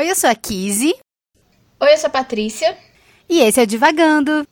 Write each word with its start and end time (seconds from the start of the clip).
Oi, 0.00 0.10
eu 0.10 0.14
sou 0.14 0.30
a 0.30 0.34
Kizzy. 0.34 0.98
Oi, 1.78 1.92
eu 1.92 1.98
sou 1.98 2.08
a 2.08 2.10
Patrícia. 2.10 2.74
E 3.28 3.40
esse 3.40 3.60
é 3.60 3.64
o 3.64 3.66
Divagando. 3.66 4.46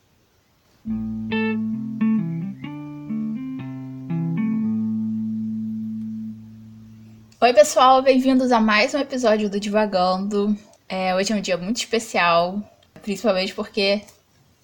Oi, 7.41 7.53
pessoal, 7.55 8.03
bem-vindos 8.03 8.51
a 8.51 8.61
mais 8.61 8.93
um 8.93 8.99
episódio 8.99 9.49
do 9.49 9.59
Divagando. 9.59 10.55
É, 10.87 11.15
hoje 11.15 11.33
é 11.33 11.35
um 11.35 11.41
dia 11.41 11.57
muito 11.57 11.77
especial, 11.77 12.61
principalmente 13.01 13.55
porque 13.55 14.03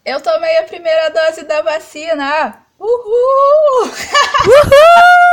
eu 0.05 0.21
tomei 0.21 0.55
a 0.59 0.65
primeira 0.65 1.09
dose 1.09 1.45
da 1.45 1.63
vacina. 1.63 2.63
Uhul! 2.79 3.85
Uhul! 3.89 5.24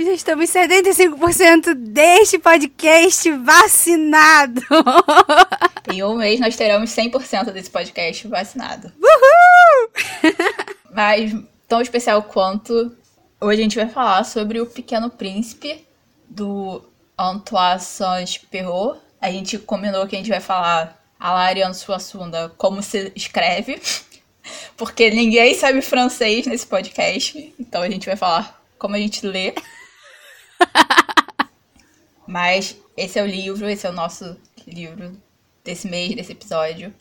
Já 0.00 0.12
estamos 0.12 0.48
75% 0.50 1.74
deste 1.74 2.38
podcast 2.38 3.32
vacinado. 3.32 4.62
Em 5.92 6.04
um 6.04 6.14
mês 6.14 6.38
nós 6.38 6.54
teremos 6.54 6.90
100% 6.90 7.50
desse 7.50 7.68
podcast 7.68 8.28
vacinado. 8.28 8.92
Uhul! 8.96 9.90
Mas 10.94 11.34
tão 11.66 11.80
especial 11.80 12.22
quanto 12.22 12.96
hoje 13.40 13.60
a 13.60 13.62
gente 13.64 13.76
vai 13.76 13.88
falar 13.88 14.22
sobre 14.22 14.60
o 14.60 14.66
Pequeno 14.66 15.10
Príncipe 15.10 15.84
do 16.28 16.80
Antoine 17.18 17.80
Saint-Perrault. 17.80 19.00
A 19.20 19.32
gente 19.32 19.58
combinou 19.58 20.06
que 20.06 20.14
a 20.14 20.18
gente 20.18 20.30
vai 20.30 20.40
falar 20.40 20.96
a 21.18 21.32
Lariane 21.32 21.74
Suassunda 21.74 22.52
como 22.56 22.80
se 22.84 23.10
escreve, 23.16 23.82
porque 24.78 25.10
ninguém 25.10 25.54
sabe 25.54 25.82
francês 25.82 26.46
nesse 26.46 26.68
podcast, 26.68 27.52
então 27.58 27.82
a 27.82 27.90
gente 27.90 28.06
vai 28.06 28.14
falar 28.14 28.62
como 28.78 28.94
a 28.94 28.98
gente 28.98 29.26
lê. 29.26 29.52
Mas 32.26 32.76
esse 32.96 33.18
é 33.18 33.22
o 33.22 33.26
livro, 33.26 33.68
esse 33.68 33.86
é 33.86 33.90
o 33.90 33.94
nosso 33.94 34.36
livro 34.66 35.12
desse 35.64 35.88
mês, 35.88 36.14
desse 36.14 36.32
episódio. 36.32 36.92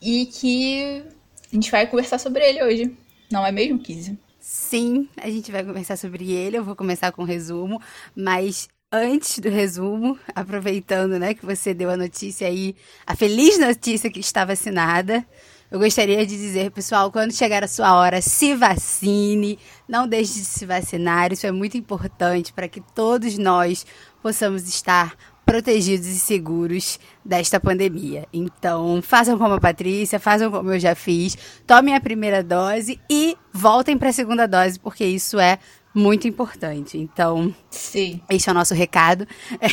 E 0.00 0.26
que 0.26 1.02
a 1.50 1.54
gente 1.54 1.70
vai 1.70 1.86
conversar 1.86 2.18
sobre 2.18 2.44
ele 2.44 2.62
hoje. 2.62 2.96
Não 3.30 3.46
é 3.46 3.52
mesmo, 3.52 3.78
Kizzy? 3.78 4.18
Sim, 4.38 5.08
a 5.16 5.30
gente 5.30 5.50
vai 5.50 5.64
conversar 5.64 5.96
sobre 5.96 6.30
ele. 6.30 6.58
Eu 6.58 6.64
vou 6.64 6.76
começar 6.76 7.12
com 7.12 7.22
o 7.22 7.26
resumo, 7.26 7.80
mas 8.14 8.68
antes 8.92 9.38
do 9.38 9.48
resumo, 9.48 10.18
aproveitando, 10.34 11.18
né, 11.18 11.34
que 11.34 11.44
você 11.44 11.74
deu 11.74 11.90
a 11.90 11.96
notícia 11.96 12.46
aí, 12.46 12.76
a 13.06 13.16
feliz 13.16 13.58
notícia 13.58 14.10
que 14.10 14.20
está 14.20 14.44
vacinada, 14.44 15.26
eu 15.70 15.78
gostaria 15.78 16.24
de 16.24 16.36
dizer, 16.36 16.70
pessoal, 16.70 17.10
quando 17.10 17.32
chegar 17.32 17.64
a 17.64 17.68
sua 17.68 17.96
hora, 17.96 18.20
se 18.20 18.54
vacine, 18.54 19.58
não 19.88 20.08
deixe 20.08 20.34
de 20.34 20.44
se 20.44 20.66
vacinar, 20.66 21.32
isso 21.32 21.46
é 21.46 21.52
muito 21.52 21.76
importante 21.76 22.52
para 22.52 22.68
que 22.68 22.80
todos 22.80 23.36
nós 23.38 23.86
possamos 24.22 24.66
estar 24.68 25.14
protegidos 25.44 26.06
e 26.06 26.18
seguros 26.18 26.98
desta 27.24 27.60
pandemia. 27.60 28.26
Então, 28.32 29.00
façam 29.02 29.36
como 29.38 29.54
a 29.54 29.60
Patrícia, 29.60 30.18
façam 30.18 30.50
como 30.50 30.72
eu 30.72 30.80
já 30.80 30.94
fiz, 30.94 31.36
tomem 31.66 31.94
a 31.94 32.00
primeira 32.00 32.42
dose 32.42 32.98
e 33.10 33.36
voltem 33.52 33.96
para 33.98 34.08
a 34.08 34.12
segunda 34.12 34.48
dose, 34.48 34.80
porque 34.80 35.04
isso 35.04 35.38
é 35.38 35.58
muito 35.94 36.26
importante. 36.26 36.98
Então, 36.98 37.54
Sim. 37.70 38.20
este 38.28 38.48
é 38.48 38.52
o 38.52 38.54
nosso 38.54 38.74
recado. 38.74 39.26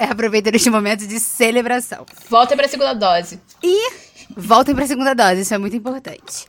É, 0.00 0.04
aproveitando 0.04 0.54
este 0.54 0.70
momento 0.70 1.06
de 1.06 1.20
celebração. 1.20 2.04
Voltem 2.28 2.56
para 2.56 2.66
a 2.66 2.68
segunda 2.68 2.94
dose. 2.94 3.40
E 3.62 3.92
voltem 4.36 4.74
para 4.74 4.84
a 4.84 4.88
segunda 4.88 5.14
dose, 5.14 5.42
isso 5.42 5.54
é 5.54 5.58
muito 5.58 5.76
importante. 5.76 6.46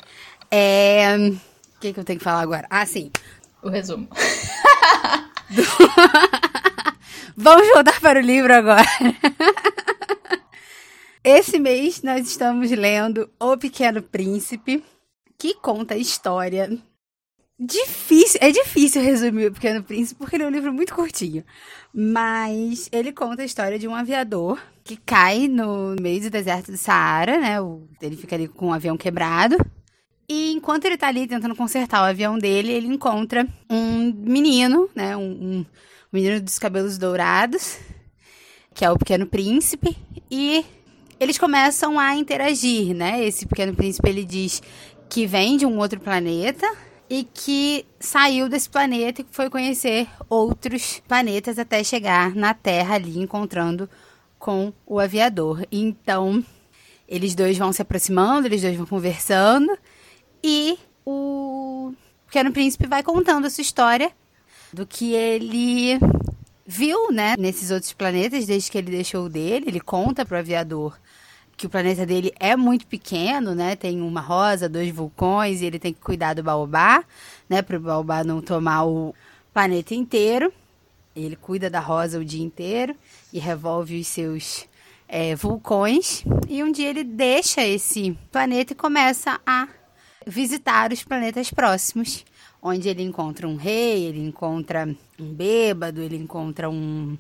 É... 0.50 1.32
O 1.82 1.82
que, 1.82 1.94
que 1.94 2.00
eu 2.00 2.04
tenho 2.04 2.20
que 2.20 2.24
falar 2.24 2.42
agora? 2.42 2.68
Ah, 2.70 2.86
sim. 2.86 3.10
O 3.64 3.68
resumo. 3.68 4.08
Vamos 7.36 7.68
voltar 7.70 8.00
para 8.00 8.20
o 8.20 8.22
livro 8.22 8.54
agora. 8.54 8.86
Esse 11.26 11.58
mês 11.58 12.04
nós 12.04 12.28
estamos 12.28 12.70
lendo 12.70 13.28
O 13.40 13.58
Pequeno 13.58 14.00
Príncipe, 14.00 14.84
que 15.40 15.56
conta 15.56 15.96
a 15.96 15.98
história. 15.98 16.70
Difícil, 17.60 18.40
é 18.44 18.52
difícil 18.52 19.02
resumir 19.02 19.48
O 19.48 19.54
Pequeno 19.54 19.82
Príncipe 19.82 20.20
porque 20.20 20.36
ele 20.36 20.44
é 20.44 20.48
um 20.48 20.52
livro 20.52 20.72
muito 20.72 20.94
curtinho. 20.94 21.44
Mas 21.92 22.90
ele 22.92 23.12
conta 23.12 23.42
a 23.42 23.46
história 23.46 23.80
de 23.80 23.88
um 23.88 23.96
aviador 23.96 24.62
que 24.84 24.98
cai 24.98 25.48
no 25.48 25.96
meio 26.00 26.22
do 26.22 26.30
deserto 26.30 26.72
do 26.72 26.78
Saara, 26.78 27.40
né? 27.40 27.56
Ele 28.00 28.18
fica 28.18 28.36
ali 28.36 28.48
com 28.48 28.68
um 28.68 28.74
avião 28.74 28.96
quebrado. 28.96 29.58
E 30.34 30.54
enquanto 30.54 30.86
ele 30.86 30.96
tá 30.96 31.10
ali 31.10 31.28
tentando 31.28 31.54
consertar 31.54 32.02
o 32.02 32.06
avião 32.06 32.40
dele, 32.40 32.72
ele 32.72 32.88
encontra 32.88 33.46
um 33.70 34.14
menino, 34.16 34.90
né? 34.96 35.18
Um, 35.18 35.24
um 35.24 35.66
menino 36.10 36.40
dos 36.40 36.58
cabelos 36.58 36.98
dourados, 36.98 37.78
que 38.74 38.86
é 38.86 38.90
o 38.90 38.98
Pequeno 38.98 39.28
Príncipe, 39.28 39.98
e 40.32 40.64
eles 41.20 41.38
começam 41.38 42.00
a 42.00 42.16
interagir, 42.16 42.96
né? 42.96 43.22
Esse 43.22 43.46
Pequeno 43.46 43.76
Príncipe 43.76 44.08
ele 44.08 44.24
diz 44.24 44.64
que 45.10 45.28
vem 45.28 45.58
de 45.58 45.66
um 45.66 45.78
outro 45.78 46.00
planeta 46.00 46.66
e 47.10 47.26
que 47.26 47.86
saiu 48.00 48.48
desse 48.48 48.70
planeta 48.70 49.22
e 49.22 49.26
foi 49.32 49.50
conhecer 49.50 50.08
outros 50.30 51.02
planetas 51.10 51.60
até 51.60 51.84
chegar 51.84 52.34
na 52.34 52.54
Terra 52.54 52.96
ali 52.96 53.20
encontrando 53.20 53.90
com 54.40 54.72
o 54.86 54.98
aviador. 54.98 55.68
Então, 55.70 56.42
eles 57.06 57.36
dois 57.36 57.58
vão 57.58 57.74
se 57.74 57.82
aproximando, 57.82 58.48
eles 58.48 58.62
dois 58.62 58.78
vão 58.78 58.86
conversando 58.86 59.78
e 60.44 60.78
o 61.06 61.94
Pequeno 62.28 62.52
Príncipe 62.52 62.88
vai 62.88 63.04
contando 63.04 63.46
a 63.46 63.50
sua 63.50 63.62
história 63.62 64.12
do 64.72 64.86
que 64.86 65.14
ele 65.14 66.00
viu, 66.66 67.12
né, 67.12 67.36
nesses 67.38 67.72
outros 67.72 67.92
planetas 67.92 68.46
desde 68.46 68.72
que 68.72 68.78
ele 68.78 68.92
deixou 68.92 69.26
o 69.26 69.30
dele. 69.30 69.66
Ele 69.68 69.80
conta 69.80 70.26
pro 70.26 70.38
aviador 70.38 70.98
que 71.58 71.68
o 71.68 71.70
planeta 71.70 72.06
dele 72.06 72.34
é 72.40 72.56
muito 72.56 72.88
pequeno, 72.88 73.54
né? 73.54 73.76
Tem 73.76 74.02
uma 74.02 74.22
rosa, 74.22 74.68
dois 74.68 74.92
vulcões 74.92 75.62
e 75.62 75.66
ele 75.66 75.78
tem 75.78 75.94
que 75.94 76.00
cuidar 76.00 76.34
do 76.34 76.42
baobá, 76.42 77.04
né, 77.48 77.62
para 77.62 77.78
o 77.78 77.80
baobá 77.80 78.24
não 78.24 78.42
tomar 78.42 78.86
o 78.86 79.14
planeta 79.54 79.94
inteiro. 79.94 80.52
Ele 81.16 81.36
cuida 81.36 81.70
da 81.70 81.80
rosa 81.80 82.18
o 82.18 82.26
dia 82.26 82.44
inteiro 82.44 82.96
e 83.34 83.38
revolve 83.38 84.00
os 84.00 84.08
seus 84.08 84.66
é, 85.08 85.36
vulcões. 85.36 86.24
E 86.48 86.64
um 86.64 86.72
dia 86.72 86.90
ele 86.90 87.04
deixa 87.04 87.62
esse 87.62 88.18
planeta 88.32 88.74
e 88.74 88.76
começa 88.76 89.40
a 89.46 89.68
visitar 90.26 90.92
os 90.92 91.04
planetas 91.04 91.52
próximos 91.52 92.26
onde 92.62 92.88
ele 92.88 93.02
encontra 93.02 93.48
um 93.48 93.56
rei, 93.56 94.04
ele 94.04 94.20
encontra 94.20 94.88
um 95.20 95.34
bêbado, 95.34 96.02
ele 96.02 96.16
encontra 96.16 96.70
um 96.70 97.18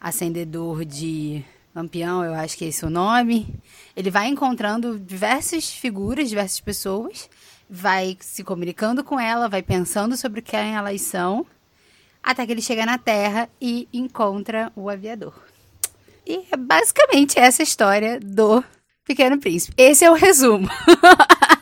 acendedor 0.00 0.84
de 0.84 1.42
lampião, 1.74 2.22
eu 2.24 2.34
acho 2.34 2.56
que 2.56 2.64
é 2.66 2.68
esse 2.68 2.84
o 2.84 2.90
nome. 2.90 3.48
Ele 3.96 4.10
vai 4.10 4.28
encontrando 4.28 4.98
diversas 4.98 5.70
figuras, 5.70 6.28
diversas 6.28 6.60
pessoas, 6.60 7.30
vai 7.68 8.16
se 8.20 8.44
comunicando 8.44 9.02
com 9.02 9.18
ela, 9.18 9.48
vai 9.48 9.62
pensando 9.62 10.16
sobre 10.16 10.42
quem 10.42 10.74
elas 10.74 11.00
são, 11.00 11.46
até 12.22 12.44
que 12.44 12.52
ele 12.52 12.62
chega 12.62 12.84
na 12.84 12.98
Terra 12.98 13.48
e 13.60 13.88
encontra 13.92 14.70
o 14.76 14.90
aviador. 14.90 15.34
E 16.26 16.44
é 16.52 16.56
basicamente 16.56 17.38
essa 17.38 17.62
história 17.62 18.20
do 18.20 18.62
Pequeno 19.04 19.38
Príncipe. 19.38 19.74
Esse 19.76 20.04
é 20.04 20.10
o 20.10 20.14
resumo. 20.14 20.68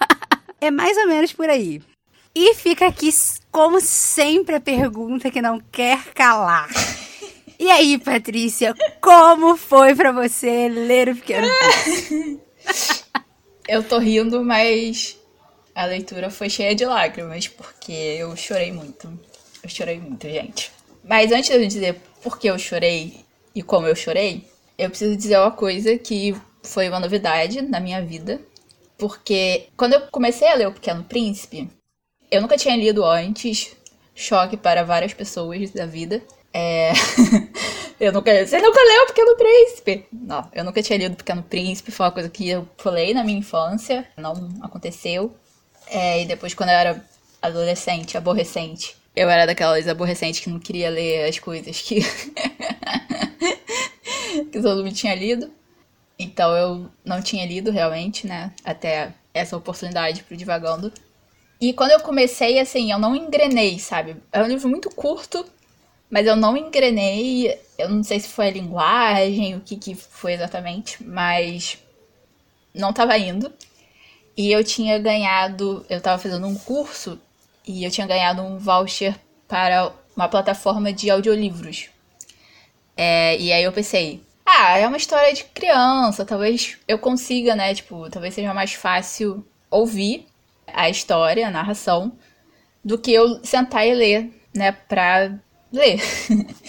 é 0.60 0.70
mais 0.70 0.96
ou 0.96 1.06
menos 1.06 1.32
por 1.32 1.48
aí. 1.48 1.82
E 2.34 2.54
fica 2.54 2.86
aqui, 2.86 3.10
como 3.50 3.80
sempre, 3.80 4.56
a 4.56 4.60
pergunta 4.60 5.30
que 5.30 5.42
não 5.42 5.60
quer 5.60 6.12
calar. 6.14 6.68
E 7.58 7.70
aí, 7.70 7.98
Patrícia, 7.98 8.74
como 9.00 9.56
foi 9.56 9.94
para 9.94 10.12
você 10.12 10.68
ler 10.68 11.08
o 11.08 11.16
Pequeno 11.16 11.48
Príncipe? 11.58 12.40
Eu 13.68 13.84
tô 13.84 13.98
rindo, 13.98 14.44
mas 14.44 15.16
a 15.74 15.84
leitura 15.84 16.28
foi 16.28 16.50
cheia 16.50 16.74
de 16.74 16.84
lágrimas, 16.84 17.46
porque 17.46 18.16
eu 18.18 18.36
chorei 18.36 18.72
muito. 18.72 19.06
Eu 19.62 19.68
chorei 19.68 20.00
muito, 20.00 20.28
gente. 20.28 20.72
Mas 21.04 21.30
antes 21.30 21.50
de 21.50 21.56
eu 21.56 21.66
dizer 21.68 22.00
por 22.20 22.38
que 22.38 22.48
eu 22.48 22.58
chorei 22.58 23.24
e 23.54 23.62
como 23.62 23.86
eu 23.86 23.94
chorei, 23.94 24.44
eu 24.76 24.90
preciso 24.90 25.16
dizer 25.16 25.38
uma 25.38 25.52
coisa 25.52 25.96
que 25.96 26.34
foi 26.62 26.88
uma 26.88 26.98
novidade 26.98 27.62
na 27.62 27.78
minha 27.78 28.04
vida. 28.04 28.40
Porque 29.00 29.68
quando 29.76 29.94
eu 29.94 30.02
comecei 30.12 30.46
a 30.46 30.54
ler 30.54 30.68
O 30.68 30.72
Pequeno 30.72 31.02
Príncipe, 31.02 31.70
eu 32.30 32.42
nunca 32.42 32.58
tinha 32.58 32.76
lido 32.76 33.02
antes. 33.04 33.74
Choque 34.14 34.58
para 34.58 34.84
várias 34.84 35.14
pessoas 35.14 35.70
da 35.70 35.86
vida. 35.86 36.22
É. 36.52 36.92
eu 37.98 38.12
nunca. 38.12 38.46
Você 38.46 38.60
nunca 38.60 38.78
leu 38.78 39.04
O 39.04 39.06
Pequeno 39.06 39.36
Príncipe? 39.36 40.06
Não, 40.12 40.46
eu 40.52 40.62
nunca 40.62 40.82
tinha 40.82 40.98
lido 40.98 41.14
O 41.14 41.16
Pequeno 41.16 41.42
Príncipe. 41.42 41.90
Foi 41.90 42.04
uma 42.04 42.12
coisa 42.12 42.28
que 42.28 42.46
eu 42.46 42.68
falei 42.76 43.14
na 43.14 43.24
minha 43.24 43.38
infância. 43.38 44.06
Não 44.18 44.34
aconteceu. 44.60 45.34
É, 45.86 46.20
e 46.20 46.26
depois, 46.26 46.52
quando 46.52 46.68
eu 46.68 46.76
era 46.76 47.02
adolescente, 47.40 48.18
aborrecente, 48.18 48.94
eu 49.16 49.30
era 49.30 49.46
daquelas 49.46 49.88
aborrecentes 49.88 50.40
que 50.40 50.50
não 50.50 50.60
queria 50.60 50.90
ler 50.90 51.26
as 51.26 51.38
coisas 51.38 51.80
que. 51.80 52.00
que 54.52 54.60
todo 54.60 54.84
mundo 54.84 54.94
tinha 54.94 55.14
lido. 55.14 55.50
Então 56.22 56.54
eu 56.54 56.90
não 57.02 57.22
tinha 57.22 57.46
lido 57.46 57.70
realmente, 57.70 58.26
né? 58.26 58.52
Até 58.62 59.14
essa 59.32 59.56
oportunidade 59.56 60.22
pro 60.22 60.36
Divagando. 60.36 60.92
E 61.60 61.72
quando 61.72 61.92
eu 61.92 62.00
comecei, 62.00 62.58
assim, 62.58 62.92
eu 62.92 62.98
não 62.98 63.16
engrenei, 63.16 63.78
sabe? 63.78 64.16
É 64.32 64.42
um 64.42 64.46
livro 64.46 64.68
muito 64.68 64.90
curto, 64.90 65.44
Mas 66.10 66.26
eu 66.26 66.36
não 66.36 66.56
engrenei, 66.56 67.58
eu 67.78 67.88
não 67.88 68.02
sei 68.04 68.20
se 68.20 68.28
foi 68.28 68.48
a 68.48 68.50
linguagem, 68.52 69.56
o 69.56 69.60
que, 69.60 69.76
que 69.76 69.94
foi 69.94 70.32
exatamente, 70.34 71.02
mas 71.04 71.78
não 72.74 72.92
tava 72.92 73.16
indo. 73.18 73.52
E 74.36 74.52
eu 74.52 74.64
tinha 74.64 74.98
ganhado, 74.98 75.84
eu 75.88 76.00
tava 76.00 76.20
fazendo 76.22 76.46
um 76.46 76.56
curso 76.56 77.20
e 77.66 77.84
eu 77.84 77.90
tinha 77.90 78.06
ganhado 78.06 78.42
um 78.42 78.58
voucher 78.58 79.14
para 79.48 79.92
uma 80.16 80.28
plataforma 80.28 80.92
de 80.92 81.10
audiolivros. 81.10 81.90
É, 82.96 83.38
e 83.38 83.52
aí 83.52 83.62
eu 83.64 83.72
pensei, 83.72 84.22
ah, 84.52 84.78
é 84.78 84.86
uma 84.86 84.96
história 84.96 85.32
de 85.32 85.44
criança, 85.44 86.24
talvez 86.24 86.76
eu 86.88 86.98
consiga, 86.98 87.54
né? 87.54 87.74
Tipo, 87.74 88.10
talvez 88.10 88.34
seja 88.34 88.52
mais 88.52 88.72
fácil 88.72 89.46
ouvir 89.70 90.26
a 90.66 90.90
história, 90.90 91.46
a 91.46 91.50
narração, 91.50 92.12
do 92.84 92.98
que 92.98 93.12
eu 93.12 93.44
sentar 93.44 93.86
e 93.86 93.94
ler, 93.94 94.30
né? 94.54 94.72
Pra 94.72 95.38
ler. 95.72 96.00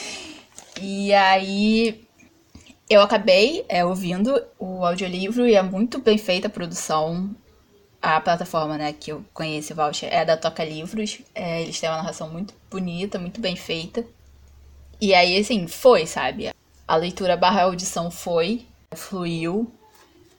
e 0.80 1.13
aí 1.13 2.07
eu 2.89 3.01
acabei 3.01 3.66
é, 3.68 3.84
ouvindo 3.84 4.44
o 4.60 4.86
audiolivro 4.86 5.48
e 5.48 5.56
é 5.56 5.63
muito 5.63 6.00
bem 6.00 6.18
feita 6.18 6.48
a 6.48 6.51
produção. 6.51 7.36
A 8.01 8.19
plataforma 8.19 8.77
né, 8.77 8.94
que 8.94 9.12
eu 9.12 9.24
conheço, 9.34 9.75
Voucher, 9.75 10.12
é 10.12 10.25
da 10.25 10.36
Toca 10.36 10.63
Livros. 10.63 11.19
É, 11.34 11.62
eles 11.62 11.80
têm 11.80 11.89
uma 11.89 11.98
narração 11.98 12.30
muito 12.30 12.54
bonita, 12.69 13.19
muito 13.19 13.39
bem 13.39 13.56
feita. 13.56 14.04
E 15.00 15.13
aí, 15.13 15.39
assim, 15.39 15.68
foi, 15.68 16.06
sabe? 16.06 16.51
A 16.92 16.98
leitura 16.98 17.38
barra 17.38 17.62
audição 17.62 18.12
foi, 18.12 18.66
fluiu. 18.94 19.72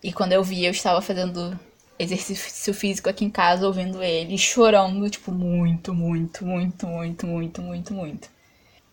E 0.02 0.12
quando 0.12 0.34
eu 0.34 0.44
vi, 0.44 0.66
eu 0.66 0.70
estava 0.70 1.00
fazendo 1.00 1.58
exercício 1.98 2.74
físico 2.74 3.08
aqui 3.08 3.24
em 3.24 3.30
casa, 3.30 3.66
ouvindo 3.66 4.02
ele, 4.02 4.36
chorando, 4.36 5.08
tipo, 5.08 5.32
muito, 5.32 5.94
muito, 5.94 6.44
muito, 6.44 6.86
muito, 6.86 7.26
muito, 7.26 7.62
muito, 7.62 7.94
muito. 7.94 8.28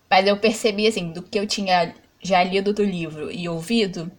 Mas 0.08 0.26
eu 0.26 0.38
percebi, 0.38 0.86
assim, 0.86 1.12
do 1.12 1.22
que 1.22 1.38
eu 1.38 1.46
tinha 1.46 1.94
já 2.22 2.42
lido 2.42 2.72
do 2.72 2.82
livro 2.82 3.30
e 3.30 3.46
ouvido, 3.46 4.10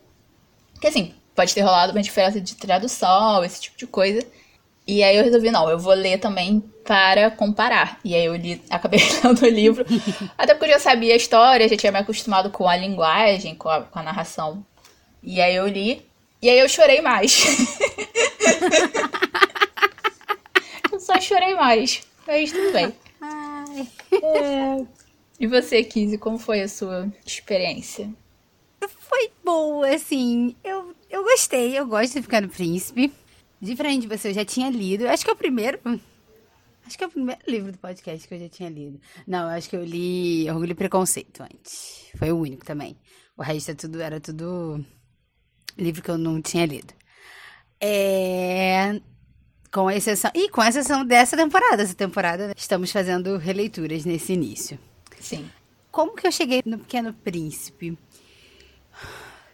que, 0.79 0.85
assim, 0.85 1.15
pode 1.33 1.55
ter 1.55 1.61
rolado 1.61 1.93
uma 1.93 2.03
diferença 2.03 2.39
de 2.39 2.53
tradução, 2.53 3.43
esse 3.43 3.59
tipo 3.59 3.75
de 3.75 3.87
coisa. 3.87 4.23
E 4.91 5.01
aí 5.03 5.15
eu 5.15 5.23
resolvi, 5.23 5.49
não, 5.49 5.69
eu 5.69 5.79
vou 5.79 5.93
ler 5.93 6.19
também 6.19 6.59
para 6.83 7.31
comparar. 7.31 7.97
E 8.03 8.13
aí 8.13 8.25
eu 8.25 8.35
li, 8.35 8.61
acabei 8.69 8.99
lendo 9.23 9.41
o 9.41 9.47
livro. 9.47 9.85
até 10.37 10.53
porque 10.53 10.65
eu 10.65 10.73
já 10.73 10.79
sabia 10.79 11.13
a 11.13 11.15
história, 11.15 11.69
já 11.69 11.77
tinha 11.77 11.93
me 11.93 11.99
acostumado 11.99 12.49
com 12.49 12.67
a 12.67 12.75
linguagem, 12.75 13.55
com 13.55 13.69
a, 13.69 13.83
com 13.83 13.99
a 13.99 14.03
narração. 14.03 14.65
E 15.23 15.39
aí 15.39 15.55
eu 15.55 15.65
li, 15.65 16.05
e 16.41 16.49
aí 16.49 16.59
eu 16.59 16.67
chorei 16.67 16.99
mais. 16.99 17.41
eu 20.91 20.99
só 20.99 21.17
chorei 21.21 21.55
mais. 21.55 22.01
Mas 22.27 22.51
tudo 22.51 22.73
bem. 22.73 22.93
É... 24.11 24.85
E 25.39 25.47
você, 25.47 25.85
Kizzy, 25.85 26.17
como 26.17 26.37
foi 26.37 26.59
a 26.59 26.67
sua 26.67 27.07
experiência? 27.25 28.09
Foi 28.89 29.31
boa, 29.41 29.87
assim. 29.87 30.53
Eu, 30.61 30.93
eu 31.09 31.23
gostei, 31.23 31.79
eu 31.79 31.87
gosto 31.87 32.15
de 32.15 32.23
ficar 32.23 32.41
no 32.41 32.49
príncipe. 32.49 33.09
Diferente 33.61 34.01
de 34.01 34.07
você, 34.07 34.29
eu 34.29 34.33
já 34.33 34.43
tinha 34.43 34.69
lido. 34.71 35.07
Acho 35.07 35.23
que 35.23 35.29
é 35.29 35.33
o 35.33 35.37
primeiro. 35.37 35.79
Acho 36.83 36.97
que 36.97 37.03
é 37.03 37.07
o 37.07 37.11
primeiro 37.11 37.41
livro 37.47 37.71
do 37.71 37.77
podcast 37.77 38.27
que 38.27 38.33
eu 38.33 38.39
já 38.39 38.49
tinha 38.49 38.69
lido. 38.69 38.99
Não, 39.27 39.47
acho 39.49 39.69
que 39.69 39.75
eu 39.75 39.83
li 39.83 40.49
Orgulho 40.49 40.71
e 40.71 40.75
Preconceito 40.75 41.43
antes. 41.43 42.09
Foi 42.17 42.31
o 42.31 42.39
único 42.39 42.65
também. 42.65 42.97
O 43.37 43.43
resto 43.43 43.71
é 43.71 43.75
tudo, 43.75 44.01
era 44.01 44.19
tudo 44.19 44.83
livro 45.77 46.01
que 46.01 46.09
eu 46.09 46.17
não 46.17 46.41
tinha 46.41 46.65
lido. 46.65 46.91
É. 47.79 48.99
Com 49.71 49.91
exceção. 49.91 50.31
E 50.33 50.49
com 50.49 50.63
exceção 50.63 51.05
dessa 51.05 51.37
temporada. 51.37 51.83
Essa 51.83 51.95
temporada 51.95 52.53
estamos 52.57 52.91
fazendo 52.91 53.37
releituras 53.37 54.05
nesse 54.05 54.33
início. 54.33 54.79
Sim. 55.19 55.49
Como 55.91 56.15
que 56.15 56.25
eu 56.25 56.31
cheguei 56.31 56.63
no 56.65 56.79
Pequeno 56.79 57.13
Príncipe? 57.13 57.95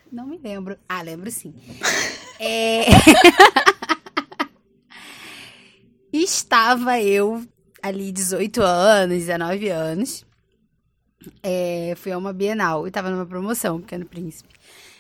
Não 0.10 0.26
me 0.26 0.38
lembro. 0.38 0.78
Ah, 0.88 1.02
lembro 1.02 1.30
sim. 1.30 1.54
é... 2.40 2.86
Estava 6.28 7.00
eu 7.00 7.42
ali, 7.82 8.12
18 8.12 8.62
anos, 8.62 9.18
19 9.20 9.70
anos. 9.70 10.26
É, 11.42 11.94
fui 11.96 12.12
a 12.12 12.18
uma 12.18 12.34
Bienal 12.34 12.86
e 12.86 12.90
estava 12.90 13.10
numa 13.10 13.26
promoção, 13.26 13.80
Pequeno 13.80 14.06
Príncipe. 14.06 14.50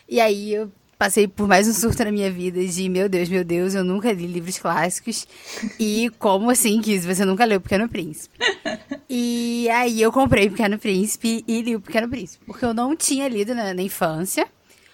E 0.08 0.22
aí 0.22 0.54
eu 0.54 0.72
passei 0.98 1.28
por 1.28 1.46
mais 1.46 1.68
um 1.68 1.74
surto 1.74 2.02
na 2.06 2.14
minha 2.14 2.32
vida 2.32 2.66
de, 2.66 2.88
meu 2.88 3.10
Deus, 3.10 3.28
meu 3.28 3.44
Deus, 3.44 3.76
eu 3.76 3.84
nunca 3.84 4.10
li 4.14 4.26
livros 4.26 4.58
clássicos. 4.58 5.28
E 5.78 6.10
como 6.18 6.50
assim, 6.50 6.80
que 6.80 6.98
você 6.98 7.26
nunca 7.26 7.44
leu 7.44 7.60
Pequeno 7.60 7.90
Príncipe? 7.90 8.34
E 9.10 9.70
aí 9.70 10.02
eu 10.02 10.12
comprei 10.14 10.50
Pequeno 10.50 10.80
Príncipe 10.80 11.44
e 11.46 11.62
li 11.62 11.76
o 11.76 11.82
Pequeno 11.82 12.08
Príncipe. 12.08 12.46
Porque 12.46 12.64
eu 12.64 12.74
não 12.74 12.96
tinha 12.96 13.28
lido 13.28 13.54
na, 13.54 13.74
na 13.74 13.82
infância. 13.82 14.48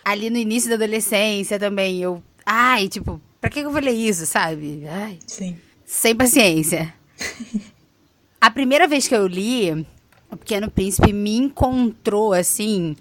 Ali 0.03 0.31
no 0.31 0.38
início 0.38 0.68
da 0.68 0.75
adolescência 0.75 1.59
também, 1.59 2.01
eu... 2.01 2.24
Ai, 2.44 2.88
tipo, 2.88 3.21
pra 3.39 3.51
que 3.51 3.59
eu 3.59 3.71
vou 3.71 3.81
ler 3.81 3.91
isso, 3.91 4.25
sabe? 4.25 4.83
Ai. 4.88 5.19
Sim. 5.27 5.57
Sem 5.94 6.16
paciência. 6.16 6.92
A 8.42 8.50
primeira 8.50 8.88
vez 8.88 9.07
que 9.07 9.16
eu 9.16 9.28
li, 9.28 9.86
o 10.30 10.36
Pequeno 10.36 10.72
Príncipe 10.72 11.13
me 11.13 11.38
encontrou, 11.38 12.34
assim 12.34 12.95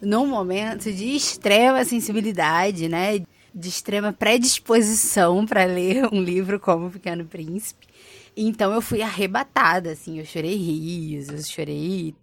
num 0.00 0.28
momento 0.28 0.92
de 0.92 1.16
extrema 1.16 1.84
sensibilidade, 1.84 2.88
né? 2.88 3.18
De 3.52 3.68
extrema 3.68 4.12
predisposição 4.12 5.44
para 5.44 5.64
ler 5.64 6.06
um 6.14 6.22
livro 6.22 6.60
como 6.60 6.86
O 6.86 6.90
Pequeno 6.90 7.24
Príncipe. 7.24 7.88
Então 8.36 8.72
eu 8.72 8.80
fui 8.80 9.02
arrebatada, 9.02 9.90
assim, 9.90 10.20
eu 10.20 10.24
chorei 10.24 10.54
risos, 10.54 11.50
chorei 11.50 12.14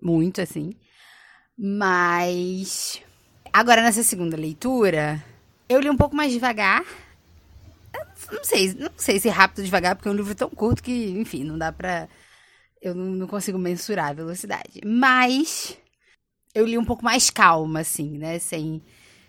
muito, 0.00 0.40
assim. 0.40 0.74
Mas 1.58 3.02
agora 3.52 3.82
nessa 3.82 4.04
segunda 4.04 4.36
leitura, 4.36 5.22
eu 5.68 5.80
li 5.80 5.90
um 5.90 5.96
pouco 5.96 6.14
mais 6.14 6.32
devagar. 6.32 6.84
Não 8.30 8.44
sei, 8.44 8.74
não 8.74 8.90
sei 8.96 9.18
se 9.18 9.28
rápido 9.28 9.60
ou 9.60 9.64
devagar, 9.64 9.94
porque 9.94 10.08
é 10.08 10.12
um 10.12 10.14
livro 10.14 10.34
tão 10.34 10.48
curto 10.50 10.82
que, 10.82 11.10
enfim, 11.10 11.44
não 11.44 11.58
dá 11.58 11.72
pra. 11.72 12.08
Eu 12.80 12.94
não, 12.94 13.04
não 13.06 13.26
consigo 13.26 13.58
mensurar 13.58 14.10
a 14.10 14.14
velocidade. 14.14 14.80
Mas 14.84 15.76
eu 16.54 16.64
li 16.66 16.78
um 16.78 16.84
pouco 16.84 17.04
mais 17.04 17.30
calma, 17.30 17.80
assim, 17.80 18.18
né? 18.18 18.38
Sem, 18.38 18.82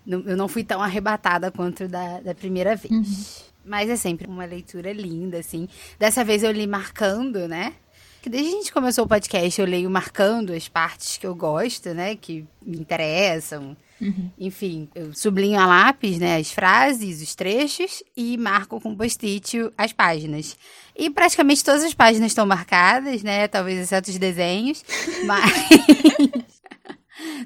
não, 0.05 0.21
eu 0.21 0.37
não 0.37 0.47
fui 0.47 0.63
tão 0.63 0.81
arrebatada 0.81 1.51
quanto 1.51 1.87
da, 1.87 2.21
da 2.21 2.33
primeira 2.35 2.75
vez. 2.75 2.91
Uhum. 2.91 3.47
Mas 3.65 3.89
é 3.89 3.97
sempre 3.97 4.27
uma 4.27 4.45
leitura 4.45 4.93
linda, 4.93 5.39
assim. 5.39 5.67
Dessa 5.99 6.23
vez 6.23 6.43
eu 6.43 6.51
li 6.51 6.65
marcando, 6.65 7.47
né? 7.47 7.73
Que 8.21 8.29
desde 8.29 8.49
que 8.49 8.55
a 8.55 8.59
gente 8.59 8.73
começou 8.73 9.05
o 9.05 9.07
podcast, 9.07 9.59
eu 9.59 9.67
leio 9.67 9.89
marcando 9.89 10.53
as 10.53 10.67
partes 10.69 11.17
que 11.17 11.27
eu 11.27 11.35
gosto, 11.35 11.93
né? 11.93 12.15
Que 12.15 12.45
me 12.61 12.77
interessam. 12.77 13.75
Uhum. 13.99 14.29
Enfim, 14.39 14.87
eu 14.93 15.13
sublinho 15.13 15.59
a 15.59 15.65
lápis, 15.65 16.19
né? 16.19 16.37
As 16.37 16.51
frases, 16.51 17.21
os 17.21 17.33
trechos 17.35 18.03
e 18.15 18.37
marco 18.37 18.79
com 18.79 18.95
post-it 18.95 19.71
as 19.77 19.91
páginas. 19.91 20.57
E 20.95 21.09
praticamente 21.09 21.63
todas 21.63 21.83
as 21.83 21.93
páginas 21.93 22.31
estão 22.31 22.45
marcadas, 22.45 23.23
né? 23.23 23.47
Talvez 23.47 23.79
exceto 23.79 24.09
os 24.09 24.17
desenhos. 24.17 24.83
mas. 25.25 25.51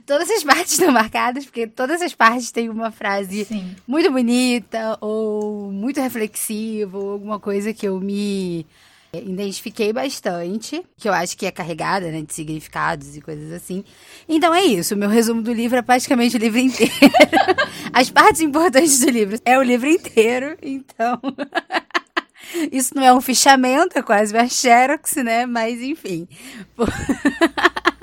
Todas 0.05 0.29
as 0.29 0.43
partes 0.43 0.74
estão 0.74 0.91
marcadas, 0.91 1.46
porque 1.46 1.65
todas 1.65 2.01
as 2.01 2.13
partes 2.13 2.51
têm 2.51 2.70
uma 2.70 2.91
frase 2.91 3.46
Sim. 3.46 3.74
muito 3.88 4.12
bonita, 4.12 4.98
ou 5.00 5.72
muito 5.72 6.01
reflexiva, 6.01 6.98
ou 6.98 7.12
alguma 7.12 7.39
coisa 7.39 7.74
que 7.74 7.88
eu 7.88 8.00
me 8.00 8.65
identifiquei 9.13 9.91
bastante, 9.91 10.84
que 10.98 11.10
eu 11.10 11.13
acho 11.13 11.38
que 11.38 11.46
é 11.46 11.51
carregada, 11.51 12.10
né, 12.12 12.22
de 12.22 12.34
significados 12.34 13.15
e 13.15 13.22
coisas 13.22 13.51
assim. 13.51 13.84
Então 14.27 14.53
é 14.53 14.63
isso, 14.63 14.96
o 14.96 14.98
meu 14.98 15.10
resumo 15.10 15.41
do 15.41 15.51
livro 15.51 15.77
é 15.77 15.82
praticamente 15.82 16.36
o 16.36 16.39
livro 16.39 16.60
inteiro. 16.60 16.94
As 17.91 18.10
partes 18.10 18.41
importantes 18.41 19.00
do 19.00 19.10
livro 19.10 19.39
é 19.44 19.58
o 19.58 19.63
livro 19.63 19.89
inteiro, 19.89 20.58
então... 20.62 21.20
Isso 22.70 22.94
não 22.94 23.03
é 23.03 23.13
um 23.13 23.22
fichamento, 23.22 23.98
é 23.98 24.01
quase 24.01 24.34
uma 24.34 24.46
xerox, 24.48 25.15
né? 25.18 25.46
Mas 25.46 25.82
enfim. 25.82 26.27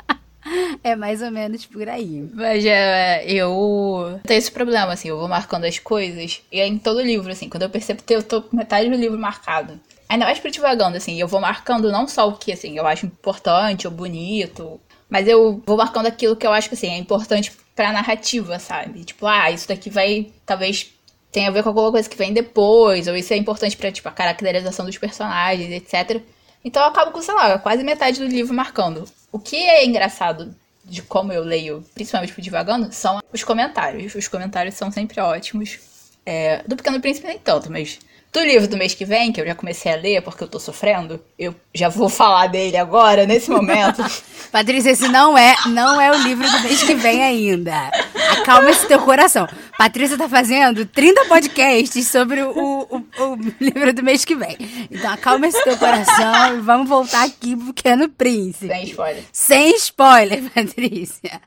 É 0.83 0.97
mais 0.97 1.21
ou 1.21 1.31
menos 1.31 1.67
por 1.67 1.87
aí. 1.89 2.27
Mas 2.33 2.65
é, 2.65 3.23
eu 3.31 4.19
tenho 4.23 4.39
esse 4.39 4.51
problema, 4.51 4.93
assim, 4.93 5.09
eu 5.09 5.19
vou 5.19 5.29
marcando 5.29 5.65
as 5.65 5.79
coisas, 5.79 6.43
e 6.51 6.59
é 6.59 6.67
em 6.67 6.79
todo 6.79 7.03
livro, 7.03 7.31
assim, 7.31 7.51
quando 7.51 7.65
eu 7.65 7.71
percebo 7.71 8.03
que 8.03 8.15
eu 8.15 8.23
tô 8.23 8.41
com 8.41 8.57
metade 8.57 8.89
do 8.89 8.97
livro 8.97 9.19
marcado. 9.19 9.79
Ainda 10.09 10.25
mais 10.25 10.39
por 10.39 10.51
divagando, 10.51 10.97
assim, 10.97 11.21
eu 11.21 11.29
vou 11.29 11.41
marcando 11.41 11.93
não 11.93 12.09
só 12.09 12.29
o 12.29 12.37
que, 12.37 12.53
assim, 12.53 12.77
eu 12.77 12.87
acho 12.87 13.07
importante 13.07 13.87
ou 13.87 13.93
bonito, 13.93 14.81
mas 15.09 15.29
eu 15.29 15.63
vou 15.67 15.77
marcando 15.77 16.07
aquilo 16.07 16.37
que 16.37 16.47
eu 16.47 16.53
acho 16.53 16.69
que, 16.69 16.75
assim, 16.75 16.89
é 16.89 16.97
importante 16.97 17.53
pra 17.75 17.93
narrativa, 17.93 18.59
sabe? 18.59 19.05
Tipo, 19.05 19.27
ah, 19.27 19.51
isso 19.51 19.69
daqui 19.69 19.91
vai, 19.91 20.33
talvez 20.47 20.93
tenha 21.31 21.49
a 21.49 21.53
ver 21.53 21.63
com 21.63 21.69
alguma 21.69 21.91
coisa 21.91 22.09
que 22.09 22.17
vem 22.17 22.33
depois, 22.33 23.07
ou 23.07 23.17
isso 23.17 23.33
é 23.33 23.37
importante 23.37 23.77
pra, 23.77 23.93
tipo, 23.93 24.09
a 24.09 24.13
caracterização 24.13 24.87
dos 24.87 24.97
personagens, 24.97 25.71
etc. 25.71 26.23
Então 26.65 26.83
eu 26.83 26.89
acabo 26.89 27.13
com, 27.13 27.23
sei 27.23 27.35
lá, 27.35 27.59
quase 27.59 27.85
metade 27.85 28.19
do 28.19 28.27
livro 28.27 28.55
marcando. 28.55 29.05
O 29.31 29.39
que 29.39 29.57
é 29.57 29.85
engraçado 29.85 30.55
de 30.85 31.03
como 31.03 31.33
eu 31.33 31.45
leio, 31.45 31.85
principalmente 31.95 32.33
por 32.33 32.41
divagando, 32.41 32.93
são 32.93 33.21
os 33.33 33.45
comentários. 33.45 34.15
Os 34.15 34.27
comentários 34.27 34.75
são 34.75 34.91
sempre 34.91 35.21
ótimos. 35.21 35.79
É, 36.25 36.63
do 36.65 36.77
Pequeno 36.77 37.01
Príncipe 37.01 37.27
nem 37.27 37.39
tanto, 37.39 37.71
mas 37.71 37.99
do 38.33 38.41
livro 38.41 38.69
do 38.69 38.77
mês 38.77 38.95
que 38.95 39.05
vem, 39.05 39.33
que 39.33 39.41
eu 39.41 39.47
já 39.47 39.55
comecei 39.55 39.93
a 39.93 39.97
ler 39.97 40.23
porque 40.23 40.45
eu 40.45 40.49
tô 40.49 40.61
sofrendo, 40.61 41.23
eu 41.39 41.55
já 41.75 41.89
vou 41.89 42.09
falar 42.11 42.47
dele 42.49 42.77
agora, 42.77 43.27
nesse 43.27 43.51
momento. 43.51 44.05
Patrícia, 44.53 44.91
esse 44.91 45.09
não 45.09 45.37
é, 45.37 45.55
não 45.67 46.01
é 46.01 46.11
o 46.11 46.23
livro 46.23 46.51
do 46.51 46.61
mês 46.61 46.83
que 46.83 46.95
vem 46.95 47.23
ainda. 47.23 47.91
Acalma 48.33 48.71
esse 48.71 48.87
teu 48.87 48.99
coração. 49.01 49.47
Patrícia 49.77 50.17
tá 50.17 50.29
fazendo 50.29 50.87
30 50.87 51.27
podcasts 51.27 52.09
sobre 52.09 52.43
o, 52.43 52.51
o, 52.51 52.97
o 52.97 53.39
livro 53.61 53.93
do 53.93 54.03
mês 54.03 54.25
que 54.25 54.35
vem. 54.35 54.57
Então 54.91 55.13
acalma 55.13 55.47
esse 55.47 55.63
teu 55.65 55.77
coração 55.77 56.57
e 56.57 56.61
vamos 56.61 56.89
voltar 56.89 57.25
aqui 57.25 57.55
pro 57.57 57.75
Pequeno 57.75 58.09
Príncipe. 58.09 58.69
Sem 58.69 58.85
spoiler. 58.85 59.25
Sem 59.33 59.77
spoiler, 59.77 60.43
Patrícia. 60.55 61.41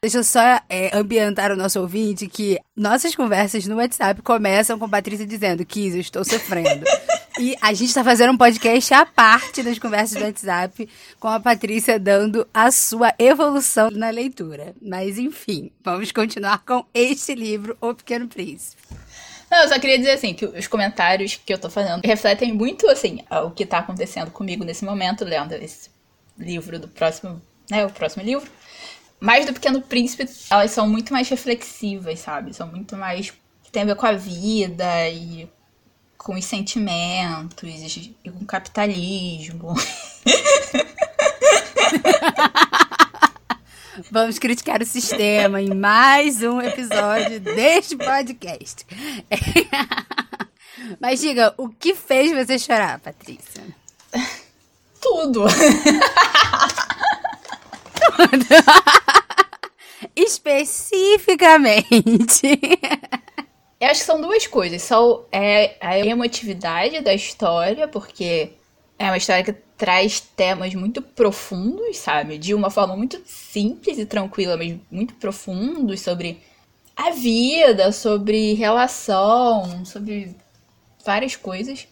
Deixa 0.00 0.18
eu 0.18 0.24
só 0.24 0.60
é, 0.68 0.96
ambientar 0.96 1.50
o 1.50 1.56
nosso 1.56 1.80
ouvinte 1.80 2.28
que 2.28 2.56
nossas 2.76 3.16
conversas 3.16 3.66
no 3.66 3.78
WhatsApp 3.78 4.22
começam 4.22 4.78
com 4.78 4.88
Patrícia 4.88 5.26
dizendo: 5.26 5.66
Kiz, 5.66 5.92
eu 5.92 6.00
estou 6.00 6.24
sofrendo. 6.24 6.84
e 7.40 7.56
a 7.60 7.74
gente 7.74 7.88
está 7.88 8.04
fazendo 8.04 8.32
um 8.32 8.36
podcast 8.36 8.94
à 8.94 9.04
parte 9.04 9.60
das 9.60 9.76
conversas 9.76 10.16
do 10.16 10.24
WhatsApp, 10.24 10.88
com 11.18 11.26
a 11.26 11.40
Patrícia 11.40 11.98
dando 11.98 12.46
a 12.54 12.70
sua 12.70 13.12
evolução 13.18 13.90
na 13.90 14.08
leitura. 14.08 14.72
Mas 14.80 15.18
enfim, 15.18 15.72
vamos 15.82 16.12
continuar 16.12 16.64
com 16.64 16.86
este 16.94 17.34
livro, 17.34 17.76
O 17.80 17.92
Pequeno 17.92 18.28
Príncipe. 18.28 18.80
Não, 19.50 19.62
eu 19.62 19.68
só 19.68 19.80
queria 19.80 19.98
dizer 19.98 20.12
assim, 20.12 20.32
que 20.32 20.46
os 20.46 20.68
comentários 20.68 21.40
que 21.44 21.52
eu 21.52 21.58
tô 21.58 21.68
fazendo 21.68 22.02
refletem 22.04 22.52
muito, 22.52 22.88
assim, 22.88 23.24
o 23.28 23.50
que 23.50 23.66
tá 23.66 23.78
acontecendo 23.78 24.30
comigo 24.30 24.62
nesse 24.62 24.84
momento, 24.84 25.24
lendo 25.24 25.54
esse 25.54 25.90
livro 26.38 26.78
do 26.78 26.86
próximo, 26.86 27.42
né, 27.68 27.84
o 27.84 27.90
próximo 27.90 28.22
livro 28.22 28.48
mais 29.20 29.46
do 29.46 29.52
Pequeno 29.52 29.80
Príncipe, 29.82 30.28
elas 30.50 30.70
são 30.70 30.88
muito 30.88 31.12
mais 31.12 31.28
reflexivas, 31.28 32.20
sabe? 32.20 32.54
São 32.54 32.68
muito 32.68 32.96
mais. 32.96 33.32
tem 33.72 33.82
a 33.82 33.86
ver 33.86 33.96
com 33.96 34.06
a 34.06 34.12
vida 34.12 35.08
e 35.08 35.48
com 36.16 36.34
os 36.34 36.44
sentimentos 36.44 38.14
e 38.24 38.30
com 38.30 38.44
o 38.44 38.46
capitalismo. 38.46 39.74
Vamos 44.10 44.38
criticar 44.38 44.80
o 44.80 44.86
sistema 44.86 45.60
em 45.60 45.74
mais 45.74 46.42
um 46.42 46.60
episódio 46.60 47.40
deste 47.40 47.96
podcast. 47.96 48.86
Mas 51.00 51.20
diga, 51.20 51.52
o 51.56 51.68
que 51.68 51.94
fez 51.94 52.32
você 52.32 52.58
chorar, 52.58 53.00
Patrícia? 53.00 53.62
Tudo. 55.00 55.46
Especificamente. 60.14 62.60
Eu 63.80 63.88
acho 63.88 64.00
que 64.00 64.06
são 64.06 64.20
duas 64.20 64.46
coisas. 64.46 64.82
São 64.82 65.24
é, 65.30 65.76
a 65.80 65.98
emotividade 65.98 67.00
da 67.00 67.14
história, 67.14 67.88
porque 67.88 68.52
é 68.98 69.06
uma 69.06 69.16
história 69.16 69.44
que 69.44 69.52
traz 69.52 70.20
temas 70.20 70.74
muito 70.74 71.00
profundos, 71.00 71.98
sabe? 71.98 72.38
De 72.38 72.54
uma 72.54 72.70
forma 72.70 72.96
muito 72.96 73.22
simples 73.24 73.98
e 73.98 74.04
tranquila, 74.04 74.56
mas 74.56 74.76
muito 74.90 75.14
profundos 75.14 76.00
sobre 76.00 76.42
a 76.96 77.10
vida, 77.10 77.92
sobre 77.92 78.54
relação, 78.54 79.84
sobre 79.84 80.34
várias 81.04 81.36
coisas. 81.36 81.86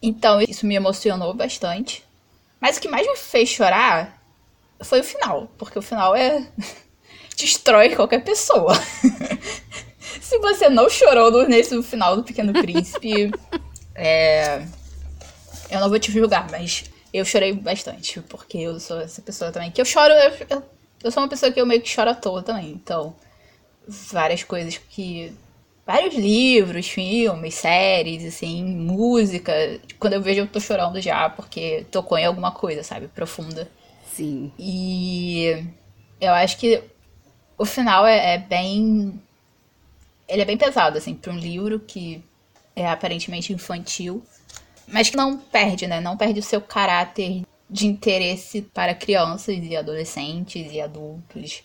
Então, 0.00 0.40
isso 0.40 0.64
me 0.64 0.76
emocionou 0.76 1.34
bastante. 1.34 2.04
Mas 2.60 2.76
o 2.76 2.80
que 2.80 2.88
mais 2.88 3.06
me 3.06 3.16
fez 3.16 3.48
chorar 3.48 4.17
foi 4.82 5.00
o 5.00 5.04
final, 5.04 5.50
porque 5.58 5.78
o 5.78 5.82
final 5.82 6.14
é. 6.14 6.46
destrói 7.36 7.94
qualquer 7.94 8.24
pessoa. 8.24 8.74
Se 10.20 10.38
você 10.38 10.68
não 10.68 10.90
chorou 10.90 11.30
no, 11.30 11.48
nesse 11.48 11.80
final 11.82 12.16
do 12.16 12.24
Pequeno 12.24 12.52
Príncipe, 12.52 13.30
é... 13.94 14.62
eu 15.70 15.80
não 15.80 15.88
vou 15.88 15.98
te 15.98 16.10
julgar, 16.10 16.48
mas 16.50 16.84
eu 17.12 17.24
chorei 17.24 17.52
bastante, 17.52 18.20
porque 18.22 18.58
eu 18.58 18.78
sou 18.80 19.00
essa 19.00 19.22
pessoa 19.22 19.52
também. 19.52 19.70
Que 19.70 19.80
eu 19.80 19.84
choro, 19.84 20.12
eu, 20.12 20.32
eu, 20.50 20.62
eu 21.04 21.10
sou 21.10 21.22
uma 21.22 21.28
pessoa 21.28 21.52
que 21.52 21.60
eu 21.60 21.66
meio 21.66 21.80
que 21.80 21.88
choro 21.88 22.10
à 22.10 22.14
toa 22.14 22.42
também, 22.42 22.70
então. 22.70 23.14
Várias 23.86 24.42
coisas 24.42 24.76
que 24.76 25.32
vários 25.86 26.14
livros, 26.14 26.86
filmes, 26.86 27.54
séries, 27.54 28.22
assim, 28.26 28.62
música. 28.62 29.50
Quando 29.98 30.12
eu 30.12 30.20
vejo, 30.20 30.42
eu 30.42 30.46
tô 30.46 30.60
chorando 30.60 31.00
já, 31.00 31.30
porque 31.30 31.86
tocou 31.90 32.18
em 32.18 32.26
alguma 32.26 32.52
coisa, 32.52 32.82
sabe? 32.82 33.08
Profunda. 33.08 33.66
Sim. 34.18 34.50
E 34.58 35.64
eu 36.20 36.32
acho 36.32 36.58
que 36.58 36.82
o 37.56 37.64
final 37.64 38.04
é, 38.04 38.34
é 38.34 38.38
bem. 38.38 39.22
Ele 40.28 40.42
é 40.42 40.44
bem 40.44 40.56
pesado, 40.58 40.98
assim, 40.98 41.14
para 41.14 41.32
um 41.32 41.38
livro 41.38 41.78
que 41.78 42.20
é 42.74 42.88
aparentemente 42.88 43.52
infantil, 43.52 44.20
mas 44.88 45.08
que 45.08 45.16
não 45.16 45.38
perde, 45.38 45.86
né? 45.86 46.00
Não 46.00 46.16
perde 46.16 46.40
o 46.40 46.42
seu 46.42 46.60
caráter 46.60 47.42
de 47.70 47.86
interesse 47.86 48.62
para 48.62 48.92
crianças 48.92 49.56
e 49.62 49.76
adolescentes 49.76 50.72
e 50.72 50.80
adultos. 50.80 51.62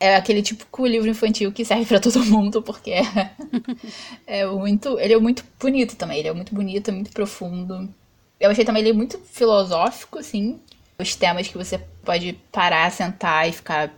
É 0.00 0.16
aquele 0.16 0.42
tipo 0.42 0.66
de 0.82 0.88
livro 0.88 1.08
infantil 1.08 1.52
que 1.52 1.64
serve 1.64 1.86
para 1.86 2.00
todo 2.00 2.24
mundo, 2.24 2.62
porque 2.62 2.90
é, 2.90 3.30
é 4.26 4.46
muito. 4.46 4.98
Ele 4.98 5.14
é 5.14 5.18
muito 5.20 5.44
bonito 5.60 5.94
também. 5.94 6.18
Ele 6.18 6.28
é 6.28 6.34
muito 6.34 6.52
bonito, 6.52 6.88
é 6.88 6.92
muito 6.92 7.12
profundo. 7.12 7.88
Eu 8.40 8.50
achei 8.50 8.64
também 8.64 8.82
ele 8.82 8.92
muito 8.92 9.20
filosófico, 9.20 10.18
assim 10.18 10.58
os 11.02 11.14
temas 11.14 11.48
que 11.48 11.58
você 11.58 11.78
pode 12.04 12.32
parar, 12.50 12.90
sentar 12.90 13.48
e 13.48 13.52
ficar 13.52 13.92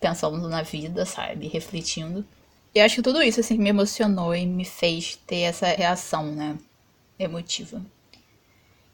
pensando 0.00 0.48
na 0.48 0.62
vida, 0.62 1.04
sabe? 1.04 1.48
Refletindo. 1.48 2.24
Eu 2.74 2.84
acho 2.84 2.96
que 2.96 3.02
tudo 3.02 3.22
isso, 3.22 3.40
assim, 3.40 3.58
me 3.58 3.68
emocionou 3.68 4.34
e 4.34 4.46
me 4.46 4.64
fez 4.64 5.16
ter 5.26 5.40
essa 5.40 5.66
reação, 5.66 6.26
né? 6.32 6.58
Emotiva. 7.18 7.82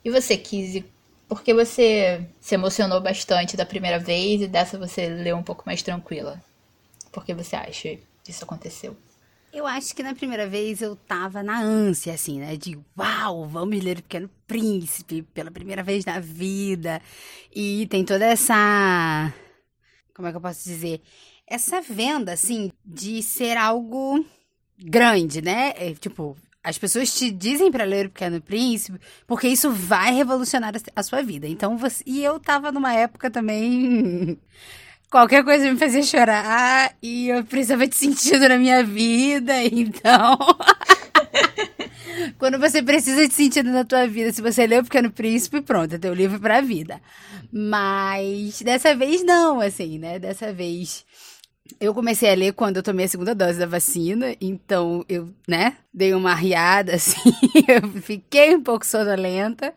E 0.05 0.11
você, 0.11 0.37
Kizzy, 0.37 0.85
por 1.29 1.43
que 1.43 1.53
você 1.53 2.27
se 2.41 2.55
emocionou 2.55 3.01
bastante 3.01 3.57
da 3.57 3.67
primeira 3.67 3.99
vez 3.99 4.43
e 4.43 4.47
dessa 4.47 4.79
você 4.79 5.09
leu 5.09 5.37
um 5.37 5.43
pouco 5.43 5.65
mais 5.67 5.83
tranquila? 5.83 6.43
Por 7.11 7.25
que 7.25 7.35
você 7.35 7.57
acha 7.57 7.97
que 8.23 8.31
isso 8.31 8.45
aconteceu? 8.45 8.97
Eu 9.55 9.69
acho 9.69 9.95
que 9.95 10.03
na 10.03 10.17
primeira 10.17 10.49
vez 10.49 10.83
eu 10.83 10.97
tava 10.97 11.41
na 11.41 11.61
ânsia, 11.61 12.13
assim, 12.13 12.41
né? 12.41 12.57
De 12.57 12.77
uau, 12.99 13.47
vamos 13.47 13.81
ler 13.85 13.99
o 13.99 14.03
Pequeno 14.03 14.29
Príncipe 14.49 15.23
pela 15.23 15.49
primeira 15.49 15.81
vez 15.81 16.05
na 16.05 16.19
vida. 16.19 17.01
E 17.55 17.87
tem 17.87 18.05
toda 18.05 18.25
essa. 18.25 19.33
Como 20.13 20.27
é 20.27 20.33
que 20.33 20.37
eu 20.37 20.41
posso 20.41 20.65
dizer? 20.65 21.01
Essa 21.47 21.81
venda, 21.81 22.33
assim, 22.33 22.73
de 22.85 23.23
ser 23.23 23.57
algo 23.57 24.27
grande, 24.77 25.41
né? 25.41 25.73
É, 25.77 25.95
tipo, 25.95 26.37
as 26.61 26.77
pessoas 26.77 27.17
te 27.17 27.31
dizem 27.31 27.71
para 27.71 27.85
ler 27.85 28.07
o 28.07 28.11
Pequeno 28.11 28.41
Príncipe 28.41 28.99
porque 29.25 29.47
isso 29.47 29.71
vai 29.71 30.13
revolucionar 30.13 30.75
a 30.97 31.03
sua 31.05 31.23
vida. 31.23 31.47
Então, 31.47 31.79
você... 31.79 32.03
e 32.05 32.25
eu 32.25 32.41
tava 32.41 32.73
numa 32.73 32.93
época 32.93 33.31
também 33.31 34.37
qualquer 35.15 35.45
coisa 35.45 35.71
me 35.71 35.79
fazia 35.79 36.03
chorar 36.03 36.93
e 37.01 37.29
eu 37.29 37.45
precisava 37.45 37.87
de 37.87 37.95
sentido 37.95 38.49
na 38.49 38.59
minha 38.59 38.83
vida, 38.83 39.55
então. 39.63 40.37
Quando 42.37 42.59
você 42.59 42.83
precisa 42.83 43.29
de 43.29 43.33
sentido 43.33 43.71
na 43.71 43.85
tua 43.85 44.09
vida, 44.09 44.33
se 44.33 44.43
você 44.43 44.67
lê 44.67 44.77
o 44.77 44.83
Pequeno 44.83 45.13
Príncipe, 45.13 45.61
pronto, 45.61 45.95
é 45.95 45.99
teu 45.99 46.13
livro 46.13 46.41
pra 46.41 46.61
vida. 46.61 47.01
Mas 47.53 48.61
dessa 48.63 48.93
vez 48.97 49.23
não, 49.23 49.61
assim, 49.61 50.01
né? 50.01 50.19
Dessa 50.19 50.53
vez 50.53 51.05
eu 51.79 51.95
comecei 51.95 52.29
a 52.33 52.35
ler 52.35 52.53
quando 52.53 52.79
eu 52.79 52.83
tomei 52.83 53.05
a 53.05 53.09
segunda 53.09 53.37
dose 53.37 53.57
da 53.57 53.67
vacina, 53.67 54.35
então 54.41 55.05
eu, 55.09 55.33
né, 55.47 55.77
dei 55.93 56.13
uma 56.13 56.35
riada 56.35 56.93
assim, 56.97 57.33
eu 57.69 57.89
fiquei 58.03 58.57
um 58.57 58.63
pouco 58.63 58.85
sonolenta, 58.85 59.73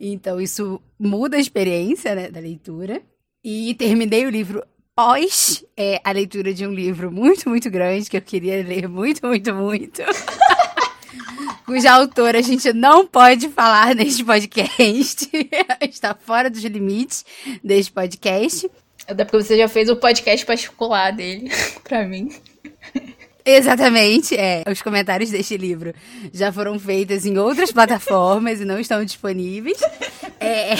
então 0.00 0.40
isso 0.40 0.80
muda 0.96 1.36
a 1.36 1.40
experiência, 1.40 2.14
né, 2.14 2.30
da 2.30 2.38
leitura. 2.38 3.02
E 3.48 3.74
terminei 3.74 4.26
o 4.26 4.30
livro 4.30 4.60
pós 4.96 5.62
é, 5.76 6.00
a 6.02 6.10
leitura 6.10 6.54
de 6.54 6.66
um 6.66 6.72
livro 6.72 7.12
muito, 7.12 7.50
muito 7.50 7.70
grande 7.70 8.08
que 8.08 8.16
eu 8.16 8.22
queria 8.22 8.64
ler 8.64 8.88
muito, 8.88 9.24
muito, 9.26 9.54
muito. 9.54 10.02
cuja 11.66 11.92
autora 11.92 12.38
a 12.38 12.42
gente 12.42 12.72
não 12.72 13.06
pode 13.06 13.50
falar 13.50 13.94
neste 13.94 14.24
podcast. 14.24 15.28
Está 15.82 16.14
fora 16.14 16.48
dos 16.48 16.64
limites 16.64 17.26
deste 17.62 17.92
podcast. 17.92 18.70
Até 19.06 19.22
porque 19.24 19.44
você 19.44 19.58
já 19.58 19.68
fez 19.68 19.90
o 19.90 19.96
podcast 19.96 20.46
particular 20.46 21.12
dele 21.12 21.50
para 21.84 22.06
mim. 22.06 22.34
Exatamente, 23.44 24.34
é. 24.34 24.62
Os 24.66 24.80
comentários 24.80 25.30
deste 25.30 25.58
livro 25.58 25.94
já 26.32 26.50
foram 26.50 26.78
feitos 26.78 27.26
em 27.26 27.36
outras 27.36 27.70
plataformas 27.70 28.62
e 28.62 28.64
não 28.64 28.80
estão 28.80 29.04
disponíveis. 29.04 29.78
É. 30.40 30.74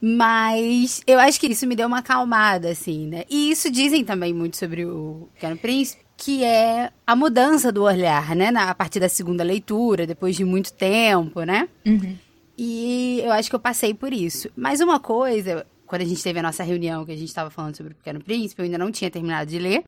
Mas 0.00 1.02
eu 1.06 1.18
acho 1.18 1.38
que 1.40 1.46
isso 1.46 1.66
me 1.66 1.76
deu 1.76 1.86
uma 1.86 1.98
acalmada, 1.98 2.70
assim, 2.70 3.06
né? 3.06 3.24
E 3.28 3.50
isso 3.50 3.70
dizem 3.70 4.04
também 4.04 4.32
muito 4.32 4.56
sobre 4.56 4.84
o 4.84 5.28
Pequeno 5.34 5.56
Príncipe, 5.56 6.04
que 6.16 6.44
é 6.44 6.90
a 7.06 7.16
mudança 7.16 7.72
do 7.72 7.82
olhar, 7.82 8.34
né? 8.34 8.50
Na, 8.50 8.70
a 8.70 8.74
partir 8.74 9.00
da 9.00 9.08
segunda 9.08 9.42
leitura, 9.42 10.06
depois 10.06 10.36
de 10.36 10.44
muito 10.44 10.72
tempo, 10.72 11.42
né? 11.42 11.68
Uhum. 11.86 12.16
E 12.56 13.20
eu 13.24 13.32
acho 13.32 13.50
que 13.50 13.56
eu 13.56 13.60
passei 13.60 13.92
por 13.92 14.12
isso. 14.12 14.48
Mas 14.56 14.80
uma 14.80 15.00
coisa, 15.00 15.66
quando 15.86 16.02
a 16.02 16.06
gente 16.06 16.22
teve 16.22 16.38
a 16.38 16.42
nossa 16.42 16.62
reunião, 16.62 17.04
que 17.04 17.12
a 17.12 17.16
gente 17.16 17.28
estava 17.28 17.50
falando 17.50 17.76
sobre 17.76 17.92
o 17.92 17.96
Pequeno 17.96 18.22
Príncipe, 18.22 18.60
eu 18.60 18.64
ainda 18.64 18.78
não 18.78 18.92
tinha 18.92 19.10
terminado 19.10 19.50
de 19.50 19.58
ler. 19.58 19.84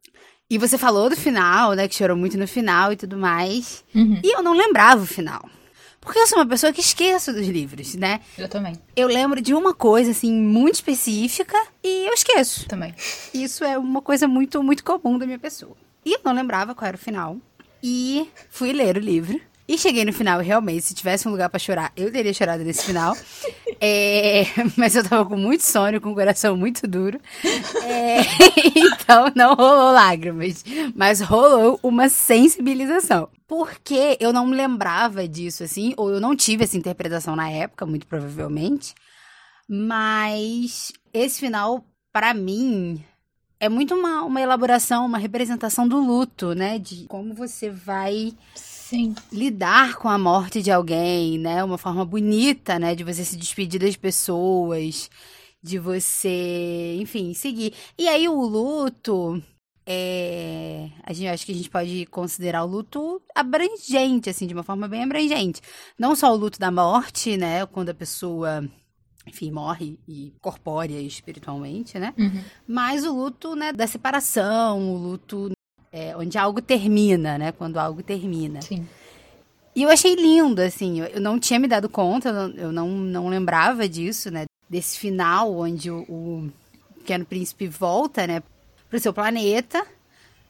E 0.48 0.58
você 0.58 0.78
falou 0.78 1.08
do 1.08 1.16
final, 1.16 1.72
né? 1.72 1.88
Que 1.88 1.94
chorou 1.94 2.16
muito 2.16 2.38
no 2.38 2.46
final 2.46 2.92
e 2.92 2.96
tudo 2.96 3.16
mais. 3.16 3.84
Uhum. 3.94 4.20
E 4.22 4.36
eu 4.36 4.42
não 4.42 4.52
lembrava 4.52 5.02
o 5.02 5.06
final. 5.06 5.48
Porque 6.06 6.20
eu 6.20 6.26
sou 6.28 6.38
uma 6.38 6.46
pessoa 6.46 6.72
que 6.72 6.80
esqueço 6.80 7.32
dos 7.32 7.48
livros, 7.48 7.96
né? 7.96 8.20
Eu 8.38 8.48
também. 8.48 8.74
Eu 8.94 9.08
lembro 9.08 9.40
de 9.40 9.52
uma 9.52 9.74
coisa, 9.74 10.12
assim, 10.12 10.32
muito 10.32 10.76
específica 10.76 11.60
e 11.82 12.06
eu 12.06 12.14
esqueço. 12.14 12.68
Também. 12.68 12.94
Isso 13.34 13.64
é 13.64 13.76
uma 13.76 14.00
coisa 14.00 14.28
muito, 14.28 14.62
muito 14.62 14.84
comum 14.84 15.18
da 15.18 15.26
minha 15.26 15.38
pessoa. 15.38 15.76
E 16.04 16.12
eu 16.12 16.20
não 16.24 16.32
lembrava 16.32 16.76
qual 16.76 16.86
era 16.86 16.96
o 16.96 17.00
final. 17.00 17.36
E 17.82 18.30
fui 18.48 18.72
ler 18.72 18.96
o 18.96 19.00
livro. 19.00 19.40
E 19.68 19.76
cheguei 19.76 20.04
no 20.04 20.12
final, 20.12 20.40
realmente, 20.40 20.82
se 20.82 20.94
tivesse 20.94 21.26
um 21.26 21.32
lugar 21.32 21.48
para 21.48 21.58
chorar, 21.58 21.92
eu 21.96 22.10
teria 22.12 22.32
chorado 22.32 22.62
nesse 22.62 22.84
final. 22.84 23.16
é, 23.80 24.44
mas 24.76 24.94
eu 24.94 25.02
tava 25.02 25.24
com 25.24 25.36
muito 25.36 25.62
sono, 25.62 26.00
com 26.00 26.12
o 26.12 26.14
coração 26.14 26.56
muito 26.56 26.86
duro. 26.86 27.20
É, 27.82 28.18
então 28.76 29.32
não 29.34 29.54
rolou 29.54 29.92
lágrimas. 29.92 30.64
Mas 30.94 31.20
rolou 31.20 31.80
uma 31.82 32.08
sensibilização. 32.08 33.28
Porque 33.48 34.16
eu 34.20 34.32
não 34.32 34.46
me 34.46 34.56
lembrava 34.56 35.26
disso, 35.26 35.64
assim, 35.64 35.94
ou 35.96 36.10
eu 36.10 36.20
não 36.20 36.36
tive 36.36 36.62
essa 36.62 36.76
interpretação 36.76 37.34
na 37.34 37.50
época, 37.50 37.84
muito 37.84 38.06
provavelmente. 38.06 38.94
Mas 39.68 40.92
esse 41.12 41.40
final, 41.40 41.84
para 42.12 42.32
mim, 42.32 43.04
é 43.58 43.68
muito 43.68 43.96
uma, 43.96 44.22
uma 44.22 44.40
elaboração, 44.40 45.04
uma 45.04 45.18
representação 45.18 45.88
do 45.88 45.98
luto, 45.98 46.54
né? 46.54 46.78
De 46.78 47.04
como 47.06 47.34
você 47.34 47.68
vai 47.68 48.32
Sim. 48.54 48.75
Lidar 49.32 49.96
com 49.96 50.08
a 50.08 50.18
morte 50.18 50.62
de 50.62 50.70
alguém, 50.70 51.38
né? 51.38 51.62
Uma 51.64 51.78
forma 51.78 52.04
bonita, 52.04 52.78
né? 52.78 52.94
De 52.94 53.04
você 53.04 53.24
se 53.24 53.36
despedir 53.36 53.80
das 53.80 53.96
pessoas, 53.96 55.10
de 55.62 55.78
você, 55.78 56.96
enfim, 57.00 57.34
seguir. 57.34 57.74
E 57.98 58.08
aí 58.08 58.28
o 58.28 58.40
luto, 58.40 59.42
é... 59.84 60.90
a 61.02 61.12
gente 61.12 61.28
acho 61.28 61.46
que 61.46 61.52
a 61.52 61.54
gente 61.54 61.70
pode 61.70 62.06
considerar 62.06 62.64
o 62.64 62.68
luto 62.68 63.20
abrangente, 63.34 64.30
assim, 64.30 64.46
de 64.46 64.54
uma 64.54 64.62
forma 64.62 64.86
bem 64.88 65.02
abrangente. 65.02 65.60
Não 65.98 66.14
só 66.14 66.32
o 66.32 66.36
luto 66.36 66.58
da 66.58 66.70
morte, 66.70 67.36
né? 67.36 67.66
Quando 67.66 67.90
a 67.90 67.94
pessoa 67.94 68.68
enfim, 69.28 69.50
morre 69.50 69.98
e 70.06 70.32
corpórea 70.40 71.00
espiritualmente, 71.00 71.98
né? 71.98 72.14
Uhum. 72.16 72.44
Mas 72.66 73.04
o 73.04 73.12
luto, 73.12 73.56
né, 73.56 73.72
da 73.72 73.84
separação, 73.86 74.94
o 74.94 74.96
luto 74.96 75.55
é, 75.92 76.16
onde 76.16 76.36
algo 76.36 76.60
termina, 76.60 77.38
né? 77.38 77.52
Quando 77.52 77.78
algo 77.78 78.02
termina. 78.02 78.62
Sim. 78.62 78.86
E 79.74 79.82
eu 79.82 79.90
achei 79.90 80.14
lindo, 80.14 80.62
assim, 80.62 81.00
eu 81.00 81.20
não 81.20 81.38
tinha 81.38 81.60
me 81.60 81.68
dado 81.68 81.86
conta, 81.86 82.30
eu 82.56 82.72
não, 82.72 82.88
não 82.88 83.28
lembrava 83.28 83.86
disso, 83.86 84.30
né? 84.30 84.46
Desse 84.70 84.98
final 84.98 85.54
onde 85.54 85.90
o, 85.90 85.98
o 86.08 86.52
Pequeno 86.98 87.26
Príncipe 87.26 87.68
volta, 87.68 88.26
né, 88.26 88.42
pro 88.88 88.98
seu 88.98 89.12
planeta, 89.12 89.86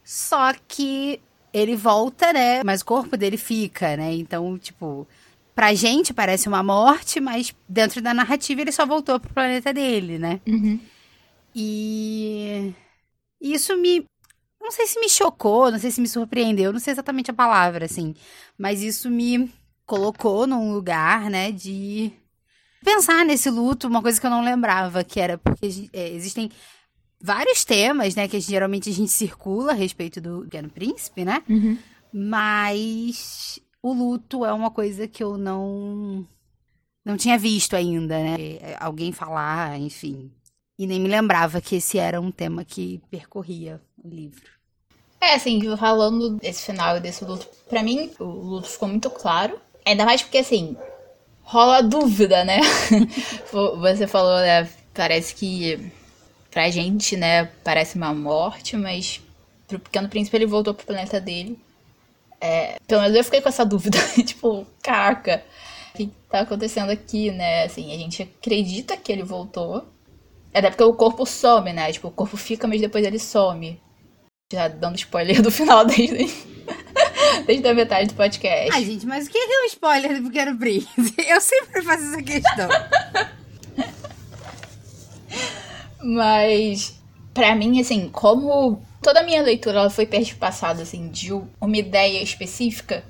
só 0.03 0.53
que 0.65 1.19
ele 1.53 1.75
volta, 1.75 2.31
né, 2.31 2.63
mas 2.63 2.81
o 2.81 2.85
corpo 2.85 3.17
dele 3.17 3.35
fica, 3.35 3.97
né? 3.97 4.13
Então, 4.13 4.57
tipo, 4.57 5.05
pra 5.53 5.73
gente 5.73 6.13
parece 6.13 6.47
uma 6.47 6.63
morte, 6.63 7.19
mas 7.19 7.53
dentro 7.67 8.01
da 8.01 8.13
narrativa 8.13 8.61
ele 8.61 8.71
só 8.71 8.85
voltou 8.85 9.19
pro 9.19 9.33
planeta 9.33 9.73
dele, 9.73 10.17
né? 10.17 10.39
Uhum. 10.47 10.79
E 11.53 12.73
isso 13.41 13.75
me, 13.75 14.05
não 14.67 14.71
sei 14.71 14.85
se 14.85 14.99
me 14.99 15.07
chocou, 15.07 15.71
não 15.71 15.79
sei 15.79 15.91
se 15.91 16.01
me 16.01 16.09
surpreendeu, 16.09 16.73
não 16.73 16.79
sei 16.79 16.91
exatamente 16.91 17.31
a 17.31 17.33
palavra, 17.33 17.85
assim. 17.85 18.13
Mas 18.57 18.81
isso 18.81 19.09
me 19.09 19.49
colocou 19.85 20.45
num 20.45 20.73
lugar, 20.73 21.29
né, 21.29 21.53
de 21.53 22.11
pensar 22.83 23.25
nesse 23.25 23.49
luto, 23.49 23.87
uma 23.87 24.01
coisa 24.01 24.19
que 24.19 24.25
eu 24.25 24.29
não 24.29 24.43
lembrava, 24.43 25.05
que 25.05 25.21
era 25.21 25.37
porque 25.37 25.89
é, 25.93 26.09
existem 26.09 26.51
vários 27.19 27.63
temas, 27.63 28.13
né, 28.13 28.27
que 28.27 28.39
geralmente 28.41 28.89
a 28.89 28.93
gente 28.93 29.09
circula 29.09 29.71
a 29.71 29.75
respeito 29.75 30.19
do 30.19 30.41
Pequeno 30.41 30.69
Príncipe, 30.69 31.23
né? 31.23 31.41
Uhum. 31.47 31.77
Mas 32.11 33.59
o 33.81 33.93
luto 33.93 34.43
é 34.43 34.51
uma 34.51 34.69
coisa 34.69 35.07
que 35.07 35.23
eu 35.23 35.37
não 35.37 36.27
não 37.05 37.15
tinha 37.15 37.37
visto 37.37 37.73
ainda, 37.73 38.21
né? 38.21 38.35
Alguém 38.81 39.13
falar, 39.13 39.79
enfim. 39.79 40.29
E 40.77 40.85
nem 40.85 40.99
me 40.99 41.07
lembrava 41.07 41.61
que 41.61 41.77
esse 41.77 41.97
era 41.97 42.19
um 42.19 42.31
tema 42.31 42.65
que 42.65 43.01
percorria 43.09 43.81
o 43.97 44.09
livro. 44.09 44.56
É, 45.19 45.33
assim, 45.33 45.59
falando 45.77 46.31
desse 46.31 46.63
final 46.63 46.97
e 46.97 46.99
desse 46.99 47.25
luto, 47.25 47.47
pra 47.67 47.81
mim 47.83 48.11
o 48.19 48.23
luto 48.23 48.69
ficou 48.69 48.87
muito 48.87 49.09
claro. 49.09 49.59
Ainda 49.85 50.05
mais 50.05 50.21
porque, 50.21 50.37
assim, 50.39 50.77
rola 51.41 51.81
dúvida, 51.81 52.43
né? 52.43 52.59
Você 53.81 54.05
falou, 54.07 54.37
né? 54.39 54.69
Parece 54.93 55.33
que 55.35 55.91
pra 56.51 56.69
gente, 56.69 57.15
né, 57.15 57.45
parece 57.63 57.95
uma 57.95 58.13
morte, 58.13 58.75
mas 58.75 59.21
pro 59.67 59.79
Pequeno 59.79 60.09
Príncipe 60.09 60.35
ele 60.37 60.45
voltou 60.45 60.73
pro 60.73 60.85
planeta 60.85 61.19
dele. 61.19 61.59
É, 62.41 62.77
pelo 62.87 63.01
menos 63.01 63.15
eu 63.15 63.23
fiquei 63.23 63.41
com 63.41 63.49
essa 63.49 63.65
dúvida, 63.65 63.97
tipo, 64.25 64.65
caraca, 64.81 65.43
o 65.93 65.97
que 65.97 66.11
tá 66.29 66.41
acontecendo 66.41 66.91
aqui, 66.91 67.31
né? 67.31 67.63
Assim, 67.63 67.93
a 67.93 67.97
gente 67.97 68.23
acredita 68.23 68.97
que 68.97 69.11
ele 69.11 69.23
voltou. 69.23 69.85
É 70.53 70.59
até 70.59 70.69
porque 70.69 70.83
o 70.83 70.93
corpo 70.93 71.25
some, 71.25 71.73
né? 71.73 71.91
Tipo, 71.91 72.07
o 72.09 72.11
corpo 72.11 72.37
fica, 72.37 72.67
mas 72.67 72.81
depois 72.81 73.05
ele 73.05 73.19
some. 73.19 73.79
Já 74.49 74.69
dando 74.69 74.95
spoiler 74.95 75.41
do 75.41 75.51
final 75.51 75.83
desde, 75.85 76.33
desde 77.45 77.67
a 77.67 77.73
metade 77.73 78.07
do 78.07 78.13
podcast. 78.13 78.71
Ai, 78.71 78.85
gente, 78.85 79.05
mas 79.05 79.27
o 79.27 79.29
que 79.29 79.37
é 79.37 79.63
um 79.63 79.65
spoiler 79.65 80.21
do 80.21 80.29
Pequeno 80.29 80.57
Príncipe? 80.57 81.15
Eu 81.27 81.41
sempre 81.41 81.81
faço 81.81 82.03
essa 82.05 82.23
questão. 82.23 82.69
mas, 86.01 86.97
para 87.33 87.53
mim, 87.55 87.81
assim, 87.81 88.07
como 88.07 88.81
toda 89.01 89.19
a 89.19 89.23
minha 89.23 89.41
leitura 89.41 89.79
ela 89.79 89.89
foi 89.89 90.05
perspassada, 90.05 90.81
assim, 90.81 91.09
de 91.09 91.33
uma 91.33 91.75
ideia 91.77 92.23
específica, 92.23 93.03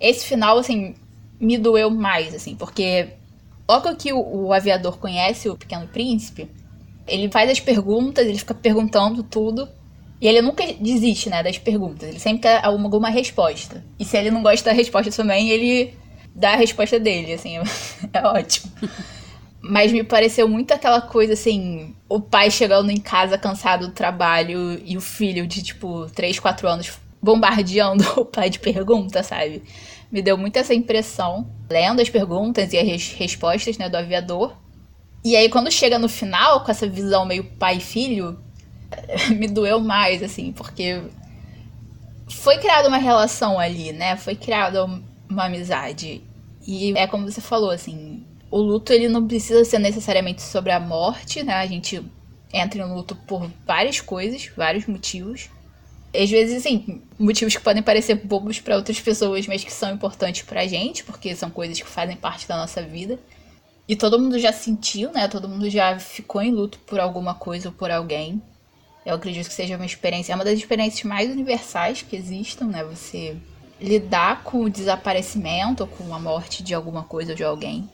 esse 0.00 0.26
final, 0.26 0.58
assim, 0.58 0.96
me 1.38 1.58
doeu 1.58 1.90
mais, 1.90 2.34
assim, 2.34 2.56
porque 2.56 3.10
logo 3.68 3.94
que 3.94 4.12
o, 4.12 4.46
o 4.46 4.52
aviador 4.52 4.98
conhece 4.98 5.48
o 5.48 5.56
Pequeno 5.56 5.86
Príncipe, 5.86 6.50
ele 7.06 7.30
faz 7.30 7.48
as 7.48 7.60
perguntas, 7.60 8.26
ele 8.26 8.38
fica 8.38 8.52
perguntando 8.52 9.22
tudo. 9.22 9.68
E 10.22 10.28
ele 10.28 10.40
nunca 10.40 10.64
desiste, 10.74 11.28
né, 11.28 11.42
das 11.42 11.58
perguntas. 11.58 12.08
Ele 12.08 12.20
sempre 12.20 12.42
quer 12.42 12.64
alguma, 12.64 13.08
resposta. 13.08 13.84
E 13.98 14.04
se 14.04 14.16
ele 14.16 14.30
não 14.30 14.40
gosta 14.40 14.70
da 14.70 14.76
resposta 14.76 15.10
também, 15.10 15.50
ele 15.50 15.94
dá 16.32 16.52
a 16.52 16.56
resposta 16.56 17.00
dele, 17.00 17.32
assim, 17.32 17.56
é 18.14 18.26
ótimo. 18.28 18.70
Mas 19.60 19.90
me 19.90 20.04
pareceu 20.04 20.48
muito 20.48 20.72
aquela 20.72 21.00
coisa 21.00 21.32
assim, 21.32 21.92
o 22.08 22.20
pai 22.20 22.52
chegando 22.52 22.88
em 22.92 22.98
casa 22.98 23.36
cansado 23.36 23.88
do 23.88 23.94
trabalho 23.94 24.80
e 24.84 24.96
o 24.96 25.00
filho 25.00 25.44
de 25.44 25.60
tipo 25.60 26.06
3, 26.14 26.38
4 26.38 26.68
anos 26.68 27.00
bombardeando 27.20 28.04
o 28.16 28.24
pai 28.24 28.48
de 28.48 28.60
perguntas, 28.60 29.26
sabe? 29.26 29.64
Me 30.10 30.22
deu 30.22 30.38
muito 30.38 30.56
essa 30.56 30.72
impressão, 30.72 31.50
lendo 31.68 32.00
as 32.00 32.08
perguntas 32.08 32.72
e 32.72 32.78
as 32.78 33.08
respostas, 33.08 33.76
né, 33.76 33.88
do 33.88 33.96
aviador. 33.96 34.56
E 35.24 35.34
aí 35.34 35.48
quando 35.48 35.68
chega 35.68 35.98
no 35.98 36.08
final, 36.08 36.62
com 36.62 36.70
essa 36.70 36.86
visão 36.86 37.24
meio 37.24 37.42
pai 37.58 37.80
filho, 37.80 38.38
me 39.36 39.48
doeu 39.48 39.80
mais, 39.80 40.22
assim, 40.22 40.52
porque 40.52 41.02
foi 42.28 42.58
criada 42.58 42.88
uma 42.88 42.98
relação 42.98 43.58
ali, 43.58 43.92
né? 43.92 44.16
Foi 44.16 44.34
criada 44.34 44.84
uma 45.28 45.44
amizade. 45.44 46.22
E 46.66 46.96
é 46.96 47.06
como 47.06 47.30
você 47.30 47.40
falou, 47.40 47.70
assim, 47.70 48.24
o 48.50 48.58
luto 48.58 48.92
ele 48.92 49.08
não 49.08 49.26
precisa 49.26 49.64
ser 49.64 49.78
necessariamente 49.78 50.42
sobre 50.42 50.72
a 50.72 50.80
morte, 50.80 51.42
né? 51.42 51.54
A 51.54 51.66
gente 51.66 52.02
entra 52.52 52.82
em 52.82 52.94
luto 52.94 53.16
por 53.16 53.50
várias 53.66 54.00
coisas, 54.00 54.50
vários 54.56 54.86
motivos. 54.86 55.48
Às 56.14 56.30
vezes, 56.30 56.58
assim, 56.58 57.00
motivos 57.18 57.56
que 57.56 57.62
podem 57.62 57.82
parecer 57.82 58.14
bobos 58.14 58.60
para 58.60 58.76
outras 58.76 59.00
pessoas, 59.00 59.46
mas 59.46 59.64
que 59.64 59.72
são 59.72 59.94
importantes 59.94 60.42
pra 60.42 60.66
gente, 60.66 61.02
porque 61.04 61.34
são 61.34 61.50
coisas 61.50 61.80
que 61.80 61.88
fazem 61.88 62.16
parte 62.16 62.46
da 62.46 62.56
nossa 62.56 62.82
vida. 62.82 63.18
E 63.88 63.96
todo 63.96 64.18
mundo 64.18 64.38
já 64.38 64.52
sentiu, 64.52 65.10
né? 65.10 65.26
Todo 65.26 65.48
mundo 65.48 65.68
já 65.70 65.98
ficou 65.98 66.42
em 66.42 66.50
luto 66.50 66.78
por 66.80 67.00
alguma 67.00 67.34
coisa 67.34 67.68
ou 67.70 67.74
por 67.74 67.90
alguém. 67.90 68.40
Eu 69.04 69.14
acredito 69.16 69.48
que 69.48 69.54
seja 69.54 69.76
uma 69.76 69.86
experiência, 69.86 70.32
é 70.32 70.34
uma 70.34 70.44
das 70.44 70.58
experiências 70.58 71.02
mais 71.02 71.30
universais 71.30 72.02
que 72.02 72.16
existam, 72.16 72.66
né? 72.66 72.84
Você 72.84 73.36
lidar 73.80 74.44
com 74.44 74.62
o 74.62 74.70
desaparecimento 74.70 75.82
ou 75.82 75.88
com 75.88 76.14
a 76.14 76.18
morte 76.18 76.62
de 76.62 76.72
alguma 76.72 77.02
coisa 77.02 77.32
ou 77.32 77.36
de 77.36 77.42
alguém. 77.42 77.88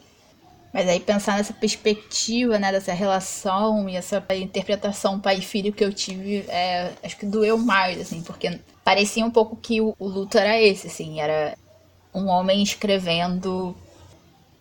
Mas 0.73 0.87
aí 0.87 1.01
pensar 1.01 1.38
nessa 1.38 1.55
perspectiva, 1.55 2.59
né, 2.59 2.71
dessa 2.71 2.92
relação 2.92 3.88
e 3.88 3.97
essa 3.97 4.23
interpretação 4.37 5.18
pai 5.18 5.38
e 5.38 5.42
filho 5.42 5.73
que 5.73 5.83
eu 5.83 5.92
tive, 5.92 6.44
é, 6.49 6.92
acho 7.03 7.16
que 7.16 7.25
doeu 7.25 7.57
mais, 7.57 7.99
assim, 7.99 8.23
porque 8.23 8.61
parecia 8.85 9.25
um 9.25 9.31
pouco 9.31 9.57
que 9.57 9.81
o, 9.81 9.94
o 9.99 10.07
luto 10.07 10.37
era 10.37 10.61
esse, 10.61 10.87
assim, 10.88 11.21
era 11.21 11.57
um 12.14 12.27
homem 12.29 12.62
escrevendo 12.62 13.75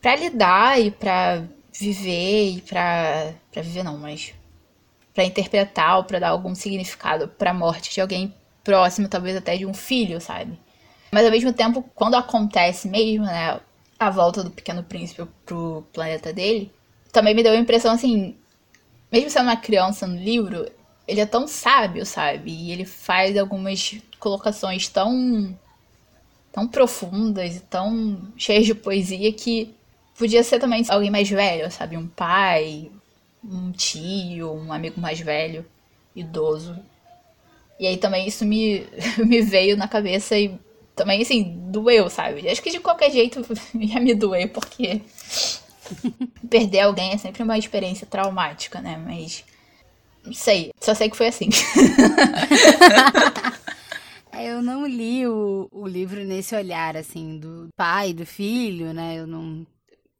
para 0.01 0.15
lidar 0.15 0.79
e 0.79 0.91
para 0.91 1.43
viver 1.73 2.51
e 2.51 2.61
para 2.61 3.33
para 3.51 3.61
viver 3.61 3.83
não, 3.83 3.97
mas 3.97 4.33
para 5.17 5.25
interpretar 5.25 5.97
ou 5.97 6.03
para 6.03 6.19
dar 6.19 6.29
algum 6.29 6.53
significado 6.53 7.27
para 7.27 7.49
a 7.49 7.53
morte 7.53 7.91
de 7.91 7.99
alguém 7.99 8.31
próximo, 8.63 9.07
talvez 9.07 9.35
até 9.35 9.57
de 9.57 9.65
um 9.65 9.73
filho, 9.73 10.21
sabe? 10.21 10.59
Mas 11.11 11.25
ao 11.25 11.31
mesmo 11.31 11.51
tempo, 11.51 11.83
quando 11.95 12.13
acontece 12.13 12.87
mesmo, 12.87 13.25
né, 13.25 13.59
a 13.97 14.09
volta 14.11 14.43
do 14.43 14.51
Pequeno 14.51 14.83
Príncipe 14.83 15.27
pro 15.43 15.83
planeta 15.91 16.31
dele, 16.31 16.71
também 17.11 17.33
me 17.33 17.41
deu 17.41 17.53
a 17.53 17.57
impressão 17.57 17.93
assim, 17.93 18.35
mesmo 19.11 19.31
sendo 19.31 19.45
uma 19.45 19.57
criança 19.57 20.05
no 20.05 20.17
livro, 20.17 20.69
ele 21.07 21.19
é 21.19 21.25
tão 21.25 21.47
sábio, 21.47 22.05
sabe? 22.05 22.51
E 22.51 22.71
ele 22.71 22.85
faz 22.85 23.35
algumas 23.35 23.95
colocações 24.19 24.87
tão 24.87 25.57
tão 26.51 26.67
profundas 26.67 27.55
e 27.55 27.59
tão 27.61 28.21
cheias 28.37 28.67
de 28.67 28.75
poesia 28.75 29.33
que 29.33 29.73
podia 30.15 30.43
ser 30.43 30.59
também 30.59 30.85
alguém 30.89 31.09
mais 31.09 31.27
velho, 31.27 31.71
sabe? 31.71 31.97
Um 31.97 32.07
pai, 32.07 32.91
um 33.47 33.71
tio, 33.71 34.51
um 34.51 34.73
amigo 34.73 34.99
mais 34.99 35.19
velho, 35.19 35.65
idoso. 36.15 36.77
E 37.79 37.87
aí 37.87 37.97
também 37.97 38.27
isso 38.27 38.45
me, 38.45 38.85
me 39.25 39.41
veio 39.41 39.77
na 39.77 39.87
cabeça 39.87 40.37
e 40.37 40.59
também, 40.95 41.21
assim, 41.21 41.55
doeu, 41.69 42.09
sabe? 42.09 42.49
Acho 42.49 42.61
que 42.61 42.71
de 42.71 42.79
qualquer 42.79 43.11
jeito 43.11 43.41
ia 43.75 43.99
me 43.99 44.15
doer, 44.15 44.51
porque 44.51 45.01
perder 46.49 46.81
alguém 46.81 47.13
é 47.13 47.17
sempre 47.17 47.43
uma 47.43 47.57
experiência 47.57 48.07
traumática, 48.07 48.81
né? 48.81 48.97
Mas 48.97 49.45
não 50.25 50.33
sei, 50.33 50.71
só 50.81 50.93
sei 50.93 51.09
que 51.09 51.15
foi 51.15 51.27
assim. 51.27 51.49
Eu 54.39 54.61
não 54.61 54.85
li 54.85 55.25
o, 55.25 55.67
o 55.71 55.87
livro 55.87 56.23
nesse 56.23 56.55
olhar, 56.55 56.95
assim, 56.95 57.39
do 57.39 57.69
pai, 57.75 58.13
do 58.13 58.25
filho, 58.25 58.93
né? 58.93 59.15
Eu 59.17 59.25
não, 59.25 59.65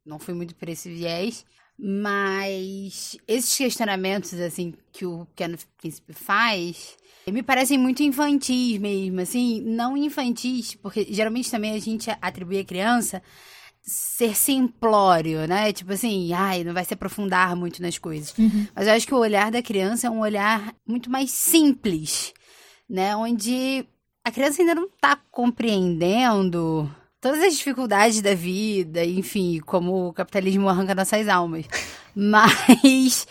não 0.04 0.18
fui 0.18 0.34
muito 0.34 0.54
por 0.56 0.68
esse 0.68 0.88
viés. 0.88 1.44
Mas 1.78 3.16
esses 3.26 3.56
questionamentos, 3.56 4.34
assim, 4.34 4.74
que 4.92 5.06
o 5.06 5.26
Pequeno 5.26 5.56
Príncipe 5.78 6.12
faz, 6.12 6.96
me 7.26 7.42
parecem 7.42 7.78
muito 7.78 8.02
infantis 8.02 8.78
mesmo, 8.78 9.20
assim, 9.20 9.60
não 9.60 9.96
infantis, 9.96 10.74
porque 10.74 11.06
geralmente 11.08 11.50
também 11.50 11.74
a 11.74 11.78
gente 11.78 12.10
atribui 12.20 12.58
à 12.58 12.64
criança 12.64 13.22
ser 13.80 14.36
simplório, 14.36 15.46
né? 15.46 15.72
Tipo 15.72 15.92
assim, 15.92 16.32
ai, 16.32 16.62
não 16.64 16.74
vai 16.74 16.84
se 16.84 16.94
aprofundar 16.94 17.56
muito 17.56 17.80
nas 17.80 17.96
coisas. 17.96 18.36
Uhum. 18.36 18.66
Mas 18.74 18.86
eu 18.86 18.92
acho 18.92 19.06
que 19.06 19.14
o 19.14 19.18
olhar 19.18 19.50
da 19.50 19.62
criança 19.62 20.06
é 20.06 20.10
um 20.10 20.20
olhar 20.20 20.74
muito 20.86 21.10
mais 21.10 21.30
simples, 21.30 22.34
né? 22.88 23.16
Onde 23.16 23.86
a 24.24 24.30
criança 24.30 24.60
ainda 24.60 24.74
não 24.74 24.88
tá 25.00 25.16
compreendendo 25.30 26.90
todas 27.20 27.42
as 27.42 27.56
dificuldades 27.56 28.20
da 28.20 28.34
vida, 28.34 29.04
enfim, 29.04 29.60
como 29.60 30.08
o 30.08 30.12
capitalismo 30.12 30.68
arranca 30.68 30.94
nossas 30.94 31.28
almas. 31.28 31.66
Mas 32.14 33.26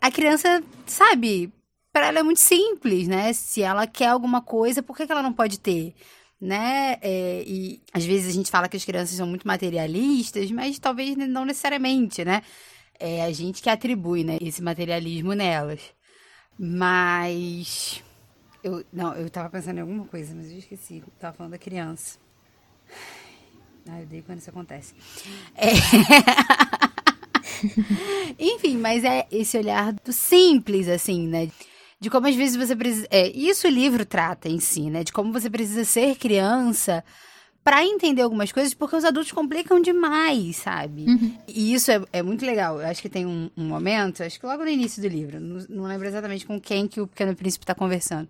a 0.00 0.10
criança, 0.10 0.62
sabe, 0.86 1.52
para 1.92 2.08
ela 2.08 2.20
é 2.20 2.22
muito 2.22 2.40
simples, 2.40 3.08
né? 3.08 3.32
Se 3.32 3.62
ela 3.62 3.86
quer 3.86 4.08
alguma 4.08 4.40
coisa, 4.42 4.82
por 4.82 4.96
que, 4.96 5.10
ela 5.10 5.22
não 5.22 5.32
pode 5.32 5.58
ter? 5.60 5.94
né? 6.42 6.98
É, 7.00 7.44
e 7.46 7.80
às 7.92 8.04
vezes 8.04 8.28
a 8.28 8.32
gente 8.32 8.50
fala 8.50 8.68
que 8.68 8.76
as 8.76 8.84
crianças 8.84 9.16
são 9.16 9.28
muito 9.28 9.46
materialistas, 9.46 10.50
mas 10.50 10.76
talvez 10.76 11.16
não 11.16 11.44
necessariamente, 11.44 12.24
né? 12.24 12.42
É 12.98 13.22
a 13.24 13.30
gente 13.32 13.62
que 13.62 13.70
atribui, 13.70 14.24
né, 14.24 14.38
esse 14.40 14.60
materialismo 14.62 15.34
nelas. 15.34 15.80
Mas 16.58 18.02
eu 18.62 18.84
não, 18.92 19.14
eu 19.14 19.30
tava 19.30 19.50
pensando 19.50 19.78
em 19.78 19.80
alguma 19.82 20.06
coisa, 20.06 20.34
mas 20.34 20.50
eu 20.50 20.58
esqueci. 20.58 20.98
Eu 20.98 21.12
tava 21.18 21.36
falando 21.36 21.52
da 21.52 21.58
criança. 21.58 22.18
Ah, 23.88 24.00
eu 24.00 24.06
dei 24.06 24.22
quando 24.22 24.38
isso 24.38 24.50
acontece. 24.50 24.94
É... 25.56 25.72
Enfim, 28.38 28.76
mas 28.78 29.04
é 29.04 29.26
esse 29.30 29.56
olhar 29.56 29.92
do 29.92 30.12
simples, 30.12 30.88
assim, 30.88 31.26
né? 31.28 31.48
de 32.02 32.10
como 32.10 32.26
às 32.26 32.34
vezes 32.34 32.56
você 32.56 32.74
precisa. 32.74 33.06
É, 33.12 33.28
isso 33.28 33.68
o 33.68 33.70
livro 33.70 34.04
trata 34.04 34.48
em 34.48 34.58
si, 34.58 34.90
né? 34.90 35.04
De 35.04 35.12
como 35.12 35.32
você 35.32 35.48
precisa 35.48 35.84
ser 35.84 36.16
criança 36.16 37.04
para 37.62 37.84
entender 37.84 38.22
algumas 38.22 38.50
coisas, 38.50 38.74
porque 38.74 38.96
os 38.96 39.04
adultos 39.04 39.30
complicam 39.30 39.80
demais, 39.80 40.56
sabe? 40.56 41.04
Uhum. 41.06 41.38
E 41.46 41.72
isso 41.72 41.92
é, 41.92 42.02
é, 42.12 42.20
muito 42.20 42.44
legal. 42.44 42.80
Eu 42.80 42.88
acho 42.88 43.00
que 43.00 43.08
tem 43.08 43.24
um, 43.24 43.48
um, 43.56 43.64
momento, 43.64 44.24
acho 44.24 44.40
que 44.40 44.44
logo 44.44 44.64
no 44.64 44.68
início 44.68 45.00
do 45.00 45.06
livro, 45.06 45.38
não, 45.38 45.64
não 45.68 45.84
lembro 45.84 46.08
exatamente 46.08 46.44
com 46.44 46.60
quem 46.60 46.88
que 46.88 47.00
o 47.00 47.06
Pequeno 47.06 47.36
Príncipe 47.36 47.62
está 47.62 47.72
conversando, 47.72 48.28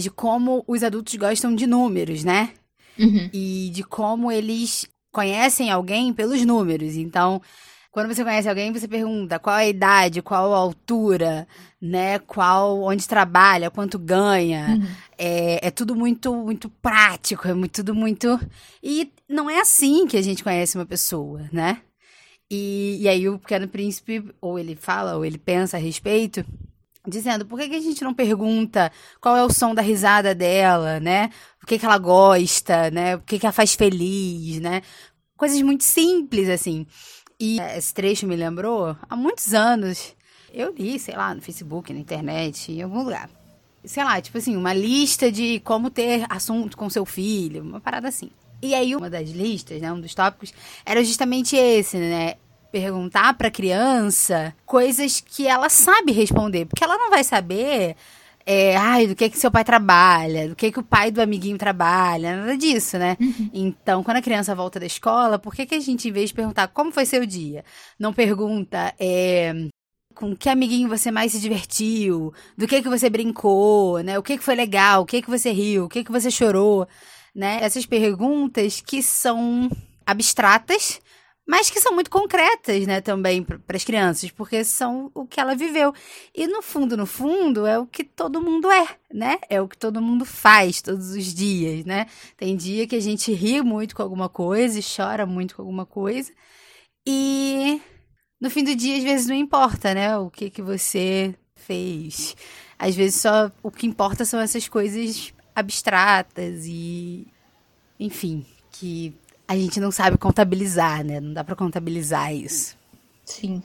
de 0.00 0.08
como 0.08 0.64
os 0.66 0.82
adultos 0.82 1.14
gostam 1.16 1.54
de 1.54 1.66
números, 1.66 2.24
né? 2.24 2.54
Uhum. 3.00 3.30
E 3.32 3.70
de 3.72 3.82
como 3.82 4.30
eles 4.30 4.86
conhecem 5.10 5.70
alguém 5.70 6.12
pelos 6.12 6.44
números. 6.44 6.96
Então, 6.96 7.40
quando 7.90 8.14
você 8.14 8.22
conhece 8.22 8.48
alguém, 8.48 8.72
você 8.72 8.86
pergunta 8.86 9.38
qual 9.38 9.56
a 9.56 9.66
idade, 9.66 10.22
qual 10.22 10.54
a 10.54 10.58
altura, 10.58 11.46
né? 11.80 12.20
Qual, 12.20 12.82
onde 12.82 13.08
trabalha, 13.08 13.70
quanto 13.70 13.98
ganha. 13.98 14.78
Uhum. 14.78 14.86
É, 15.18 15.66
é 15.66 15.70
tudo 15.70 15.96
muito, 15.96 16.32
muito 16.34 16.68
prático, 16.68 17.48
é 17.48 17.54
muito, 17.54 17.72
tudo 17.72 17.94
muito. 17.94 18.38
E 18.82 19.10
não 19.28 19.50
é 19.50 19.60
assim 19.60 20.06
que 20.06 20.16
a 20.16 20.22
gente 20.22 20.44
conhece 20.44 20.78
uma 20.78 20.86
pessoa, 20.86 21.48
né? 21.52 21.80
E, 22.48 22.98
e 23.00 23.08
aí 23.08 23.28
o 23.28 23.38
Pequeno 23.38 23.66
Príncipe, 23.66 24.24
ou 24.40 24.58
ele 24.58 24.76
fala, 24.76 25.16
ou 25.16 25.24
ele 25.24 25.38
pensa 25.38 25.76
a 25.76 25.80
respeito, 25.80 26.44
dizendo 27.06 27.46
por 27.46 27.58
que, 27.58 27.68
que 27.68 27.76
a 27.76 27.80
gente 27.80 28.04
não 28.04 28.12
pergunta 28.14 28.92
qual 29.20 29.36
é 29.36 29.44
o 29.44 29.52
som 29.52 29.74
da 29.74 29.82
risada 29.82 30.34
dela, 30.34 31.00
né? 31.00 31.30
O 31.62 31.66
que, 31.66 31.78
que 31.78 31.84
ela 31.84 31.98
gosta, 31.98 32.90
né? 32.90 33.16
O 33.16 33.20
que, 33.20 33.38
que 33.38 33.46
ela 33.46 33.52
faz 33.52 33.74
feliz, 33.74 34.60
né? 34.60 34.82
Coisas 35.36 35.60
muito 35.62 35.84
simples, 35.84 36.48
assim. 36.48 36.86
E 37.38 37.58
esse 37.60 37.94
trecho 37.94 38.26
me 38.26 38.36
lembrou, 38.36 38.94
há 39.08 39.16
muitos 39.16 39.54
anos, 39.54 40.14
eu 40.52 40.74
li, 40.74 40.98
sei 40.98 41.16
lá, 41.16 41.34
no 41.34 41.40
Facebook, 41.40 41.92
na 41.92 41.98
internet, 41.98 42.70
em 42.70 42.82
algum 42.82 43.02
lugar. 43.02 43.30
Sei 43.82 44.04
lá, 44.04 44.20
tipo 44.20 44.36
assim, 44.36 44.56
uma 44.56 44.74
lista 44.74 45.32
de 45.32 45.58
como 45.60 45.88
ter 45.88 46.26
assunto 46.28 46.76
com 46.76 46.90
seu 46.90 47.06
filho, 47.06 47.62
uma 47.62 47.80
parada 47.80 48.08
assim. 48.08 48.30
E 48.62 48.74
aí, 48.74 48.94
uma 48.94 49.08
das 49.08 49.30
listas, 49.30 49.80
né, 49.80 49.90
um 49.90 50.00
dos 50.00 50.14
tópicos, 50.14 50.52
era 50.84 51.02
justamente 51.02 51.56
esse, 51.56 51.96
né? 51.96 52.34
Perguntar 52.70 53.34
pra 53.34 53.50
criança 53.50 54.54
coisas 54.64 55.20
que 55.20 55.46
ela 55.46 55.68
sabe 55.68 56.12
responder. 56.12 56.66
Porque 56.66 56.84
ela 56.84 56.96
não 56.96 57.10
vai 57.10 57.24
saber 57.24 57.96
é, 58.46 58.76
ai, 58.76 59.06
do 59.06 59.14
que 59.14 59.28
que 59.28 59.38
seu 59.38 59.50
pai 59.50 59.62
trabalha, 59.62 60.48
do 60.48 60.56
que 60.56 60.72
que 60.72 60.78
o 60.78 60.82
pai 60.82 61.10
do 61.10 61.20
amiguinho 61.20 61.58
trabalha, 61.58 62.36
nada 62.36 62.56
disso, 62.56 62.98
né? 62.98 63.16
Uhum. 63.20 63.50
Então, 63.52 64.02
quando 64.02 64.16
a 64.16 64.22
criança 64.22 64.54
volta 64.54 64.80
da 64.80 64.86
escola, 64.86 65.38
por 65.38 65.54
que 65.54 65.66
que 65.66 65.74
a 65.74 65.80
gente, 65.80 66.08
em 66.08 66.12
vez 66.12 66.30
de 66.30 66.34
perguntar 66.34 66.68
como 66.68 66.90
foi 66.90 67.04
seu 67.04 67.24
dia, 67.26 67.64
não 67.98 68.12
pergunta 68.12 68.94
é, 68.98 69.54
com 70.14 70.34
que 70.34 70.48
amiguinho 70.48 70.88
você 70.88 71.10
mais 71.10 71.32
se 71.32 71.40
divertiu, 71.40 72.32
do 72.56 72.66
que 72.66 72.82
que 72.82 72.88
você 72.88 73.10
brincou, 73.10 74.00
né? 74.02 74.18
O 74.18 74.22
que 74.22 74.36
que 74.38 74.44
foi 74.44 74.54
legal, 74.54 75.02
o 75.02 75.06
que 75.06 75.22
que 75.22 75.30
você 75.30 75.52
riu, 75.52 75.84
o 75.84 75.88
que 75.88 76.02
que 76.02 76.12
você 76.12 76.30
chorou, 76.30 76.88
né? 77.34 77.58
Essas 77.62 77.86
perguntas 77.86 78.80
que 78.80 79.02
são 79.02 79.70
abstratas, 80.06 81.00
mas 81.50 81.68
que 81.68 81.80
são 81.80 81.92
muito 81.92 82.12
concretas, 82.12 82.86
né, 82.86 83.00
também 83.00 83.42
para 83.42 83.76
as 83.76 83.82
crianças, 83.82 84.30
porque 84.30 84.62
são 84.62 85.10
o 85.12 85.26
que 85.26 85.40
ela 85.40 85.56
viveu. 85.56 85.92
E 86.32 86.46
no 86.46 86.62
fundo, 86.62 86.96
no 86.96 87.06
fundo, 87.06 87.66
é 87.66 87.76
o 87.76 87.88
que 87.88 88.04
todo 88.04 88.40
mundo 88.40 88.70
é, 88.70 88.86
né? 89.12 89.36
É 89.48 89.60
o 89.60 89.66
que 89.66 89.76
todo 89.76 90.00
mundo 90.00 90.24
faz 90.24 90.80
todos 90.80 91.10
os 91.10 91.34
dias, 91.34 91.84
né? 91.84 92.06
Tem 92.36 92.56
dia 92.56 92.86
que 92.86 92.94
a 92.94 93.00
gente 93.00 93.32
ri 93.32 93.60
muito 93.62 93.96
com 93.96 94.02
alguma 94.02 94.28
coisa 94.28 94.78
e 94.78 94.82
chora 94.82 95.26
muito 95.26 95.56
com 95.56 95.62
alguma 95.62 95.84
coisa. 95.84 96.32
E 97.04 97.80
no 98.40 98.48
fim 98.48 98.62
do 98.62 98.76
dia, 98.76 98.98
às 98.98 99.02
vezes 99.02 99.26
não 99.26 99.34
importa, 99.34 99.92
né? 99.92 100.16
O 100.18 100.30
que 100.30 100.50
que 100.50 100.62
você 100.62 101.34
fez. 101.56 102.36
Às 102.78 102.94
vezes 102.94 103.20
só 103.20 103.50
o 103.60 103.72
que 103.72 103.88
importa 103.88 104.24
são 104.24 104.38
essas 104.38 104.68
coisas 104.68 105.34
abstratas 105.52 106.64
e 106.64 107.26
enfim, 107.98 108.46
que 108.70 109.18
a 109.50 109.56
gente 109.56 109.80
não 109.80 109.90
sabe 109.90 110.16
contabilizar, 110.16 111.04
né? 111.04 111.18
Não 111.18 111.32
dá 111.32 111.42
para 111.42 111.56
contabilizar 111.56 112.32
isso. 112.32 112.76
Sim. 113.24 113.60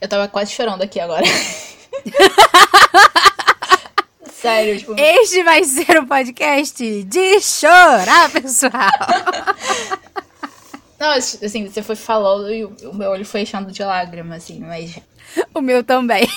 Eu 0.00 0.06
tava 0.06 0.28
quase 0.28 0.52
chorando 0.52 0.82
aqui 0.82 1.00
agora. 1.00 1.24
Sério, 4.32 4.78
tipo... 4.78 4.94
Este 4.96 5.42
vai 5.42 5.64
ser 5.64 5.98
o 5.98 6.06
podcast 6.06 7.02
de 7.02 7.40
chorar, 7.40 8.30
pessoal. 8.30 8.92
Não, 11.00 11.10
assim, 11.10 11.68
você 11.68 11.82
foi 11.82 11.96
falando 11.96 12.52
e 12.52 12.64
o 12.64 12.94
meu 12.94 13.10
olho 13.10 13.26
foi 13.26 13.40
enchendo 13.40 13.72
de 13.72 13.82
lágrimas, 13.82 14.44
assim, 14.44 14.60
mas. 14.60 15.00
O 15.52 15.60
meu 15.60 15.82
também. 15.82 16.24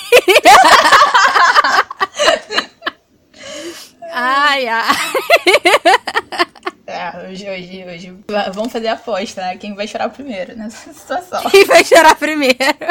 ai, 4.10 4.66
ai. 4.66 4.96
É, 6.88 7.28
hoje, 7.28 7.50
hoje, 7.50 7.84
hoje. 7.84 8.18
Vamos 8.54 8.72
fazer 8.72 8.88
a 8.88 8.94
aposta, 8.94 9.42
né? 9.42 9.58
Quem 9.58 9.74
vai 9.74 9.86
chorar 9.86 10.08
primeiro 10.08 10.56
nessa 10.56 10.88
situação. 10.90 11.42
Quem 11.50 11.66
vai 11.66 11.84
chorar 11.84 12.16
primeiro? 12.16 12.56
É. 12.58 12.88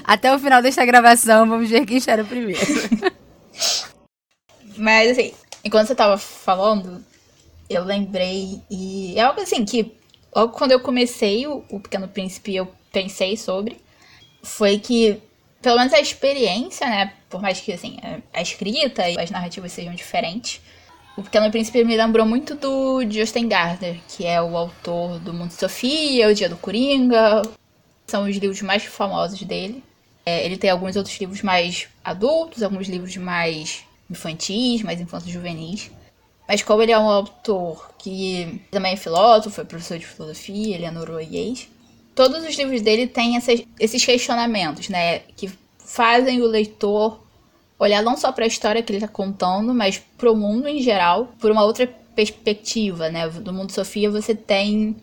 Até 0.02 0.34
o 0.34 0.38
final 0.38 0.62
desta 0.62 0.86
gravação, 0.86 1.46
vamos 1.46 1.68
ver 1.68 1.84
quem 1.84 2.00
chora 2.00 2.24
primeiro. 2.24 2.58
Mas, 4.74 5.10
assim, 5.10 5.34
enquanto 5.62 5.88
você 5.88 5.94
tava 5.94 6.16
falando, 6.16 7.04
eu 7.68 7.84
lembrei. 7.84 8.62
E 8.70 9.12
é 9.18 9.20
algo 9.20 9.42
assim 9.42 9.62
que, 9.62 9.94
logo 10.34 10.54
quando 10.54 10.72
eu 10.72 10.80
comecei 10.80 11.46
o, 11.46 11.62
o 11.68 11.78
Pequeno 11.78 12.08
Príncipe, 12.08 12.56
eu 12.56 12.72
pensei 12.90 13.36
sobre. 13.36 13.78
Foi 14.42 14.78
que, 14.78 15.20
pelo 15.60 15.76
menos 15.76 15.92
a 15.92 16.00
experiência, 16.00 16.86
né? 16.86 17.12
Por 17.28 17.42
mais 17.42 17.60
que, 17.60 17.70
assim, 17.70 17.98
a 18.32 18.40
escrita 18.40 19.10
e 19.10 19.20
as 19.20 19.30
narrativas 19.30 19.72
sejam 19.72 19.94
diferentes 19.94 20.58
o 21.16 21.22
Pequeno 21.22 21.50
Príncipe 21.50 21.84
me 21.84 21.96
lembrou 21.96 22.24
muito 22.24 22.54
do 22.54 23.02
Justin 23.10 23.48
Gardner, 23.48 24.00
que 24.08 24.24
é 24.24 24.40
o 24.40 24.56
autor 24.56 25.18
do 25.18 25.32
Mundo 25.32 25.48
de 25.48 25.54
Sofia, 25.54 26.28
O 26.28 26.34
Dia 26.34 26.48
do 26.48 26.56
Coringa. 26.56 27.42
São 28.06 28.24
os 28.24 28.36
livros 28.36 28.62
mais 28.62 28.84
famosos 28.84 29.42
dele. 29.42 29.84
É, 30.24 30.44
ele 30.44 30.56
tem 30.56 30.70
alguns 30.70 30.96
outros 30.96 31.18
livros 31.20 31.42
mais 31.42 31.88
adultos, 32.02 32.62
alguns 32.62 32.88
livros 32.88 33.16
mais 33.16 33.84
infantis, 34.10 34.82
mais 34.82 35.00
infantos 35.00 35.28
juvenis. 35.28 35.90
Mas 36.48 36.62
como 36.62 36.82
ele 36.82 36.92
é 36.92 36.98
um 36.98 37.08
autor 37.08 37.92
que 37.98 38.60
também 38.70 38.92
é 38.92 38.96
filósofo, 38.96 39.60
é 39.60 39.64
professor 39.64 39.98
de 39.98 40.06
filosofia, 40.06 40.74
ele 40.74 40.84
é 40.84 40.90
norueguês, 40.90 41.68
todos 42.14 42.44
os 42.44 42.56
livros 42.56 42.82
dele 42.82 43.06
têm 43.06 43.36
essas, 43.36 43.62
esses 43.78 44.04
questionamentos, 44.04 44.88
né? 44.88 45.20
Que 45.36 45.50
fazem 45.78 46.40
o 46.42 46.46
leitor 46.46 47.21
olhar 47.82 48.02
não 48.02 48.16
só 48.16 48.30
para 48.30 48.44
a 48.44 48.48
história 48.48 48.82
que 48.82 48.92
ele 48.92 48.98
está 48.98 49.08
contando, 49.08 49.74
mas 49.74 49.98
para 50.16 50.30
o 50.30 50.36
mundo 50.36 50.68
em 50.68 50.80
geral, 50.80 51.32
por 51.38 51.50
uma 51.50 51.64
outra 51.64 51.86
perspectiva, 52.14 53.08
né? 53.08 53.28
Do 53.28 53.52
mundo 53.52 53.72
Sofia 53.72 54.10
você 54.10 54.34
tem. 54.34 54.96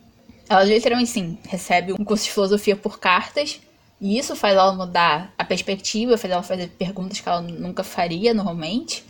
Ela 0.47 0.63
literalmente, 0.63 1.09
sim, 1.09 1.37
recebe 1.47 1.93
um 1.93 2.03
curso 2.03 2.25
de 2.25 2.31
filosofia 2.31 2.75
por 2.75 2.99
cartas. 2.99 3.59
E 4.01 4.17
isso 4.17 4.35
faz 4.35 4.55
ela 4.55 4.73
mudar 4.73 5.33
a 5.37 5.43
perspectiva, 5.43 6.17
faz 6.17 6.31
ela 6.31 6.41
fazer 6.41 6.69
perguntas 6.69 7.19
que 7.19 7.27
ela 7.27 7.41
nunca 7.41 7.83
faria 7.83 8.33
normalmente. 8.33 9.03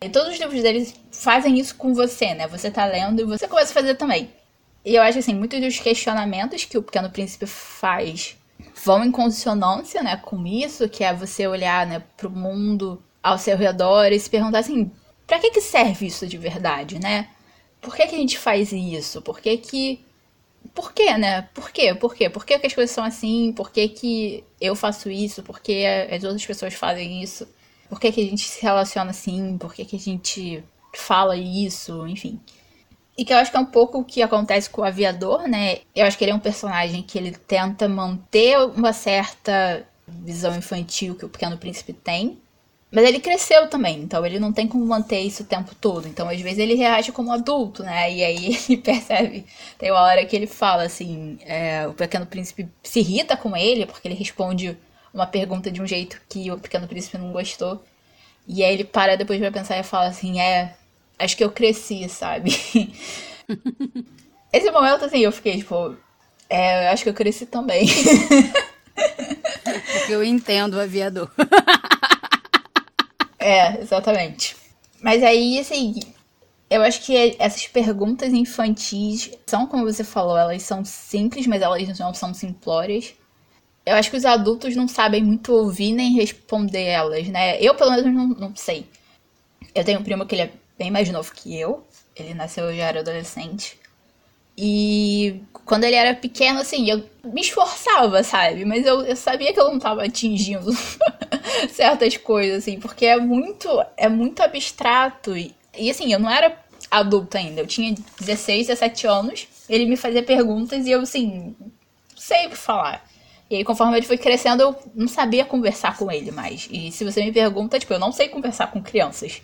E 0.00 0.08
todos 0.08 0.34
os 0.34 0.38
livros 0.38 0.62
deles 0.62 0.94
fazem 1.10 1.58
isso 1.58 1.74
com 1.74 1.92
você, 1.92 2.32
né? 2.32 2.46
Você 2.46 2.70
tá 2.70 2.84
lendo 2.84 3.20
e 3.20 3.24
você 3.24 3.48
começa 3.48 3.72
a 3.72 3.74
fazer 3.74 3.96
também. 3.96 4.30
E 4.84 4.94
eu 4.94 5.02
acho 5.02 5.18
assim, 5.18 5.34
muitos 5.34 5.60
dos 5.60 5.80
questionamentos 5.80 6.64
que 6.64 6.78
o 6.78 6.82
Pequeno 6.82 7.10
Príncipe 7.10 7.44
faz 7.44 8.36
vão 8.84 9.04
em 9.04 9.10
consonância, 9.10 10.02
né, 10.02 10.16
com 10.16 10.46
isso, 10.46 10.88
que 10.88 11.02
é 11.02 11.12
você 11.12 11.46
olhar, 11.46 11.86
né, 11.86 12.02
pro 12.16 12.30
mundo 12.30 13.02
ao 13.26 13.38
seu 13.38 13.56
redor 13.56 14.12
e 14.12 14.20
se 14.20 14.30
perguntar 14.30 14.60
assim, 14.60 14.90
para 15.26 15.40
que 15.40 15.50
que 15.50 15.60
serve 15.60 16.06
isso 16.06 16.26
de 16.26 16.38
verdade, 16.38 17.00
né? 17.00 17.28
Por 17.80 17.94
que 17.96 18.06
que 18.06 18.14
a 18.14 18.18
gente 18.18 18.38
faz 18.38 18.72
isso? 18.72 19.20
Por 19.20 19.40
que 19.40 19.56
que 19.58 20.04
por 20.74 20.92
quê, 20.92 21.16
né? 21.16 21.42
Por 21.54 21.70
quê? 21.70 21.94
Por 21.94 22.14
quê? 22.14 22.30
Por 22.30 22.44
que, 22.44 22.58
que 22.58 22.66
as 22.66 22.74
coisas 22.74 22.94
são 22.94 23.04
assim? 23.04 23.52
Por 23.52 23.70
que, 23.70 23.88
que 23.88 24.44
eu 24.60 24.74
faço 24.74 25.08
isso? 25.08 25.42
Por 25.42 25.60
que 25.60 25.86
as 25.86 26.24
outras 26.24 26.44
pessoas 26.44 26.74
fazem 26.74 27.22
isso? 27.22 27.46
Por 27.88 28.00
que, 28.00 28.10
que 28.12 28.20
a 28.20 28.24
gente 28.24 28.42
se 28.42 28.62
relaciona 28.62 29.10
assim? 29.10 29.56
Por 29.58 29.72
que, 29.72 29.84
que 29.84 29.96
a 29.96 29.98
gente 29.98 30.62
fala 30.94 31.36
isso? 31.36 32.06
Enfim. 32.06 32.40
E 33.16 33.24
que 33.24 33.32
eu 33.32 33.38
acho 33.38 33.50
que 33.50 33.56
é 33.56 33.60
um 33.60 33.66
pouco 33.66 34.00
o 34.00 34.04
que 34.04 34.22
acontece 34.22 34.68
com 34.68 34.82
o 34.82 34.84
aviador, 34.84 35.48
né? 35.48 35.78
Eu 35.94 36.04
acho 36.06 36.18
que 36.18 36.24
ele 36.24 36.32
é 36.32 36.34
um 36.34 36.40
personagem 36.40 37.02
que 37.02 37.16
ele 37.16 37.32
tenta 37.32 37.88
manter 37.88 38.58
uma 38.58 38.92
certa 38.92 39.86
visão 40.06 40.56
infantil 40.56 41.14
que 41.14 41.24
o 41.24 41.28
Pequeno 41.28 41.56
Príncipe 41.58 41.92
tem. 41.92 42.38
Mas 42.90 43.04
ele 43.04 43.18
cresceu 43.18 43.68
também, 43.68 44.00
então 44.00 44.24
ele 44.24 44.38
não 44.38 44.52
tem 44.52 44.68
como 44.68 44.86
manter 44.86 45.20
isso 45.20 45.42
o 45.42 45.46
tempo 45.46 45.74
todo. 45.74 46.06
Então, 46.06 46.28
às 46.28 46.40
vezes, 46.40 46.58
ele 46.58 46.74
reage 46.74 47.10
como 47.10 47.32
adulto, 47.32 47.82
né? 47.82 48.12
E 48.12 48.22
aí 48.22 48.46
ele 48.68 48.78
percebe. 48.78 49.44
Tem 49.76 49.90
uma 49.90 50.00
hora 50.00 50.24
que 50.24 50.36
ele 50.36 50.46
fala 50.46 50.84
assim: 50.84 51.38
é, 51.44 51.86
o 51.86 51.92
Pequeno 51.92 52.26
Príncipe 52.26 52.68
se 52.82 53.00
irrita 53.00 53.36
com 53.36 53.56
ele, 53.56 53.86
porque 53.86 54.06
ele 54.06 54.14
responde 54.14 54.78
uma 55.12 55.26
pergunta 55.26 55.70
de 55.70 55.82
um 55.82 55.86
jeito 55.86 56.20
que 56.28 56.50
o 56.50 56.58
Pequeno 56.58 56.86
Príncipe 56.86 57.18
não 57.18 57.32
gostou. 57.32 57.82
E 58.46 58.62
aí 58.62 58.74
ele 58.74 58.84
para 58.84 59.16
depois 59.16 59.40
pra 59.40 59.50
pensar 59.50 59.78
e 59.78 59.82
fala 59.82 60.06
assim: 60.06 60.40
é, 60.40 60.74
acho 61.18 61.36
que 61.36 61.42
eu 61.42 61.50
cresci, 61.50 62.08
sabe? 62.08 62.50
Esse 64.52 64.70
momento, 64.70 65.04
assim, 65.04 65.18
eu 65.18 65.32
fiquei 65.32 65.58
tipo: 65.58 65.96
é, 66.48 66.88
acho 66.88 67.02
que 67.02 67.08
eu 67.08 67.14
cresci 67.14 67.46
também. 67.46 67.88
Porque 68.94 70.12
eu 70.12 70.24
entendo 70.24 70.74
o 70.74 70.80
aviador. 70.80 71.30
É, 73.46 73.80
exatamente. 73.80 74.56
Mas 75.00 75.22
aí, 75.22 75.58
assim, 75.58 76.00
eu 76.68 76.82
acho 76.82 77.02
que 77.02 77.36
essas 77.38 77.66
perguntas 77.66 78.32
infantis 78.32 79.30
são, 79.46 79.66
como 79.66 79.84
você 79.84 80.02
falou, 80.04 80.36
elas 80.36 80.62
são 80.62 80.84
simples, 80.84 81.46
mas 81.46 81.62
elas 81.62 81.98
não 81.98 82.14
são 82.14 82.32
simplórias 82.34 83.14
eu 83.86 83.94
acho 83.94 84.10
que 84.10 84.16
os 84.16 84.24
adultos 84.24 84.74
não 84.74 84.88
sabem 84.88 85.22
muito 85.22 85.52
ouvir 85.52 85.92
nem 85.92 86.12
responder 86.14 86.82
elas, 86.82 87.28
né? 87.28 87.56
Eu, 87.62 87.76
pelo 87.76 87.92
menos, 87.92 88.12
não, 88.12 88.48
não 88.48 88.56
sei. 88.56 88.84
Eu 89.72 89.84
tenho 89.84 90.00
um 90.00 90.02
primo 90.02 90.26
que 90.26 90.34
ele 90.34 90.42
é 90.42 90.50
bem 90.76 90.90
mais 90.90 91.08
novo 91.08 91.32
que 91.32 91.56
eu. 91.56 91.86
Ele 92.16 92.34
nasceu, 92.34 92.74
já 92.74 92.86
era 92.88 93.00
adolescente. 93.00 93.78
E 94.56 95.42
quando 95.66 95.84
ele 95.84 95.96
era 95.96 96.14
pequeno, 96.14 96.60
assim, 96.60 96.88
eu 96.88 97.04
me 97.24 97.40
esforçava, 97.40 98.22
sabe? 98.22 98.64
Mas 98.64 98.86
eu, 98.86 99.02
eu 99.02 99.16
sabia 99.16 99.52
que 99.52 99.60
eu 99.60 99.70
não 99.70 99.78
tava 99.78 100.04
atingindo 100.04 100.72
certas 101.70 102.16
coisas, 102.16 102.58
assim, 102.58 102.78
porque 102.78 103.04
é 103.04 103.18
muito, 103.18 103.68
é 103.96 104.08
muito 104.08 104.42
abstrato. 104.42 105.36
E, 105.36 105.54
e, 105.76 105.90
assim, 105.90 106.12
eu 106.12 106.18
não 106.18 106.30
era 106.30 106.56
adulta 106.90 107.38
ainda. 107.38 107.60
Eu 107.60 107.66
tinha 107.66 107.94
16, 108.20 108.68
17 108.68 109.06
anos. 109.06 109.48
Ele 109.68 109.86
me 109.86 109.96
fazia 109.96 110.22
perguntas 110.22 110.86
e 110.86 110.92
eu, 110.92 111.00
assim, 111.00 111.54
sei 112.16 112.46
o 112.46 112.50
que 112.50 112.56
falar. 112.56 113.04
E 113.50 113.56
aí, 113.56 113.64
conforme 113.64 113.96
ele 113.96 114.06
foi 114.06 114.18
crescendo, 114.18 114.62
eu 114.62 114.76
não 114.94 115.06
sabia 115.06 115.44
conversar 115.44 115.96
com 115.96 116.10
ele 116.10 116.30
mais. 116.30 116.68
E 116.70 116.90
se 116.90 117.04
você 117.04 117.22
me 117.22 117.32
pergunta, 117.32 117.78
tipo, 117.78 117.92
eu 117.92 117.98
não 117.98 118.12
sei 118.12 118.28
conversar 118.28 118.68
com 118.68 118.82
crianças. 118.82 119.42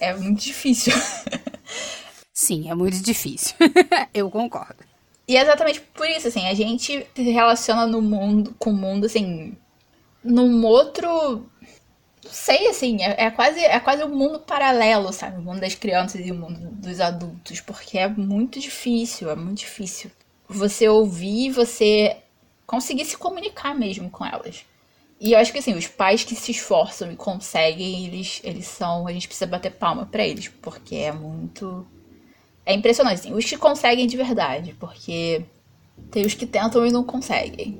É 0.00 0.12
muito 0.14 0.42
difícil. 0.42 0.92
Sim, 2.34 2.68
é 2.68 2.74
muito 2.74 3.00
difícil. 3.00 3.54
eu 4.12 4.28
concordo. 4.28 4.84
E 5.26 5.36
é 5.36 5.40
exatamente 5.40 5.80
por 5.80 6.06
isso, 6.06 6.28
assim, 6.28 6.46
a 6.48 6.54
gente 6.54 7.06
se 7.14 7.22
relaciona 7.22 7.86
no 7.86 8.02
mundo, 8.02 8.54
com 8.58 8.70
o 8.70 8.76
mundo, 8.76 9.06
assim, 9.06 9.56
num 10.22 10.66
outro. 10.66 11.48
Não 12.24 12.30
sei, 12.30 12.66
assim, 12.66 13.02
é, 13.02 13.26
é, 13.26 13.30
quase, 13.30 13.60
é 13.60 13.78
quase 13.78 14.02
um 14.02 14.08
mundo 14.08 14.40
paralelo, 14.40 15.12
sabe? 15.12 15.38
O 15.38 15.42
mundo 15.42 15.60
das 15.60 15.74
crianças 15.74 16.26
e 16.26 16.32
o 16.32 16.34
mundo 16.34 16.58
dos 16.72 17.00
adultos, 17.00 17.60
porque 17.60 17.98
é 17.98 18.08
muito 18.08 18.58
difícil, 18.58 19.30
é 19.30 19.36
muito 19.36 19.58
difícil. 19.58 20.10
Você 20.48 20.88
ouvir, 20.88 21.50
você 21.52 22.16
conseguir 22.66 23.04
se 23.04 23.16
comunicar 23.16 23.74
mesmo 23.74 24.10
com 24.10 24.26
elas. 24.26 24.64
E 25.20 25.32
eu 25.32 25.38
acho 25.38 25.52
que 25.52 25.58
assim, 25.58 25.74
os 25.74 25.86
pais 25.86 26.24
que 26.24 26.34
se 26.34 26.50
esforçam 26.50 27.10
e 27.12 27.16
conseguem, 27.16 28.06
eles, 28.06 28.40
eles 28.42 28.66
são. 28.66 29.06
A 29.06 29.12
gente 29.12 29.28
precisa 29.28 29.46
bater 29.46 29.70
palma 29.72 30.04
para 30.04 30.26
eles, 30.26 30.48
porque 30.48 30.96
é 30.96 31.12
muito. 31.12 31.86
É 32.66 32.74
impressionante, 32.74 33.20
assim, 33.20 33.34
os 33.34 33.44
que 33.44 33.56
conseguem 33.56 34.06
de 34.06 34.16
verdade, 34.16 34.74
porque 34.78 35.44
tem 36.10 36.24
os 36.24 36.34
que 36.34 36.46
tentam 36.46 36.86
e 36.86 36.90
não 36.90 37.04
conseguem. 37.04 37.78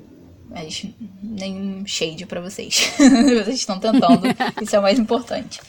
Mas 0.48 0.86
nenhum 1.22 1.86
shade 1.86 2.26
para 2.26 2.40
vocês. 2.40 2.92
vocês 2.98 3.56
estão 3.56 3.78
tentando, 3.78 4.22
isso 4.62 4.76
é 4.76 4.78
o 4.78 4.82
mais 4.82 4.98
importante. 4.98 5.60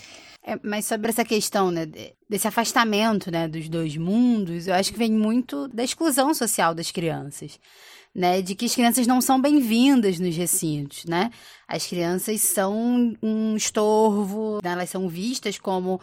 É, 0.46 0.60
mas 0.62 0.86
sobre 0.86 1.10
essa 1.10 1.26
questão, 1.26 1.72
né, 1.72 1.88
desse 2.30 2.48
afastamento, 2.48 3.32
né, 3.32 3.48
dos 3.48 3.68
dois 3.68 3.98
mundos, 3.98 4.68
eu 4.68 4.76
acho 4.76 4.92
que 4.92 5.00
vem 5.00 5.12
muito 5.12 5.68
da 5.70 5.84
exclusão 5.84 6.34
social 6.34 6.76
das 6.76 6.92
crianças 6.92 7.60
né, 8.16 8.42
de 8.42 8.56
que 8.56 8.66
as 8.66 8.74
crianças 8.74 9.06
não 9.06 9.20
são 9.20 9.42
bem-vindas 9.42 10.20
nos 10.20 10.34
recintos, 10.38 11.04
né? 11.04 11.30
As 11.68 11.86
crianças 11.86 12.40
são 12.40 13.14
um 13.22 13.58
estorvo, 13.58 14.62
né? 14.64 14.72
elas 14.72 14.90
são 14.90 15.10
vistas 15.10 15.60
como 15.60 16.00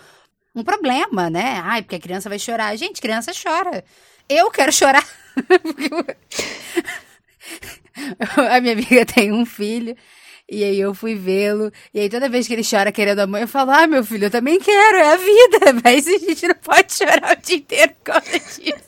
um 0.54 0.62
problema, 0.62 1.30
né? 1.30 1.60
Ai, 1.64 1.80
porque 1.82 1.96
a 1.96 2.00
criança 2.00 2.28
vai 2.28 2.38
chorar. 2.38 2.76
Gente, 2.76 3.00
criança 3.00 3.32
chora. 3.32 3.82
Eu 4.28 4.50
quero 4.50 4.70
chorar. 4.72 5.06
a 8.50 8.60
minha 8.60 8.74
amiga 8.74 9.06
tem 9.06 9.32
um 9.32 9.46
filho. 9.46 9.96
E 10.50 10.62
aí 10.62 10.78
eu 10.78 10.94
fui 10.94 11.14
vê-lo. 11.14 11.72
E 11.94 12.00
aí 12.00 12.10
toda 12.10 12.28
vez 12.28 12.46
que 12.46 12.52
ele 12.52 12.66
chora 12.68 12.92
querendo 12.92 13.20
a 13.20 13.26
mãe, 13.26 13.40
eu 13.42 13.48
falo, 13.48 13.70
ah, 13.70 13.86
meu 13.86 14.04
filho, 14.04 14.26
eu 14.26 14.30
também 14.30 14.60
quero, 14.60 14.98
é 14.98 15.12
a 15.12 15.16
vida. 15.16 15.80
Mas 15.82 16.06
a 16.06 16.18
gente 16.18 16.48
não 16.48 16.54
pode 16.56 16.92
chorar 16.92 17.36
o 17.36 17.40
dia 17.40 17.56
inteiro 17.56 17.94
por 17.94 18.12
causa 18.12 18.38
disso. 18.38 18.84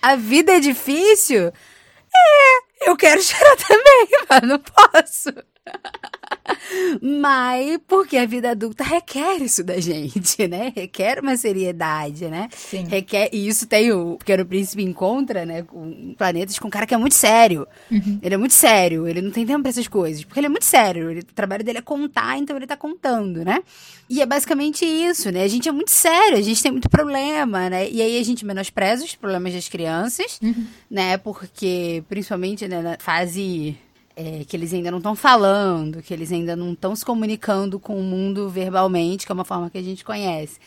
a 0.00 0.16
vida 0.16 0.56
é 0.56 0.60
difícil. 0.60 1.52
É, 2.16 2.88
eu 2.88 2.96
quero 2.96 3.20
chorar 3.22 3.56
também, 3.56 4.08
mas 4.30 4.42
não 4.42 4.58
posso. 4.58 5.30
Mas 7.00 7.78
porque 7.86 8.16
a 8.16 8.26
vida 8.26 8.50
adulta 8.50 8.84
requer 8.84 9.36
isso 9.36 9.62
da 9.62 9.80
gente, 9.80 10.46
né? 10.48 10.72
Requer 10.74 11.20
uma 11.20 11.36
seriedade, 11.36 12.26
né? 12.26 12.48
Sim. 12.52 12.84
Requer, 12.88 13.30
e 13.32 13.46
isso 13.46 13.66
tem 13.66 13.92
o 13.92 14.16
Pequeno 14.16 14.44
Príncipe 14.44 14.82
encontra, 14.82 15.44
né? 15.44 15.62
Com 15.62 16.14
planetas 16.16 16.58
com 16.58 16.68
um 16.68 16.70
cara 16.70 16.86
que 16.86 16.94
é 16.94 16.96
muito 16.96 17.14
sério. 17.14 17.66
Uhum. 17.90 18.18
Ele 18.22 18.34
é 18.34 18.38
muito 18.38 18.54
sério, 18.54 19.06
ele 19.06 19.20
não 19.20 19.30
tem 19.30 19.46
tempo 19.46 19.62
pra 19.62 19.70
essas 19.70 19.88
coisas. 19.88 20.24
Porque 20.24 20.40
ele 20.40 20.46
é 20.46 20.50
muito 20.50 20.64
sério. 20.64 21.10
Ele, 21.10 21.20
o 21.20 21.34
trabalho 21.34 21.64
dele 21.64 21.78
é 21.78 21.82
contar, 21.82 22.38
então 22.38 22.56
ele 22.56 22.66
tá 22.66 22.76
contando, 22.76 23.44
né? 23.44 23.60
E 24.08 24.20
é 24.20 24.26
basicamente 24.26 24.84
isso, 24.84 25.30
né? 25.30 25.42
A 25.42 25.48
gente 25.48 25.68
é 25.68 25.72
muito 25.72 25.90
sério, 25.90 26.36
a 26.36 26.42
gente 26.42 26.62
tem 26.62 26.72
muito 26.72 26.90
problema, 26.90 27.70
né? 27.70 27.88
E 27.88 28.02
aí 28.02 28.18
a 28.18 28.24
gente 28.24 28.44
menospreza 28.44 29.04
os 29.04 29.14
problemas 29.14 29.54
das 29.54 29.68
crianças, 29.68 30.38
uhum. 30.42 30.66
né? 30.90 31.16
Porque, 31.16 32.02
principalmente 32.08 32.68
né, 32.68 32.82
na 32.82 32.96
fase 32.98 33.76
é, 34.16 34.44
que 34.44 34.56
eles 34.56 34.72
ainda 34.72 34.90
não 34.90 34.98
estão 34.98 35.14
falando, 35.14 36.02
que 36.02 36.12
eles 36.14 36.30
ainda 36.32 36.54
não 36.54 36.72
estão 36.72 36.94
se 36.94 37.04
comunicando 37.04 37.78
com 37.78 37.98
o 37.98 38.02
mundo 38.02 38.48
verbalmente, 38.48 39.26
que 39.26 39.32
é 39.32 39.34
uma 39.34 39.44
forma 39.44 39.70
que 39.70 39.78
a 39.78 39.82
gente 39.82 40.04
conhece. 40.04 40.58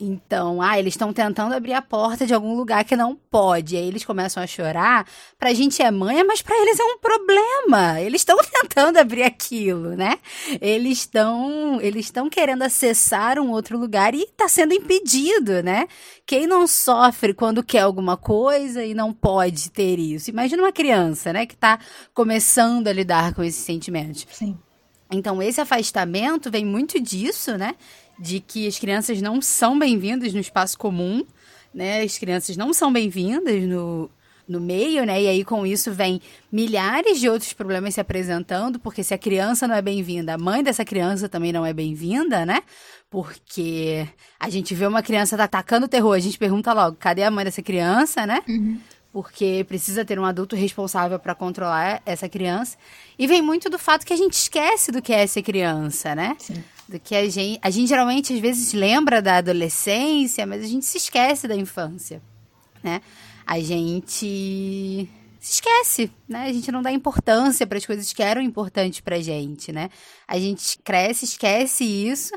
Então, 0.00 0.62
ah, 0.62 0.78
eles 0.78 0.94
estão 0.94 1.12
tentando 1.12 1.54
abrir 1.54 1.74
a 1.74 1.82
porta 1.82 2.26
de 2.26 2.32
algum 2.32 2.56
lugar 2.56 2.84
que 2.84 2.96
não 2.96 3.14
pode. 3.14 3.76
Aí 3.76 3.86
eles 3.86 4.02
começam 4.02 4.42
a 4.42 4.46
chorar. 4.46 5.06
Pra 5.38 5.52
gente 5.52 5.82
é 5.82 5.90
mãe, 5.90 6.24
mas 6.24 6.40
pra 6.40 6.56
eles 6.56 6.80
é 6.80 6.84
um 6.84 6.98
problema. 6.98 8.00
Eles 8.00 8.22
estão 8.22 8.38
tentando 8.62 8.96
abrir 8.96 9.24
aquilo, 9.24 9.94
né? 9.94 10.18
Eles 10.58 11.00
estão 11.00 11.78
eles 11.82 12.06
estão 12.06 12.30
querendo 12.30 12.62
acessar 12.62 13.38
um 13.38 13.50
outro 13.50 13.78
lugar 13.78 14.14
e 14.14 14.26
tá 14.28 14.48
sendo 14.48 14.72
impedido, 14.72 15.62
né? 15.62 15.86
Quem 16.24 16.46
não 16.46 16.66
sofre 16.66 17.34
quando 17.34 17.62
quer 17.62 17.80
alguma 17.80 18.16
coisa 18.16 18.82
e 18.82 18.94
não 18.94 19.12
pode 19.12 19.70
ter 19.70 19.98
isso? 19.98 20.30
Imagina 20.30 20.62
uma 20.62 20.72
criança, 20.72 21.32
né, 21.32 21.44
que 21.44 21.56
tá 21.56 21.78
começando 22.14 22.88
a 22.88 22.92
lidar 22.92 23.34
com 23.34 23.42
esses 23.42 23.62
sentimentos. 23.62 24.26
Sim. 24.32 24.56
Então, 25.12 25.42
esse 25.42 25.60
afastamento 25.60 26.50
vem 26.50 26.64
muito 26.64 27.00
disso, 27.00 27.58
né? 27.58 27.74
De 28.20 28.38
que 28.38 28.66
as 28.66 28.78
crianças 28.78 29.22
não 29.22 29.40
são 29.40 29.78
bem-vindas 29.78 30.34
no 30.34 30.40
espaço 30.40 30.78
comum, 30.78 31.24
né? 31.74 32.02
As 32.02 32.18
crianças 32.18 32.56
não 32.56 32.74
são 32.74 32.92
bem-vindas 32.92 33.62
no, 33.62 34.10
no 34.50 34.60
meio, 34.60 35.06
né? 35.06 35.22
E 35.22 35.28
aí 35.28 35.44
com 35.44 35.64
isso 35.64 35.92
vem 35.92 36.20
milhares 36.50 37.20
de 37.20 37.28
outros 37.28 37.52
problemas 37.52 37.94
se 37.94 38.00
apresentando, 38.00 38.78
porque 38.80 39.04
se 39.04 39.14
a 39.14 39.18
criança 39.18 39.66
não 39.66 39.76
é 39.76 39.80
bem-vinda, 39.80 40.34
a 40.34 40.38
mãe 40.38 40.62
dessa 40.62 40.84
criança 40.84 41.28
também 41.28 41.52
não 41.52 41.64
é 41.64 41.72
bem-vinda, 41.72 42.44
né? 42.44 42.62
Porque 43.08 44.06
a 44.38 44.50
gente 44.50 44.74
vê 44.74 44.86
uma 44.86 45.02
criança 45.02 45.36
tá 45.36 45.44
atacando 45.44 45.86
o 45.86 45.88
terror, 45.88 46.14
a 46.14 46.20
gente 46.20 46.36
pergunta 46.36 46.72
logo, 46.72 46.96
cadê 46.96 47.22
a 47.22 47.30
mãe 47.30 47.44
dessa 47.44 47.62
criança, 47.62 48.26
né? 48.26 48.42
Uhum. 48.48 48.78
Porque 49.12 49.64
precisa 49.66 50.04
ter 50.04 50.18
um 50.18 50.24
adulto 50.24 50.54
responsável 50.54 51.18
para 51.18 51.34
controlar 51.34 52.00
essa 52.06 52.28
criança. 52.28 52.76
E 53.18 53.26
vem 53.26 53.42
muito 53.42 53.68
do 53.68 53.78
fato 53.78 54.06
que 54.06 54.12
a 54.12 54.16
gente 54.16 54.34
esquece 54.34 54.92
do 54.92 55.02
que 55.02 55.12
é 55.12 55.26
ser 55.26 55.42
criança, 55.42 56.14
né? 56.14 56.36
Sim. 56.38 56.62
Do 56.90 56.98
que 56.98 57.14
a 57.14 57.28
gente. 57.28 57.60
A 57.62 57.70
gente 57.70 57.88
geralmente, 57.88 58.32
às 58.32 58.40
vezes, 58.40 58.72
lembra 58.72 59.22
da 59.22 59.36
adolescência, 59.36 60.44
mas 60.44 60.64
a 60.64 60.66
gente 60.66 60.84
se 60.84 60.98
esquece 60.98 61.46
da 61.46 61.54
infância, 61.54 62.20
né? 62.82 63.00
A 63.46 63.60
gente 63.60 65.08
se 65.38 65.52
esquece, 65.54 66.10
né? 66.28 66.46
A 66.46 66.52
gente 66.52 66.72
não 66.72 66.82
dá 66.82 66.90
importância 66.90 67.64
para 67.64 67.78
as 67.78 67.86
coisas 67.86 68.12
que 68.12 68.22
eram 68.24 68.42
importantes 68.42 68.98
pra 68.98 69.20
gente, 69.20 69.70
né? 69.70 69.88
A 70.26 70.36
gente 70.36 70.78
cresce, 70.82 71.26
esquece 71.26 71.84
isso. 71.84 72.34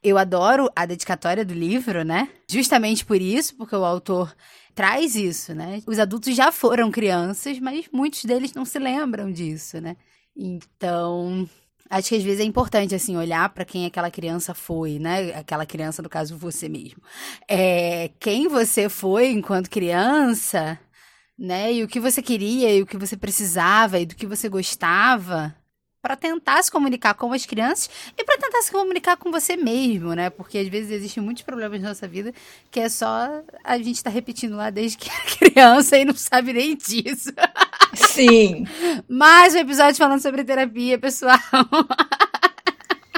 Eu 0.00 0.16
adoro 0.16 0.70
a 0.76 0.86
dedicatória 0.86 1.44
do 1.44 1.52
livro, 1.52 2.04
né? 2.04 2.28
Justamente 2.48 3.04
por 3.04 3.20
isso, 3.20 3.56
porque 3.56 3.74
o 3.74 3.84
autor 3.84 4.32
traz 4.76 5.16
isso, 5.16 5.56
né? 5.56 5.82
Os 5.88 5.98
adultos 5.98 6.36
já 6.36 6.52
foram 6.52 6.88
crianças, 6.88 7.58
mas 7.58 7.88
muitos 7.92 8.24
deles 8.24 8.54
não 8.54 8.64
se 8.64 8.78
lembram 8.78 9.32
disso, 9.32 9.80
né? 9.80 9.96
Então, 10.36 11.48
acho 11.90 12.08
que 12.08 12.16
às 12.16 12.22
vezes 12.22 12.40
é 12.40 12.44
importante 12.44 12.94
assim 12.94 13.16
olhar 13.16 13.48
para 13.50 13.64
quem 13.64 13.86
aquela 13.86 14.10
criança 14.10 14.54
foi, 14.54 14.98
né? 14.98 15.32
Aquela 15.34 15.66
criança, 15.66 16.02
no 16.02 16.08
caso 16.08 16.36
você 16.36 16.68
mesmo. 16.68 17.02
É, 17.48 18.10
quem 18.20 18.48
você 18.48 18.88
foi 18.88 19.28
enquanto 19.30 19.70
criança, 19.70 20.78
né? 21.38 21.72
E 21.72 21.84
o 21.84 21.88
que 21.88 22.00
você 22.00 22.20
queria 22.22 22.74
e 22.74 22.82
o 22.82 22.86
que 22.86 22.96
você 22.96 23.16
precisava 23.16 23.98
e 23.98 24.06
do 24.06 24.16
que 24.16 24.26
você 24.26 24.48
gostava 24.48 25.54
para 26.00 26.16
tentar 26.16 26.62
se 26.62 26.70
comunicar 26.70 27.14
com 27.14 27.32
as 27.32 27.44
crianças 27.44 27.90
e 28.16 28.24
para 28.24 28.38
tentar 28.38 28.62
se 28.62 28.70
comunicar 28.70 29.16
com 29.16 29.30
você 29.30 29.56
mesmo, 29.56 30.14
né? 30.14 30.30
Porque 30.30 30.58
às 30.58 30.68
vezes 30.68 30.90
existem 30.90 31.22
muitos 31.22 31.42
problemas 31.42 31.80
na 31.80 31.88
nossa 31.88 32.06
vida 32.06 32.32
que 32.70 32.80
é 32.80 32.88
só 32.88 33.42
a 33.64 33.78
gente 33.78 34.02
tá 34.02 34.10
repetindo 34.10 34.56
lá 34.56 34.70
desde 34.70 34.96
que 34.96 35.10
é 35.10 35.20
criança 35.50 35.98
e 35.98 36.04
não 36.04 36.14
sabe 36.14 36.52
nem 36.52 36.76
disso. 36.76 37.32
Sim. 37.98 38.64
Mais 39.08 39.54
um 39.54 39.58
episódio 39.58 39.96
falando 39.96 40.20
sobre 40.20 40.44
terapia, 40.44 40.98
pessoal. 40.98 41.38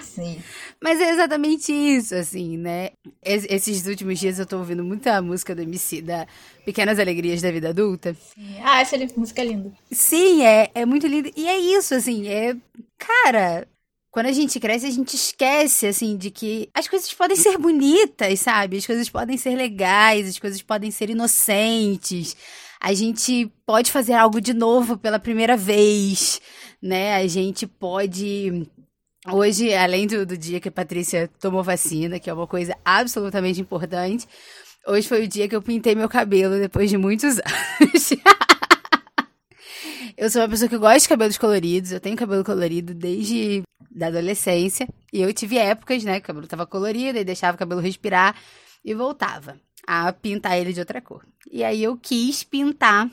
Sim. 0.02 0.42
Mas 0.82 0.98
é 0.98 1.10
exatamente 1.10 1.72
isso, 1.72 2.14
assim, 2.14 2.56
né? 2.56 2.90
Es 3.22 3.44
esses 3.50 3.86
últimos 3.86 4.18
dias 4.18 4.38
eu 4.38 4.46
tô 4.46 4.58
ouvindo 4.58 4.82
muita 4.82 5.20
música 5.20 5.54
do 5.54 5.60
MC, 5.60 6.00
da 6.00 6.26
Pequenas 6.64 6.98
Alegrias 6.98 7.42
da 7.42 7.50
Vida 7.50 7.68
Adulta. 7.68 8.14
Sim. 8.14 8.56
Ah, 8.62 8.80
essa 8.80 8.96
música 9.14 9.42
é 9.42 9.44
linda. 9.44 9.72
Sim, 9.92 10.42
é, 10.42 10.70
é 10.74 10.86
muito 10.86 11.06
linda. 11.06 11.30
E 11.36 11.46
é 11.46 11.58
isso, 11.58 11.94
assim, 11.94 12.26
é. 12.28 12.56
Cara, 12.96 13.68
quando 14.10 14.26
a 14.26 14.32
gente 14.32 14.58
cresce, 14.58 14.86
a 14.86 14.90
gente 14.90 15.14
esquece, 15.14 15.86
assim, 15.86 16.16
de 16.16 16.30
que 16.30 16.70
as 16.72 16.88
coisas 16.88 17.12
podem 17.12 17.36
ser 17.36 17.58
bonitas, 17.58 18.40
sabe? 18.40 18.78
As 18.78 18.86
coisas 18.86 19.08
podem 19.10 19.36
ser 19.36 19.54
legais, 19.54 20.26
as 20.28 20.38
coisas 20.38 20.62
podem 20.62 20.90
ser 20.90 21.10
inocentes. 21.10 22.34
A 22.80 22.94
gente 22.94 23.52
pode 23.66 23.92
fazer 23.92 24.14
algo 24.14 24.40
de 24.40 24.54
novo 24.54 24.96
pela 24.96 25.18
primeira 25.18 25.56
vez, 25.56 26.40
né? 26.82 27.14
A 27.14 27.26
gente 27.26 27.66
pode 27.66 28.66
Hoje, 29.28 29.74
além 29.74 30.06
do, 30.06 30.24
do, 30.24 30.36
dia 30.36 30.58
que 30.58 30.70
a 30.70 30.72
Patrícia 30.72 31.28
tomou 31.38 31.62
vacina, 31.62 32.18
que 32.18 32.30
é 32.30 32.32
uma 32.32 32.46
coisa 32.46 32.74
absolutamente 32.82 33.60
importante, 33.60 34.26
hoje 34.86 35.06
foi 35.06 35.24
o 35.24 35.28
dia 35.28 35.46
que 35.46 35.54
eu 35.54 35.60
pintei 35.60 35.94
meu 35.94 36.08
cabelo 36.08 36.58
depois 36.58 36.88
de 36.88 36.96
muitos 36.96 37.36
anos. 37.44 38.10
eu 40.16 40.30
sou 40.30 40.40
uma 40.40 40.48
pessoa 40.48 40.70
que 40.70 40.78
gosta 40.78 41.00
de 41.00 41.08
cabelos 41.08 41.36
coloridos, 41.36 41.92
eu 41.92 42.00
tenho 42.00 42.16
cabelo 42.16 42.42
colorido 42.42 42.94
desde 42.94 43.62
da 43.90 44.06
adolescência, 44.06 44.88
e 45.12 45.20
eu 45.20 45.32
tive 45.34 45.58
épocas, 45.58 46.02
né, 46.02 46.14
que 46.14 46.24
o 46.24 46.26
cabelo 46.28 46.46
tava 46.46 46.66
colorido 46.66 47.18
e 47.18 47.24
deixava 47.24 47.56
o 47.56 47.58
cabelo 47.58 47.82
respirar 47.82 48.34
e 48.82 48.94
voltava 48.94 49.60
a 49.86 50.12
pintar 50.12 50.58
ele 50.58 50.72
de 50.72 50.80
outra 50.80 51.00
cor. 51.00 51.26
E 51.50 51.64
aí 51.64 51.82
eu 51.82 51.96
quis 51.96 52.42
pintar 52.44 53.10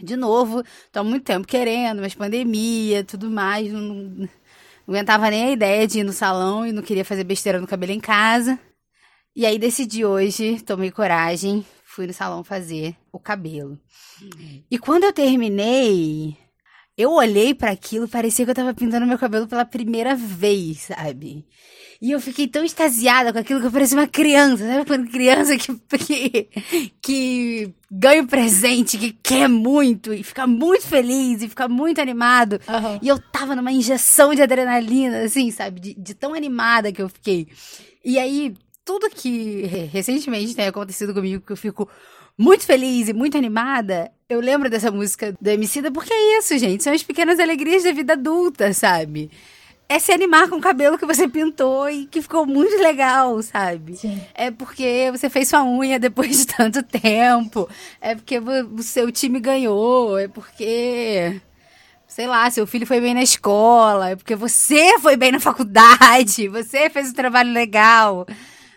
de 0.00 0.16
novo, 0.16 0.62
tô 0.90 1.00
há 1.00 1.04
muito 1.04 1.24
tempo 1.24 1.46
querendo, 1.46 2.00
mas 2.00 2.14
pandemia, 2.14 3.04
tudo 3.04 3.30
mais, 3.30 3.70
não 3.70 4.28
não 4.86 4.94
aguentava 4.94 5.30
nem 5.30 5.44
a 5.44 5.50
ideia 5.52 5.86
de 5.86 6.00
ir 6.00 6.04
no 6.04 6.12
salão 6.12 6.66
e 6.66 6.72
não 6.72 6.82
queria 6.82 7.04
fazer 7.04 7.24
besteira 7.24 7.60
no 7.60 7.66
cabelo 7.66 7.92
em 7.92 8.00
casa. 8.00 8.58
E 9.34 9.46
aí 9.46 9.58
decidi 9.58 10.04
hoje, 10.04 10.60
tomei 10.60 10.90
coragem, 10.90 11.64
fui 11.84 12.06
no 12.06 12.12
salão 12.12 12.42
fazer 12.42 12.96
o 13.12 13.18
cabelo. 13.18 13.78
E 14.70 14.78
quando 14.78 15.04
eu 15.04 15.12
terminei, 15.12 16.36
eu 16.96 17.12
olhei 17.12 17.54
para 17.54 17.70
aquilo, 17.70 18.08
parecia 18.08 18.44
que 18.44 18.50
eu 18.50 18.54
tava 18.54 18.74
pintando 18.74 19.06
meu 19.06 19.18
cabelo 19.18 19.46
pela 19.46 19.64
primeira 19.64 20.14
vez, 20.14 20.82
sabe? 20.82 21.46
E 22.02 22.10
eu 22.10 22.20
fiquei 22.20 22.48
tão 22.48 22.64
extasiada 22.64 23.32
com 23.32 23.38
aquilo 23.38 23.60
que 23.60 23.66
eu 23.68 23.70
parecia 23.70 23.96
uma 23.96 24.08
criança, 24.08 24.66
sabe? 24.66 24.84
Quando 24.84 25.08
criança 25.08 25.56
que, 25.56 25.72
que, 25.98 26.48
que 27.00 27.74
ganha 27.88 28.24
o 28.24 28.26
presente, 28.26 28.98
que 28.98 29.12
quer 29.22 29.48
muito, 29.48 30.12
e 30.12 30.24
fica 30.24 30.44
muito 30.44 30.84
feliz, 30.84 31.42
e 31.42 31.48
fica 31.48 31.68
muito 31.68 32.00
animado. 32.00 32.54
Uhum. 32.54 32.98
E 33.00 33.06
eu 33.06 33.20
tava 33.20 33.54
numa 33.54 33.70
injeção 33.70 34.34
de 34.34 34.42
adrenalina, 34.42 35.20
assim, 35.20 35.52
sabe? 35.52 35.78
De, 35.78 35.94
de 35.94 36.12
tão 36.12 36.34
animada 36.34 36.90
que 36.90 37.00
eu 37.00 37.08
fiquei. 37.08 37.46
E 38.04 38.18
aí, 38.18 38.52
tudo 38.84 39.08
que 39.08 39.62
recentemente 39.92 40.56
tem 40.56 40.66
acontecido 40.66 41.14
comigo, 41.14 41.46
que 41.46 41.52
eu 41.52 41.56
fico 41.56 41.88
muito 42.36 42.64
feliz 42.64 43.08
e 43.10 43.12
muito 43.12 43.38
animada, 43.38 44.10
eu 44.28 44.40
lembro 44.40 44.68
dessa 44.68 44.90
música 44.90 45.36
do 45.40 45.48
Emicida, 45.48 45.88
porque 45.92 46.12
é 46.12 46.38
isso, 46.38 46.58
gente. 46.58 46.82
São 46.82 46.92
as 46.92 47.04
pequenas 47.04 47.38
alegrias 47.38 47.84
da 47.84 47.92
vida 47.92 48.14
adulta, 48.14 48.72
sabe? 48.72 49.30
É 49.92 49.98
se 49.98 50.10
animar 50.10 50.48
com 50.48 50.56
o 50.56 50.60
cabelo 50.60 50.96
que 50.96 51.04
você 51.04 51.28
pintou 51.28 51.88
e 51.88 52.06
que 52.06 52.22
ficou 52.22 52.46
muito 52.46 52.74
legal, 52.82 53.42
sabe? 53.42 53.96
Sim. 53.96 54.20
É 54.34 54.50
porque 54.50 55.10
você 55.10 55.28
fez 55.28 55.48
sua 55.48 55.62
unha 55.62 55.98
depois 55.98 56.38
de 56.38 56.46
tanto 56.46 56.82
tempo. 56.82 57.68
É 58.00 58.14
porque 58.14 58.38
o 58.38 58.82
seu 58.82 59.12
time 59.12 59.38
ganhou. 59.38 60.18
É 60.18 60.28
porque. 60.28 61.40
Sei 62.06 62.26
lá, 62.26 62.50
seu 62.50 62.66
filho 62.66 62.86
foi 62.86 63.00
bem 63.00 63.12
na 63.14 63.22
escola. 63.22 64.10
É 64.10 64.16
porque 64.16 64.34
você 64.34 64.98
foi 64.98 65.16
bem 65.16 65.32
na 65.32 65.40
faculdade. 65.40 66.48
Você 66.48 66.88
fez 66.88 67.10
um 67.10 67.14
trabalho 67.14 67.52
legal. 67.52 68.26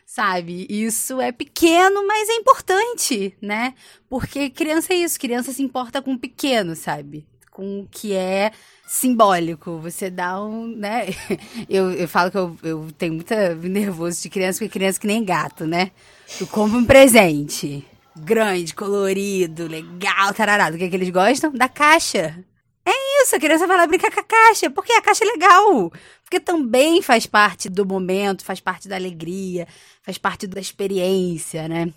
Sabe? 0.06 0.68
Isso 0.70 1.20
é 1.20 1.32
pequeno, 1.32 2.06
mas 2.06 2.30
é 2.30 2.36
importante, 2.36 3.36
né? 3.42 3.74
Porque 4.10 4.50
criança 4.50 4.94
é 4.94 4.98
isso. 4.98 5.20
Criança 5.20 5.52
se 5.54 5.64
importa 5.64 6.02
com 6.02 6.14
o 6.14 6.20
pequeno, 6.20 6.76
sabe? 6.76 7.26
Com 7.56 7.80
o 7.80 7.88
que 7.90 8.14
é 8.14 8.52
simbólico. 8.86 9.80
Você 9.80 10.10
dá 10.10 10.44
um, 10.44 10.68
né? 10.68 11.06
Eu, 11.70 11.90
eu 11.92 12.08
falo 12.08 12.30
que 12.30 12.38
eu, 12.38 12.58
eu 12.62 12.88
tenho 12.98 13.14
muita 13.14 13.56
nervoso 13.56 14.22
de 14.22 14.30
criança, 14.30 14.60
porque 14.60 14.78
criança 14.78 15.00
que 15.00 15.08
nem 15.08 15.24
gato, 15.24 15.66
né? 15.66 15.92
Tu 16.38 16.46
compra 16.48 16.78
um 16.78 16.86
presente 16.86 17.86
grande, 18.16 18.74
colorido, 18.74 19.68
legal, 19.68 20.34
tararado. 20.34 20.76
O 20.76 20.80
que, 20.80 20.86
é 20.86 20.90
que 20.90 20.96
eles 20.96 21.10
gostam? 21.10 21.52
Da 21.52 21.70
caixa. 21.70 22.38
É 22.86 23.24
isso, 23.24 23.36
a 23.36 23.40
criança 23.40 23.66
vai 23.66 23.78
lá 23.78 23.88
brincar 23.88 24.12
com 24.12 24.20
a 24.20 24.24
caixa, 24.24 24.70
porque 24.70 24.92
a 24.92 25.02
caixa 25.02 25.24
é 25.24 25.28
legal. 25.28 25.92
Porque 26.24 26.40
também 26.40 27.02
faz 27.02 27.26
parte 27.26 27.70
do 27.70 27.86
momento, 27.86 28.46
faz 28.46 28.60
parte 28.60 28.88
da 28.88 28.96
alegria, 28.96 29.66
faz 30.04 30.18
parte 30.18 30.46
da 30.46 30.60
experiência, 30.60 31.68
né? 31.68 31.92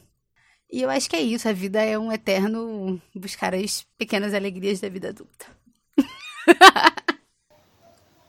E 0.71 0.83
eu 0.83 0.91
acho 0.91 1.09
que 1.09 1.17
é 1.17 1.21
isso, 1.21 1.49
a 1.49 1.53
vida 1.53 1.83
é 1.83 1.99
um 1.99 2.13
eterno 2.13 3.01
buscar 3.15 3.55
as 3.55 3.87
pequenas 3.97 4.35
alegrias 4.35 4.81
da 4.81 4.89
vida 4.89 5.09
adulta. 5.09 5.47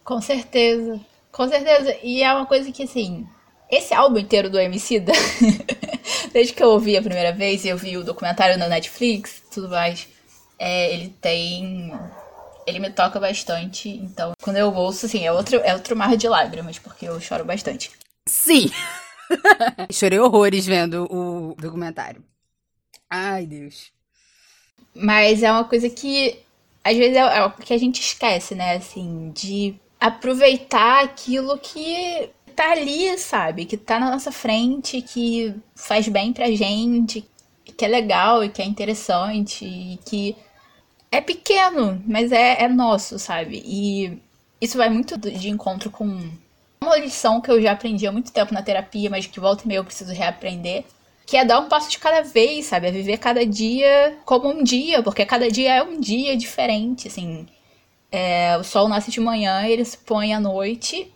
Com 0.04 0.22
certeza. 0.22 1.00
Com 1.32 1.48
certeza. 1.48 1.96
E 2.02 2.24
é 2.24 2.34
uma 2.34 2.46
coisa 2.46 2.72
que, 2.72 2.84
assim, 2.84 3.28
esse 3.70 3.94
álbum 3.94 4.18
inteiro 4.18 4.50
do 4.50 4.60
Emicida, 4.60 5.12
desde 6.34 6.54
que 6.54 6.64
eu 6.64 6.70
ouvi 6.70 6.98
a 6.98 7.02
primeira 7.02 7.32
vez 7.32 7.64
e 7.64 7.70
eu 7.70 7.78
vi 7.78 7.98
o 7.98 8.04
documentário 8.04 8.58
na 8.58 8.68
Netflix 8.68 9.44
tudo 9.52 9.70
mais, 9.70 10.08
é, 10.58 10.94
ele 10.94 11.10
tem. 11.22 11.94
Ele 12.66 12.80
me 12.80 12.90
toca 12.90 13.20
bastante. 13.20 13.90
Então, 13.90 14.32
quando 14.42 14.58
eu 14.58 14.74
ouço, 14.74 15.06
assim, 15.06 15.26
é 15.26 15.32
outro, 15.32 15.58
é 15.58 15.74
outro 15.74 15.96
mar 15.96 16.16
de 16.16 16.28
lágrimas, 16.28 16.80
porque 16.80 17.08
eu 17.08 17.20
choro 17.20 17.46
bastante. 17.46 17.92
Sim! 18.28 18.72
Chorei 19.92 20.20
horrores 20.20 20.66
vendo 20.66 21.08
o 21.12 21.56
documentário. 21.56 22.24
Ai, 23.10 23.46
Deus. 23.46 23.92
Mas 24.96 25.44
é 25.44 25.52
uma 25.52 25.64
coisa 25.64 25.90
que 25.90 26.40
às 26.84 26.98
vezes 26.98 27.16
é, 27.18 27.20
é 27.20 27.46
o 27.46 27.52
que 27.52 27.74
a 27.74 27.78
gente 27.78 28.02
esquece, 28.02 28.56
né? 28.56 28.76
Assim, 28.76 29.32
de 29.36 29.76
aproveitar 30.00 31.04
aquilo 31.04 31.58
que 31.58 32.30
tá 32.56 32.72
ali, 32.72 33.18
sabe? 33.18 33.66
Que 33.66 33.78
tá 33.78 34.00
na 34.00 34.12
nossa 34.12 34.32
frente, 34.32 35.02
que 35.02 35.54
faz 35.76 36.08
bem 36.08 36.34
pra 36.34 36.52
gente, 36.52 37.26
que 37.78 37.86
é 37.86 37.88
legal 37.88 38.44
e 38.44 38.50
que 38.50 38.62
é 38.62 38.66
interessante 38.66 39.66
e 39.66 39.98
que 40.06 40.36
é 41.12 41.22
pequeno, 41.22 42.02
mas 42.08 42.32
é, 42.32 42.64
é 42.64 42.68
nosso, 42.68 43.20
sabe? 43.20 43.62
E 43.66 44.20
isso 44.62 44.78
vai 44.78 44.90
muito 44.90 45.18
de 45.18 45.50
encontro 45.50 45.90
com 45.90 46.06
uma 46.82 46.98
lição 46.98 47.42
que 47.42 47.52
eu 47.52 47.62
já 47.62 47.72
aprendi 47.74 48.08
há 48.08 48.12
muito 48.12 48.32
tempo 48.32 48.54
na 48.54 48.62
terapia, 48.64 49.10
mas 49.10 49.26
que 49.28 49.40
volta 49.40 49.64
e 49.66 49.68
meia 49.68 49.80
eu 49.80 49.86
preciso 49.86 50.14
reaprender. 50.14 50.86
Que 51.30 51.38
é 51.38 51.46
dar 51.46 51.60
um 51.60 51.70
passo 51.70 51.92
de 51.92 52.00
cada 52.00 52.24
vez, 52.24 52.66
sabe? 52.66 52.88
É 52.88 52.92
viver 52.92 53.20
cada 53.20 53.46
dia 53.46 54.18
como 54.26 54.50
um 54.50 54.64
dia, 54.64 55.04
porque 55.04 55.24
cada 55.24 55.48
dia 55.48 55.76
é 55.76 55.84
um 55.84 56.00
dia 56.00 56.36
diferente, 56.36 57.08
assim. 57.08 57.46
É, 58.12 58.58
o 58.58 58.64
sol 58.64 58.88
nasce 58.90 59.12
de 59.12 59.20
manhã, 59.20 59.64
ele 59.68 59.86
se 59.86 59.96
põe 59.96 60.34
à 60.34 60.40
noite. 60.40 61.14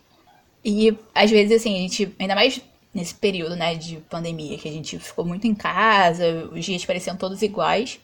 E 0.64 0.96
às 1.12 1.28
vezes, 1.32 1.60
assim, 1.60 1.74
a 1.74 1.78
gente, 1.78 2.14
ainda 2.16 2.36
mais 2.36 2.60
nesse 2.94 3.12
período, 3.16 3.56
né, 3.56 3.74
de 3.74 3.96
pandemia, 4.08 4.56
que 4.56 4.68
a 4.68 4.72
gente 4.72 5.00
ficou 5.00 5.24
muito 5.24 5.48
em 5.48 5.54
casa, 5.54 6.48
os 6.52 6.64
dias 6.64 6.84
pareciam 6.84 7.16
todos 7.16 7.42
iguais. 7.42 7.98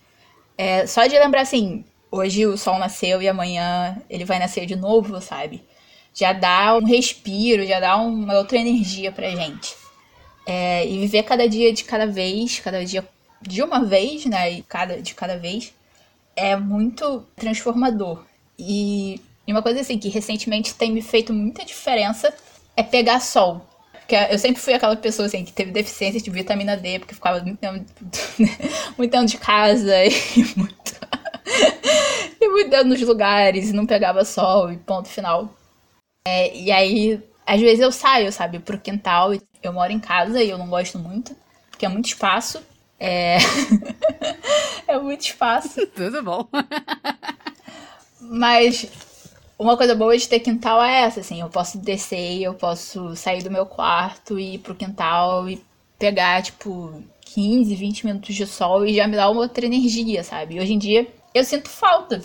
É, 0.58 0.88
só 0.88 1.06
de 1.06 1.16
lembrar, 1.16 1.42
assim, 1.42 1.84
hoje 2.10 2.44
o 2.44 2.56
sol 2.58 2.76
nasceu 2.80 3.22
e 3.22 3.28
amanhã 3.28 4.02
ele 4.10 4.24
vai 4.24 4.40
nascer 4.40 4.66
de 4.66 4.74
novo, 4.74 5.20
sabe? 5.20 5.62
Já 6.12 6.32
dá 6.32 6.76
um 6.76 6.84
respiro, 6.84 7.64
já 7.64 7.78
dá 7.78 7.96
uma 7.98 8.36
outra 8.36 8.58
energia 8.58 9.12
pra 9.12 9.30
gente. 9.30 9.79
É, 10.46 10.86
e 10.86 10.98
viver 11.00 11.22
cada 11.22 11.48
dia 11.48 11.72
de 11.72 11.84
cada 11.84 12.06
vez, 12.06 12.58
cada 12.60 12.84
dia 12.84 13.06
de 13.40 13.62
uma 13.62 13.84
vez, 13.84 14.24
né? 14.26 14.52
E 14.52 14.62
cada, 14.62 15.00
de 15.00 15.14
cada 15.14 15.36
vez, 15.36 15.72
é 16.36 16.56
muito 16.56 17.24
transformador. 17.36 18.24
E, 18.58 19.20
e 19.46 19.52
uma 19.52 19.62
coisa 19.62 19.80
assim 19.80 19.98
que 19.98 20.08
recentemente 20.08 20.74
tem 20.74 20.92
me 20.92 21.02
feito 21.02 21.32
muita 21.32 21.64
diferença 21.64 22.32
é 22.76 22.82
pegar 22.82 23.20
sol. 23.20 23.66
Porque 23.92 24.14
eu 24.32 24.38
sempre 24.38 24.60
fui 24.60 24.74
aquela 24.74 24.96
pessoa 24.96 25.26
assim 25.26 25.44
que 25.44 25.52
teve 25.52 25.70
deficiência 25.70 26.20
de 26.20 26.30
vitamina 26.30 26.76
D, 26.76 26.98
porque 26.98 27.14
ficava 27.14 27.40
muito 27.40 27.58
tempo, 27.58 27.84
muito 28.98 29.10
tempo 29.10 29.26
de 29.26 29.38
casa 29.38 30.04
e 30.04 30.10
muito, 30.56 31.00
e 32.40 32.48
muito 32.48 32.70
tempo 32.70 32.84
nos 32.84 33.00
lugares 33.02 33.70
e 33.70 33.72
não 33.72 33.86
pegava 33.86 34.24
sol 34.24 34.72
e 34.72 34.76
ponto 34.78 35.08
final. 35.08 35.54
É, 36.26 36.56
e 36.56 36.72
aí, 36.72 37.22
às 37.50 37.60
vezes 37.60 37.80
eu 37.80 37.90
saio, 37.90 38.30
sabe, 38.30 38.60
pro 38.60 38.78
quintal. 38.78 39.32
Eu 39.60 39.72
moro 39.72 39.92
em 39.92 39.98
casa 39.98 40.40
e 40.40 40.50
eu 40.50 40.56
não 40.56 40.68
gosto 40.68 41.00
muito, 41.00 41.34
porque 41.68 41.84
é 41.84 41.88
muito 41.88 42.06
espaço. 42.06 42.62
É, 42.98 43.38
é 44.86 44.96
muito 45.00 45.22
espaço. 45.22 45.84
Tudo 45.90 46.22
bom. 46.22 46.46
Mas 48.20 48.86
uma 49.58 49.76
coisa 49.76 49.96
boa 49.96 50.16
de 50.16 50.28
ter 50.28 50.38
quintal 50.38 50.80
é 50.80 51.00
essa, 51.02 51.20
assim, 51.20 51.40
eu 51.40 51.48
posso 51.48 51.78
descer, 51.78 52.40
eu 52.40 52.54
posso 52.54 53.16
sair 53.16 53.42
do 53.42 53.50
meu 53.50 53.66
quarto 53.66 54.38
e 54.38 54.54
ir 54.54 54.58
pro 54.58 54.76
quintal 54.76 55.48
e 55.48 55.60
pegar, 55.98 56.42
tipo, 56.42 57.02
15, 57.22 57.74
20 57.74 58.06
minutos 58.06 58.32
de 58.32 58.46
sol 58.46 58.86
e 58.86 58.94
já 58.94 59.08
me 59.08 59.16
dá 59.16 59.28
uma 59.28 59.40
outra 59.40 59.66
energia, 59.66 60.22
sabe? 60.22 60.54
E 60.54 60.60
hoje 60.60 60.72
em 60.72 60.78
dia 60.78 61.08
eu 61.34 61.42
sinto 61.42 61.68
falta. 61.68 62.22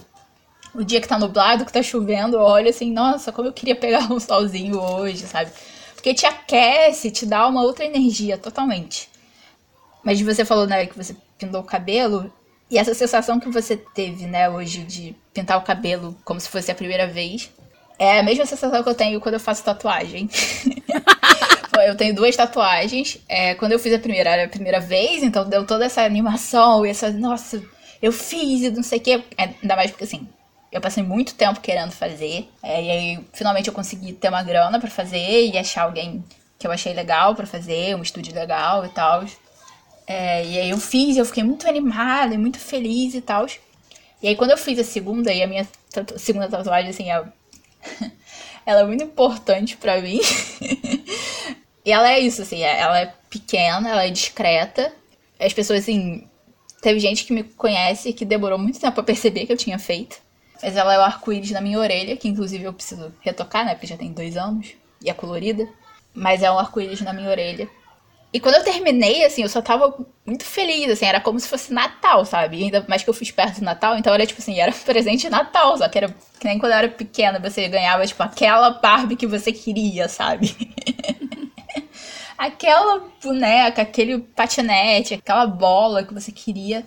O 0.76 0.84
dia 0.84 1.00
que 1.00 1.08
tá 1.08 1.18
nublado, 1.18 1.66
que 1.66 1.72
tá 1.72 1.82
chovendo, 1.82 2.38
eu 2.38 2.42
olho 2.42 2.70
assim, 2.70 2.92
nossa, 2.92 3.32
como 3.32 3.48
eu 3.48 3.54
queria 3.54 3.76
pegar 3.76 4.12
um 4.12 4.20
solzinho 4.20 4.80
hoje, 4.80 5.26
sabe? 5.26 5.52
Porque 5.96 6.14
te 6.14 6.26
aquece, 6.26 7.10
te 7.10 7.26
dá 7.26 7.48
uma 7.48 7.64
outra 7.64 7.86
energia 7.86 8.38
totalmente. 8.38 9.10
Mas 10.04 10.22
você 10.22 10.46
falou, 10.46 10.68
né, 10.68 10.86
que 10.86 10.98
você 10.98 11.16
pintou 11.38 11.62
o 11.62 11.64
cabelo, 11.64 12.32
e 12.70 12.78
essa 12.78 12.94
sensação 12.94 13.40
que 13.40 13.50
você 13.50 13.78
teve, 13.78 14.28
né, 14.28 14.50
hoje 14.50 14.84
de 14.84 15.16
pintar 15.34 15.58
o 15.58 15.62
cabelo 15.62 16.16
como 16.24 16.40
se 16.40 16.50
fosse 16.50 16.72
a 16.72 16.76
primeira 16.76 17.08
vez, 17.08 17.50
é 17.98 18.20
a 18.20 18.24
mesma 18.24 18.46
sensação 18.46 18.84
que 18.84 18.90
eu 18.90 18.96
tenho 18.96 19.22
quando 19.22 19.36
eu 19.36 19.40
faço 19.40 19.64
tatuagem. 19.64 20.30
eu 21.88 21.96
tenho 21.96 22.14
duas 22.14 22.36
tatuagens. 22.36 23.18
É, 23.28 23.56
quando 23.56 23.72
eu 23.72 23.80
fiz 23.80 23.94
a 23.94 24.00
primeira, 24.00 24.30
era 24.30 24.46
a 24.46 24.50
primeira 24.50 24.80
vez, 24.80 25.24
então 25.24 25.48
deu 25.48 25.66
toda 25.66 25.86
essa 25.86 26.02
animação 26.02 26.86
e 26.86 26.90
essa, 26.90 27.12
nossa, 27.12 27.64
eu 28.02 28.12
fiz 28.12 28.62
e 28.62 28.72
não 28.72 28.84
sei 28.84 29.00
o 29.00 29.02
quê. 29.02 29.24
É, 29.38 29.50
ainda 29.62 29.76
mais 29.76 29.92
porque 29.92 30.04
assim, 30.04 30.28
eu 30.72 30.82
passei 30.82 31.04
muito 31.04 31.36
tempo 31.36 31.60
querendo 31.62 31.92
fazer. 31.92 32.50
É, 32.62 32.84
e 32.84 32.92
aí, 32.92 33.28
finalmente, 33.34 33.68
eu 33.68 33.74
consegui 33.74 34.14
ter 34.14 34.30
uma 34.30 34.44
grana 34.44 34.80
para 34.80 34.90
fazer 34.90 35.48
e 35.48 35.58
achar 35.58 35.84
alguém 35.84 36.24
que 36.58 36.68
eu 36.68 36.72
achei 36.72 36.94
legal 36.94 37.36
para 37.36 37.46
fazer, 37.46 37.96
um 37.96 38.02
estúdio 38.02 38.34
legal 38.34 38.86
e 38.86 38.90
tal. 38.90 39.24
É, 40.08 40.46
e 40.46 40.60
aí 40.60 40.70
eu 40.70 40.78
fiz, 40.78 41.18
eu 41.18 41.26
fiquei 41.26 41.44
muito 41.44 41.68
animada 41.68 42.34
e 42.34 42.38
muito 42.38 42.60
feliz 42.60 43.16
e 43.16 43.22
tal. 43.22 43.48
E 44.22 44.28
aí 44.28 44.36
quando 44.36 44.52
eu 44.52 44.58
fiz 44.58 44.80
a 44.80 44.84
segunda, 44.84 45.34
e 45.34 45.42
a 45.42 45.48
minha 45.48 45.68
tatu 45.92 46.18
segunda 46.20 46.48
tatuagem, 46.48 46.90
assim, 46.90 47.12
é... 47.12 47.24
ela 48.66 48.82
é 48.82 48.86
muito 48.86 49.04
importante 49.04 49.78
para 49.78 50.02
mim. 50.02 50.20
e 51.86 51.92
ela 51.92 52.12
é 52.12 52.20
isso, 52.20 52.42
assim, 52.42 52.64
é, 52.64 52.80
ela 52.80 53.00
é 53.00 53.14
pequena, 53.30 53.90
ela 53.90 54.06
é 54.06 54.10
discreta. 54.10 54.94
As 55.40 55.54
pessoas, 55.54 55.82
assim, 55.82 56.28
teve 56.82 57.00
gente 57.00 57.26
que 57.26 57.34
me 57.34 57.44
conhece 57.44 58.14
que 58.14 58.26
demorou 58.26 58.58
muito 58.58 58.80
tempo 58.80 58.94
pra 58.94 59.04
perceber 59.04 59.46
que 59.46 59.54
eu 59.54 59.58
tinha 59.58 59.78
feito. 59.80 60.25
Mas 60.62 60.76
ela 60.76 60.94
é 60.94 60.98
o 60.98 61.02
arco-íris 61.02 61.52
na 61.52 61.62
minha 61.62 61.80
orelha, 61.80 62.18
que 62.18 62.28
inclusive 62.28 62.64
eu 62.64 62.74
preciso 62.74 63.14
retocar, 63.22 63.66
né? 63.66 63.74
Porque 63.74 63.88
já 63.88 63.98
tem 63.98 64.12
dois 64.12 64.38
anos. 64.38 64.74
E 65.04 65.10
é 65.10 65.14
colorida. 65.14 65.68
Mas 66.14 66.42
é 66.42 66.52
um 66.52 66.58
arco-íris 66.58 67.02
na 67.02 67.14
minha 67.14 67.30
orelha. 67.30 67.70
E 68.36 68.40
quando 68.42 68.56
eu 68.56 68.64
terminei, 68.66 69.24
assim, 69.24 69.44
eu 69.44 69.48
só 69.48 69.62
tava 69.62 69.96
muito 70.26 70.44
feliz, 70.44 70.90
assim, 70.90 71.06
era 71.06 71.22
como 71.22 71.40
se 71.40 71.48
fosse 71.48 71.72
Natal, 71.72 72.26
sabe? 72.26 72.64
Ainda 72.64 72.84
mais 72.86 73.02
que 73.02 73.10
eu 73.10 73.14
fiz 73.14 73.32
perto 73.32 73.60
do 73.60 73.64
Natal, 73.64 73.98
então 73.98 74.14
era 74.14 74.26
tipo 74.26 74.42
assim, 74.42 74.60
era 74.60 74.74
presente 74.74 75.22
de 75.22 75.30
Natal, 75.30 75.78
só 75.78 75.88
que 75.88 75.98
era 75.98 76.10
que 76.38 76.46
nem 76.46 76.60
quando 76.60 76.74
eu 76.74 76.80
era 76.80 76.90
pequena, 76.90 77.40
você 77.40 77.66
ganhava, 77.70 78.06
tipo, 78.06 78.22
aquela 78.22 78.72
Barbie 78.72 79.16
que 79.16 79.26
você 79.26 79.54
queria, 79.54 80.10
sabe? 80.10 80.54
aquela 82.38 83.04
boneca, 83.24 83.82
aquele 83.82 84.20
patinete, 84.20 85.14
aquela 85.14 85.48
bola 85.48 86.04
que 86.04 86.14
você 86.14 86.30
queria, 86.30 86.86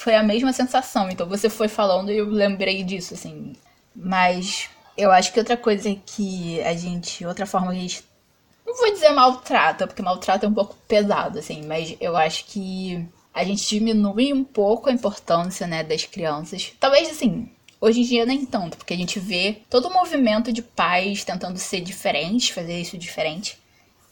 foi 0.00 0.14
a 0.14 0.22
mesma 0.22 0.52
sensação. 0.52 1.10
Então 1.10 1.28
você 1.28 1.50
foi 1.50 1.68
falando 1.68 2.10
e 2.10 2.18
eu 2.18 2.26
lembrei 2.26 2.82
disso, 2.82 3.14
assim. 3.14 3.54
Mas 3.94 4.68
eu 4.96 5.10
acho 5.10 5.32
que 5.32 5.38
outra 5.38 5.56
coisa 5.56 5.94
que 6.06 6.60
a 6.62 6.74
gente, 6.74 7.24
outra 7.26 7.46
forma 7.46 7.72
que 7.72 7.78
a 7.78 7.80
gente 7.80 8.04
não 8.66 8.76
vou 8.76 8.92
dizer 8.92 9.10
maltrata, 9.10 9.86
porque 9.86 10.02
maltrata 10.02 10.46
é 10.46 10.48
um 10.48 10.54
pouco 10.54 10.76
pesado, 10.88 11.38
assim, 11.38 11.62
mas 11.66 11.96
eu 12.00 12.16
acho 12.16 12.46
que 12.46 13.04
a 13.34 13.44
gente 13.44 13.68
diminui 13.68 14.32
um 14.32 14.44
pouco 14.44 14.88
a 14.88 14.92
importância, 14.92 15.66
né, 15.66 15.82
das 15.82 16.04
crianças. 16.04 16.72
Talvez, 16.78 17.10
assim, 17.10 17.50
hoje 17.80 18.00
em 18.00 18.04
dia 18.04 18.24
nem 18.24 18.46
tanto, 18.46 18.76
porque 18.76 18.94
a 18.94 18.96
gente 18.96 19.18
vê 19.18 19.58
todo 19.68 19.88
o 19.88 19.92
movimento 19.92 20.52
de 20.52 20.62
pais 20.62 21.24
tentando 21.24 21.58
ser 21.58 21.80
diferente, 21.80 22.54
fazer 22.54 22.80
isso 22.80 22.96
diferente. 22.96 23.58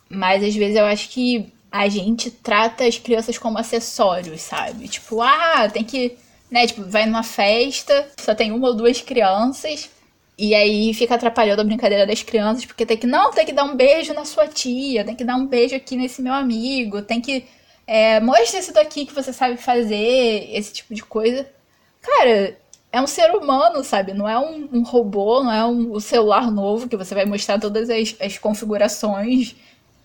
Mas 0.08 0.42
às 0.42 0.54
vezes 0.54 0.76
eu 0.76 0.86
acho 0.86 1.08
que 1.10 1.52
a 1.70 1.88
gente 1.88 2.30
trata 2.30 2.84
as 2.84 2.98
crianças 2.98 3.38
como 3.38 3.58
acessórios, 3.58 4.40
sabe? 4.40 4.88
Tipo, 4.88 5.22
ah, 5.22 5.68
tem 5.70 5.84
que. 5.84 6.16
Né, 6.50 6.66
tipo, 6.66 6.82
vai 6.84 7.04
numa 7.04 7.22
festa, 7.22 8.08
só 8.18 8.34
tem 8.34 8.52
uma 8.52 8.68
ou 8.68 8.74
duas 8.74 9.02
crianças, 9.02 9.90
e 10.38 10.54
aí 10.54 10.94
fica 10.94 11.14
atrapalhando 11.16 11.60
a 11.60 11.64
brincadeira 11.64 12.06
das 12.06 12.22
crianças, 12.22 12.64
porque 12.64 12.86
tem 12.86 12.96
que, 12.96 13.06
não, 13.06 13.30
tem 13.32 13.44
que 13.44 13.52
dar 13.52 13.64
um 13.64 13.76
beijo 13.76 14.14
na 14.14 14.24
sua 14.24 14.46
tia, 14.46 15.04
tem 15.04 15.14
que 15.14 15.24
dar 15.24 15.36
um 15.36 15.46
beijo 15.46 15.74
aqui 15.76 15.96
nesse 15.96 16.22
meu 16.22 16.32
amigo, 16.32 17.02
tem 17.02 17.20
que. 17.20 17.44
É, 17.86 18.20
isso 18.44 18.72
daqui 18.72 19.04
que 19.06 19.14
você 19.14 19.32
sabe 19.32 19.56
fazer, 19.56 20.48
esse 20.52 20.72
tipo 20.72 20.94
de 20.94 21.02
coisa. 21.02 21.46
Cara, 22.00 22.56
é 22.92 23.00
um 23.00 23.06
ser 23.06 23.30
humano, 23.34 23.82
sabe? 23.84 24.14
Não 24.14 24.28
é 24.28 24.38
um, 24.38 24.68
um 24.72 24.82
robô, 24.82 25.42
não 25.44 25.52
é 25.52 25.64
um, 25.66 25.96
um, 25.96 26.00
celular 26.00 26.50
novo 26.50 26.88
que 26.88 26.96
você 26.96 27.14
vai 27.14 27.24
mostrar 27.26 27.58
todas 27.58 27.90
as, 27.90 28.14
as 28.20 28.38
configurações 28.38 29.54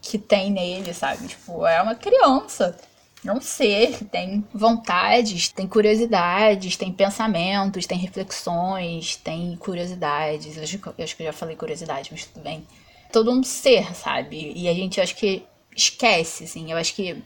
que 0.04 0.20
tem 0.20 0.52
nele, 0.52 0.94
sabe? 0.94 1.28
Tipo, 1.28 1.66
é 1.66 1.82
uma 1.82 1.96
criança 1.96 2.78
é 3.26 3.32
um 3.32 3.40
ser 3.40 3.98
que 3.98 4.04
tem 4.04 4.46
vontades, 4.54 5.48
tem 5.48 5.66
curiosidades, 5.66 6.76
tem 6.76 6.92
pensamentos, 6.92 7.86
tem 7.86 7.98
reflexões, 7.98 9.16
tem 9.16 9.56
curiosidades. 9.56 10.58
Eu 10.58 10.64
acho, 10.64 10.80
eu 10.98 11.04
acho 11.04 11.16
que 11.16 11.24
eu 11.24 11.28
já 11.28 11.34
falei 11.34 11.56
curiosidade, 11.56 12.10
mas 12.12 12.26
tudo 12.26 12.44
bem. 12.44 12.68
Todo 13.14 13.32
um 13.32 13.42
ser, 13.42 13.96
sabe? 13.96 14.52
E 14.54 14.68
a 14.68 14.74
gente 14.74 15.00
acho 15.00 15.16
que 15.16 15.44
esquece, 15.76 16.44
assim. 16.44 16.70
Eu 16.70 16.78
acho 16.78 16.94
que 16.94 17.24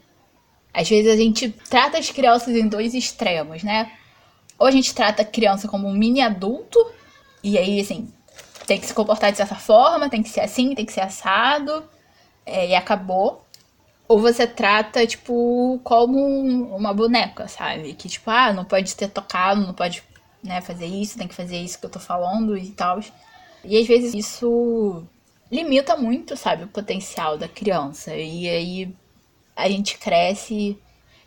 às 0.71 0.87
vezes 0.87 1.11
a 1.11 1.17
gente 1.17 1.49
trata 1.49 1.97
as 1.97 2.11
crianças 2.11 2.55
em 2.55 2.67
dois 2.67 2.93
extremos, 2.93 3.63
né? 3.63 3.91
Ou 4.59 4.67
a 4.67 4.71
gente 4.71 4.93
trata 4.93 5.23
a 5.23 5.25
criança 5.25 5.67
como 5.67 5.87
um 5.87 5.93
mini 5.93 6.21
adulto, 6.21 6.79
e 7.43 7.57
aí, 7.57 7.79
assim, 7.79 8.11
tem 8.67 8.79
que 8.79 8.85
se 8.85 8.93
comportar 8.93 9.31
de 9.31 9.37
certa 9.37 9.55
forma, 9.55 10.09
tem 10.09 10.21
que 10.21 10.29
ser 10.29 10.41
assim, 10.41 10.75
tem 10.75 10.85
que 10.85 10.93
ser 10.93 11.01
assado, 11.01 11.83
é, 12.47 12.67
e 12.69 12.75
acabou. 12.75 13.45
Ou 14.07 14.19
você 14.19 14.47
trata, 14.47 15.05
tipo, 15.05 15.79
como 15.83 16.17
uma 16.75 16.93
boneca, 16.93 17.47
sabe? 17.47 17.93
Que, 17.93 18.07
tipo, 18.07 18.29
ah, 18.31 18.53
não 18.53 18.63
pode 18.63 18.95
ter 18.95 19.09
tocado, 19.09 19.61
não 19.61 19.73
pode 19.73 20.01
né, 20.41 20.61
fazer 20.61 20.85
isso, 20.85 21.17
tem 21.17 21.27
que 21.27 21.35
fazer 21.35 21.57
isso 21.57 21.77
que 21.77 21.85
eu 21.85 21.89
tô 21.89 21.99
falando 21.99 22.57
e 22.57 22.69
tal. 22.69 23.01
E 23.63 23.77
às 23.77 23.85
vezes 23.85 24.13
isso 24.13 25.03
limita 25.51 25.97
muito, 25.97 26.37
sabe, 26.37 26.63
o 26.63 26.67
potencial 26.67 27.37
da 27.37 27.47
criança. 27.49 28.15
E 28.15 28.47
aí 28.47 28.95
a 29.55 29.67
gente 29.69 29.97
cresce. 29.97 30.79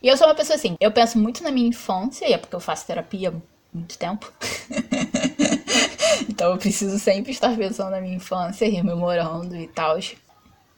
E 0.02 0.08
eu 0.08 0.16
sou 0.16 0.26
uma 0.26 0.34
pessoa 0.34 0.56
assim, 0.56 0.76
eu 0.80 0.90
penso 0.90 1.18
muito 1.18 1.42
na 1.42 1.50
minha 1.50 1.68
infância, 1.68 2.26
e 2.26 2.32
é 2.32 2.38
porque 2.38 2.56
eu 2.56 2.60
faço 2.60 2.86
terapia 2.86 3.28
há 3.28 3.32
muito 3.76 3.98
tempo. 3.98 4.32
então 6.28 6.52
eu 6.52 6.58
preciso 6.58 6.98
sempre 6.98 7.32
estar 7.32 7.54
pensando 7.54 7.90
na 7.90 8.00
minha 8.00 8.16
infância, 8.16 8.70
rememorando 8.70 9.54
e 9.54 9.68
tal. 9.68 9.98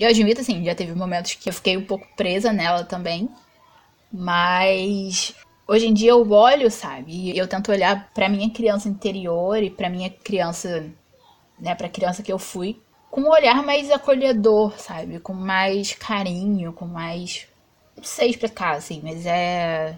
Eu 0.02 0.08
admito, 0.08 0.40
assim, 0.40 0.64
já 0.64 0.74
teve 0.74 0.94
momentos 0.94 1.34
que 1.34 1.48
eu 1.48 1.52
fiquei 1.52 1.76
um 1.76 1.84
pouco 1.84 2.06
presa 2.16 2.52
nela 2.52 2.84
também. 2.84 3.28
Mas 4.12 5.34
hoje 5.66 5.86
em 5.86 5.94
dia 5.94 6.10
eu 6.10 6.30
olho, 6.30 6.70
sabe? 6.70 7.12
E 7.12 7.38
eu 7.38 7.48
tento 7.48 7.70
olhar 7.70 8.10
pra 8.12 8.28
minha 8.28 8.50
criança 8.50 8.88
interior 8.88 9.62
e 9.62 9.70
pra 9.70 9.88
minha 9.88 10.10
criança 10.10 10.92
né, 11.62 11.76
pra 11.76 11.88
criança 11.88 12.22
que 12.22 12.32
eu 12.32 12.38
fui, 12.38 12.80
com 13.08 13.22
um 13.22 13.30
olhar 13.30 13.62
mais 13.62 13.88
acolhedor, 13.90 14.76
sabe? 14.78 15.20
Com 15.20 15.32
mais 15.32 15.92
carinho, 15.92 16.72
com 16.72 16.86
mais. 16.86 17.46
Não 17.96 18.02
sei 18.02 18.30
explicar, 18.30 18.76
assim, 18.76 19.00
mas 19.02 19.24
é. 19.24 19.96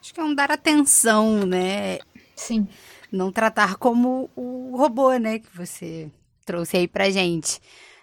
Acho 0.00 0.12
que 0.12 0.20
é 0.20 0.24
um 0.24 0.34
dar 0.34 0.50
atenção, 0.50 1.46
né? 1.46 1.98
Sim. 2.34 2.66
Não 3.12 3.30
tratar 3.30 3.76
como 3.76 4.28
o 4.34 4.76
robô, 4.76 5.12
né, 5.18 5.38
que 5.38 5.56
você 5.56 6.10
trouxe 6.44 6.78
aí 6.78 6.88
pra 6.88 7.10
gente. 7.10 7.60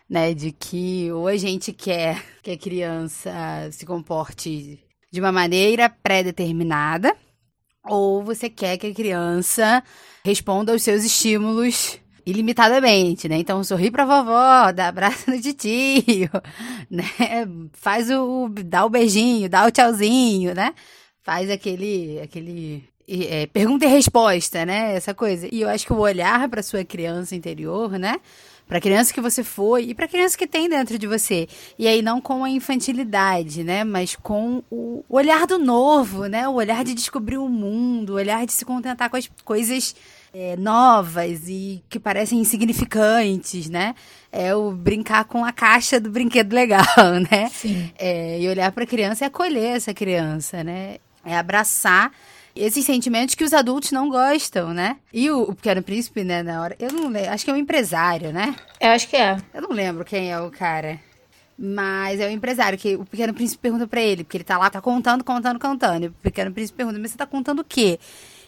Né, 0.10 0.34
de 0.34 0.52
que 0.52 1.12
ou 1.12 1.28
a 1.28 1.38
gente 1.38 1.72
quer 1.72 2.24
que 2.42 2.50
a 2.50 2.58
criança 2.58 3.32
se 3.72 3.86
comporte 3.86 4.80
de 5.12 5.20
uma 5.20 5.32
maneira 5.32 5.88
pré-determinada, 5.88 7.16
ou 7.84 8.24
você 8.24 8.50
quer 8.50 8.78
que 8.78 8.88
a 8.88 8.94
criança 8.94 9.84
responda 10.24 10.72
aos 10.72 10.82
seus 10.82 11.04
estímulos 11.04 12.00
ilimitadamente, 12.26 13.28
né? 13.28 13.38
Então, 13.38 13.64
sorri 13.64 13.90
pra 13.90 14.06
vovó, 14.06 14.72
dá 14.72 14.88
abraço 14.88 15.30
no 15.30 15.42
tio, 15.42 16.30
né? 16.90 17.06
Faz 17.74 18.10
o, 18.12 18.50
dá 18.66 18.86
o 18.86 18.90
beijinho, 18.90 19.50
dá 19.50 19.66
o 19.66 19.72
tchauzinho, 19.72 20.54
né? 20.54 20.74
Faz 21.24 21.50
aquele, 21.50 22.20
aquele 22.22 22.84
é, 23.08 23.48
pergunta 23.48 23.86
e 23.86 23.90
resposta, 23.90 24.66
né? 24.66 24.96
Essa 24.96 25.14
coisa. 25.14 25.48
E 25.52 25.62
eu 25.62 25.70
acho 25.70 25.86
que 25.86 25.94
o 25.94 26.00
olhar 26.00 26.48
para 26.50 26.62
sua 26.62 26.84
criança 26.84 27.36
interior, 27.36 27.98
né? 27.98 28.18
Para 28.70 28.80
criança 28.80 29.12
que 29.12 29.20
você 29.20 29.44
foi 29.44 29.86
e 29.86 29.96
para 29.96 30.08
criança 30.08 30.38
que 30.38 30.46
tem 30.46 30.70
dentro 30.70 31.00
de 31.00 31.08
você. 31.08 31.48
E 31.78 31.88
aí 31.88 32.04
não 32.04 32.22
com 32.22 32.44
a 32.44 32.50
infantilidade, 32.52 33.64
né, 33.64 33.84
mas 33.84 34.16
com 34.16 34.64
o 34.70 35.04
olhar 35.10 35.48
do 35.48 35.58
novo, 35.58 36.28
né? 36.28 36.48
O 36.48 36.54
olhar 36.54 36.84
de 36.84 36.94
descobrir 36.94 37.40
o 37.40 37.50
mundo, 37.50 38.12
o 38.12 38.16
olhar 38.18 38.46
de 38.46 38.54
se 38.54 38.64
contentar 38.64 39.10
com 39.10 39.18
as 39.18 39.28
coisas 39.44 39.96
é, 40.32 40.56
novas 40.56 41.50
e 41.50 41.84
que 41.90 42.00
parecem 42.00 42.40
insignificantes, 42.40 43.68
né? 43.72 43.96
É 44.32 44.54
o 44.54 44.72
brincar 44.72 45.26
com 45.26 45.44
a 45.44 45.52
caixa 45.52 46.00
do 46.00 46.12
brinquedo 46.12 46.54
legal, 46.54 46.86
né? 47.32 47.50
Sim. 47.50 47.92
É, 47.98 48.40
e 48.40 48.48
olhar 48.48 48.72
para 48.72 48.84
a 48.84 48.88
criança 48.88 49.26
e 49.26 49.28
acolher 49.28 49.78
essa 49.78 49.96
criança, 49.96 50.64
né? 50.64 50.98
É 51.26 51.36
abraçar 51.36 52.12
esses 52.60 52.86
sentimentos 52.86 53.36
que 53.36 53.44
os 53.44 53.54
adultos 53.54 53.92
não 53.92 54.10
gostam, 54.10 54.74
né? 54.74 54.98
E 55.14 55.32
o, 55.32 55.44
o 55.44 55.56
Pequeno 55.56 55.82
Príncipe, 55.82 56.24
né, 56.24 56.44
na 56.44 56.62
hora. 56.62 56.76
Eu 56.80 56.92
não 56.92 57.10
lembro. 57.10 57.32
Acho 57.32 57.46
que 57.46 57.52
é 57.52 57.54
um 57.54 57.58
empresário, 57.58 58.34
né? 58.34 58.56
Eu 58.80 58.90
acho 58.90 59.08
que 59.08 59.16
é. 59.16 59.38
Eu 59.54 59.62
não 59.62 59.72
lembro 59.72 60.04
quem 60.04 60.32
é 60.32 60.40
o 60.40 60.52
cara. 60.52 61.00
Mas 61.58 62.20
é 62.20 62.28
o 62.28 62.32
empresário 62.32 62.78
que 62.78 62.96
o 62.96 63.06
Pequeno 63.06 63.34
Príncipe 63.34 63.62
pergunta 63.62 63.88
para 63.88 64.02
ele, 64.02 64.24
porque 64.24 64.38
ele 64.38 64.44
tá 64.44 64.58
lá, 64.58 64.70
tá 64.70 64.82
contando, 64.82 65.24
contando, 65.24 65.60
contando. 65.60 66.04
E 66.04 66.08
o 66.08 66.12
Pequeno 66.14 66.52
Príncipe 66.52 66.78
pergunta: 66.78 67.00
Mas 67.00 67.12
você 67.12 67.18
tá 67.18 67.26
contando 67.26 67.60
o 67.60 67.66
quê? 67.66 68.00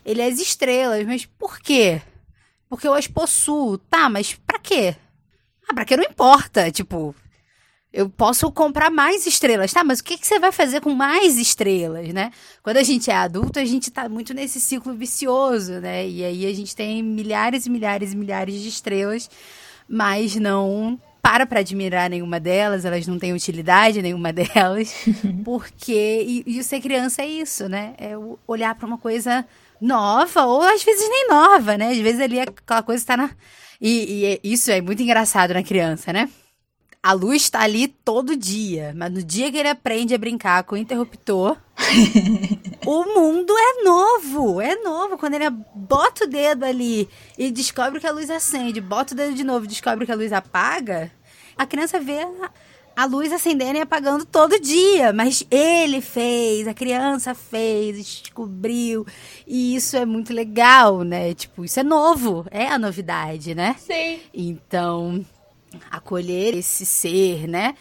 Ele 0.06 0.22
é 0.22 0.28
as 0.28 0.40
estrelas, 0.40 1.06
mas 1.06 1.26
por 1.26 1.60
quê? 1.60 2.02
Porque 2.70 2.88
eu 2.88 2.94
as 2.94 3.08
possuo. 3.08 3.78
Tá, 3.78 4.10
mas 4.10 4.34
pra 4.34 4.60
quê? 4.60 4.96
Ah, 5.68 5.74
pra 5.74 5.86
que 5.86 5.98
não 5.98 6.04
importa. 6.04 6.72
Tipo, 6.72 7.14
eu 7.94 8.10
posso 8.10 8.50
comprar 8.52 8.90
mais 8.90 9.26
estrelas, 9.26 9.74
tá? 9.74 9.84
Mas 9.84 10.00
o 10.00 10.04
que, 10.04 10.18
que 10.18 10.26
você 10.26 10.40
vai 10.40 10.52
fazer 10.52 10.80
com 10.80 10.94
mais 10.94 11.38
estrelas, 11.38 12.08
né? 12.14 12.32
Quando 12.64 12.78
a 12.78 12.84
gente 12.84 13.12
é 13.12 13.16
adulto, 13.16 13.60
a 13.60 13.66
gente 13.66 13.92
tá 13.92 14.08
muito 14.08 14.34
nesse 14.34 14.62
ciclo 14.62 14.94
vicioso, 14.94 15.74
né? 15.74 16.08
E 16.08 16.24
aí 16.24 16.46
a 16.46 16.54
gente 16.54 16.74
tem 16.74 17.04
milhares 17.04 17.66
e 17.66 17.70
milhares 17.70 18.14
e 18.14 18.16
milhares 18.18 18.62
de 18.62 18.70
estrelas, 18.70 19.30
mas 19.90 20.36
não 20.38 20.98
para 21.22 21.46
para 21.46 21.60
admirar 21.60 22.10
nenhuma 22.10 22.40
delas, 22.40 22.84
elas 22.84 23.06
não 23.06 23.20
têm 23.20 23.34
utilidade 23.34 24.02
nenhuma 24.02 24.32
delas, 24.34 24.94
porque 25.44 26.44
e, 26.48 26.60
e 26.60 26.64
ser 26.64 26.80
criança 26.80 27.22
é 27.22 27.28
isso, 27.28 27.68
né? 27.68 27.94
É 27.98 28.14
olhar 28.48 28.74
para 28.74 28.88
uma 28.88 28.98
coisa 28.98 29.46
nova 29.82 30.46
ou 30.46 30.62
às 30.62 30.82
vezes 30.82 31.10
nem 31.10 31.28
nova, 31.28 31.78
né? 31.78 31.92
Às 31.92 31.98
vezes 31.98 32.22
ali 32.22 32.40
aquela 32.40 32.84
coisa 32.84 33.04
está 33.04 33.18
na 33.18 33.30
e, 33.82 34.40
e 34.44 34.54
isso 34.54 34.72
é 34.72 34.80
muito 34.80 35.02
engraçado 35.04 35.54
na 35.54 35.64
criança, 35.64 36.14
né? 36.14 36.30
A 37.04 37.14
luz 37.14 37.44
está 37.44 37.62
ali 37.62 37.88
todo 37.88 38.36
dia, 38.36 38.94
mas 38.96 39.12
no 39.12 39.24
dia 39.24 39.52
que 39.52 39.58
ele 39.58 39.70
aprende 39.70 40.14
a 40.14 40.20
brincar 40.20 40.64
com 40.64 40.76
o 40.76 40.78
interruptor, 40.78 41.58
o 42.86 43.04
mundo 43.06 43.52
é 43.58 43.84
novo, 43.84 44.62
é 44.62 44.76
novo. 44.76 45.18
Quando 45.18 45.34
ele 45.34 45.50
bota 45.74 46.26
o 46.26 46.28
dedo 46.28 46.64
ali 46.64 47.10
e 47.36 47.50
descobre 47.50 48.00
que 48.00 48.06
a 48.06 48.12
luz 48.12 48.30
acende, 48.30 48.80
bota 48.80 49.14
o 49.14 49.18
dedo 49.18 49.34
de 49.34 49.44
novo 49.44 49.66
e 49.66 49.70
descobre 49.70 50.06
que 50.06 50.12
a 50.12 50.16
luz 50.16 50.32
apaga, 50.32 51.12
a 51.58 51.66
criança 51.66 52.00
vê 52.00 52.20
a 52.96 53.06
luz 53.06 53.32
acendendo 53.32 53.78
e 53.78 53.82
apagando 53.82 54.26
todo 54.26 54.60
dia, 54.60 55.12
mas 55.12 55.44
ele 55.50 56.02
fez, 56.02 56.68
a 56.68 56.74
criança 56.74 57.34
fez, 57.34 57.98
descobriu, 57.98 59.08
e 59.48 59.76
isso 59.76 59.98
é 59.98 60.06
muito 60.06 60.34
legal, 60.34 61.02
né? 61.02 61.34
Tipo, 61.34 61.66
isso 61.66 61.80
é 61.80 61.84
novo, 61.84 62.46
é 62.52 62.68
a 62.68 62.78
novidade, 62.78 63.56
né? 63.56 63.76
Sim. 63.80 64.20
Então, 64.34 65.26
acolher 65.90 66.56
esse 66.56 66.86
ser, 66.86 67.48
né? 67.48 67.76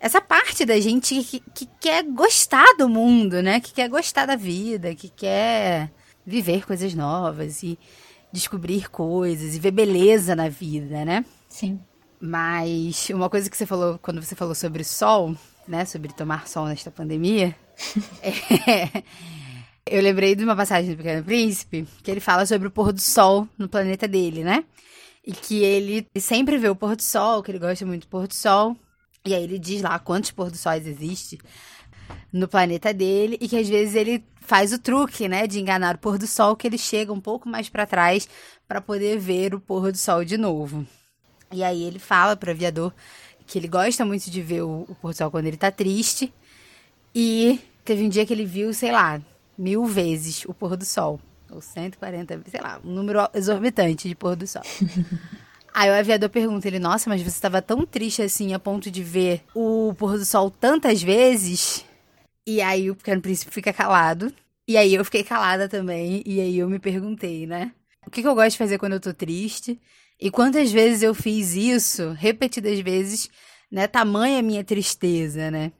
Essa 0.00 0.20
parte 0.20 0.64
da 0.64 0.78
gente 0.78 1.22
que, 1.24 1.40
que 1.54 1.68
quer 1.80 2.04
gostar 2.04 2.76
do 2.78 2.88
mundo, 2.88 3.42
né? 3.42 3.60
Que 3.60 3.72
quer 3.72 3.88
gostar 3.88 4.26
da 4.26 4.36
vida, 4.36 4.94
que 4.94 5.08
quer 5.08 5.90
viver 6.24 6.66
coisas 6.66 6.94
novas 6.94 7.62
e 7.62 7.78
descobrir 8.32 8.90
coisas 8.90 9.56
e 9.56 9.58
ver 9.58 9.70
beleza 9.70 10.36
na 10.36 10.48
vida, 10.48 11.04
né? 11.04 11.24
Sim. 11.48 11.80
Mas 12.20 13.08
uma 13.10 13.30
coisa 13.30 13.48
que 13.48 13.56
você 13.56 13.66
falou 13.66 13.98
quando 13.98 14.22
você 14.22 14.34
falou 14.34 14.54
sobre 14.54 14.84
sol, 14.84 15.34
né? 15.66 15.84
Sobre 15.84 16.12
tomar 16.12 16.46
sol 16.46 16.66
nesta 16.66 16.90
pandemia. 16.90 17.56
é, 18.22 19.02
eu 19.86 20.02
lembrei 20.02 20.34
de 20.34 20.44
uma 20.44 20.54
passagem 20.54 20.90
do 20.90 20.96
Pequeno 20.96 21.24
Príncipe 21.24 21.86
que 22.02 22.10
ele 22.10 22.20
fala 22.20 22.44
sobre 22.46 22.68
o 22.68 22.70
pôr 22.70 22.92
do 22.92 23.00
sol 23.00 23.48
no 23.56 23.68
planeta 23.68 24.06
dele, 24.06 24.44
né? 24.44 24.64
E 25.28 25.32
que 25.32 25.62
ele 25.62 26.06
sempre 26.16 26.56
vê 26.56 26.70
o 26.70 26.74
pôr 26.74 26.96
do 26.96 27.02
sol, 27.02 27.42
que 27.42 27.50
ele 27.50 27.58
gosta 27.58 27.84
muito 27.84 28.06
do 28.06 28.08
pôr 28.08 28.26
do 28.26 28.32
sol. 28.32 28.74
E 29.26 29.34
aí 29.34 29.44
ele 29.44 29.58
diz 29.58 29.82
lá 29.82 29.98
quantos 29.98 30.30
pôr 30.30 30.50
do 30.50 30.56
sóis 30.56 30.86
existe 30.86 31.38
no 32.32 32.48
planeta 32.48 32.94
dele 32.94 33.36
e 33.38 33.46
que 33.46 33.58
às 33.58 33.68
vezes 33.68 33.94
ele 33.94 34.24
faz 34.40 34.72
o 34.72 34.78
truque, 34.78 35.28
né, 35.28 35.46
de 35.46 35.60
enganar 35.60 35.96
o 35.96 35.98
pôr 35.98 36.16
do 36.16 36.26
sol, 36.26 36.56
que 36.56 36.66
ele 36.66 36.78
chega 36.78 37.12
um 37.12 37.20
pouco 37.20 37.46
mais 37.46 37.68
para 37.68 37.84
trás 37.84 38.26
para 38.66 38.80
poder 38.80 39.18
ver 39.18 39.54
o 39.54 39.60
pôr 39.60 39.92
do 39.92 39.98
sol 39.98 40.24
de 40.24 40.38
novo. 40.38 40.86
E 41.52 41.62
aí 41.62 41.82
ele 41.82 41.98
fala 41.98 42.34
para 42.34 42.48
o 42.48 42.52
aviador 42.52 42.90
que 43.46 43.58
ele 43.58 43.68
gosta 43.68 44.06
muito 44.06 44.30
de 44.30 44.40
ver 44.40 44.62
o, 44.62 44.86
o 44.88 44.94
pôr 44.94 45.12
do 45.12 45.16
sol 45.16 45.30
quando 45.30 45.46
ele 45.46 45.58
tá 45.58 45.70
triste. 45.70 46.32
E 47.14 47.60
teve 47.84 48.02
um 48.02 48.08
dia 48.08 48.24
que 48.24 48.32
ele 48.32 48.46
viu, 48.46 48.72
sei 48.72 48.92
lá, 48.92 49.20
mil 49.58 49.84
vezes 49.84 50.46
o 50.46 50.54
pôr 50.54 50.74
do 50.74 50.86
sol. 50.86 51.20
Ou 51.50 51.60
140, 51.60 52.42
sei 52.50 52.60
lá, 52.60 52.80
um 52.84 52.90
número 52.90 53.28
exorbitante 53.34 54.08
de 54.08 54.14
pôr 54.14 54.36
do 54.36 54.46
sol. 54.46 54.62
Aí 55.72 55.90
o 55.90 55.94
aviador 55.94 56.28
pergunta 56.28 56.66
ele, 56.66 56.78
nossa, 56.78 57.08
mas 57.08 57.22
você 57.22 57.28
estava 57.28 57.62
tão 57.62 57.86
triste 57.86 58.22
assim 58.22 58.52
a 58.52 58.58
ponto 58.58 58.90
de 58.90 59.02
ver 59.02 59.44
o 59.54 59.94
pôr 59.96 60.18
do 60.18 60.24
sol 60.24 60.50
tantas 60.50 61.02
vezes? 61.02 61.84
E 62.46 62.60
aí 62.60 62.90
o 62.90 62.96
pequeno 62.96 63.20
príncipe 63.20 63.52
fica 63.52 63.72
calado. 63.72 64.32
E 64.66 64.76
aí 64.76 64.94
eu 64.94 65.04
fiquei 65.04 65.22
calada 65.22 65.68
também. 65.68 66.22
E 66.26 66.40
aí 66.40 66.58
eu 66.58 66.68
me 66.68 66.78
perguntei, 66.78 67.46
né? 67.46 67.72
O 68.06 68.10
que, 68.10 68.22
que 68.22 68.26
eu 68.26 68.34
gosto 68.34 68.52
de 68.52 68.58
fazer 68.58 68.78
quando 68.78 68.94
eu 68.94 69.00
tô 69.00 69.14
triste? 69.14 69.78
E 70.20 70.30
quantas 70.30 70.72
vezes 70.72 71.02
eu 71.02 71.14
fiz 71.14 71.54
isso, 71.54 72.10
repetidas 72.12 72.80
vezes, 72.80 73.30
né? 73.70 73.86
Tamanha 73.86 74.42
minha 74.42 74.64
tristeza, 74.64 75.50
né? 75.50 75.70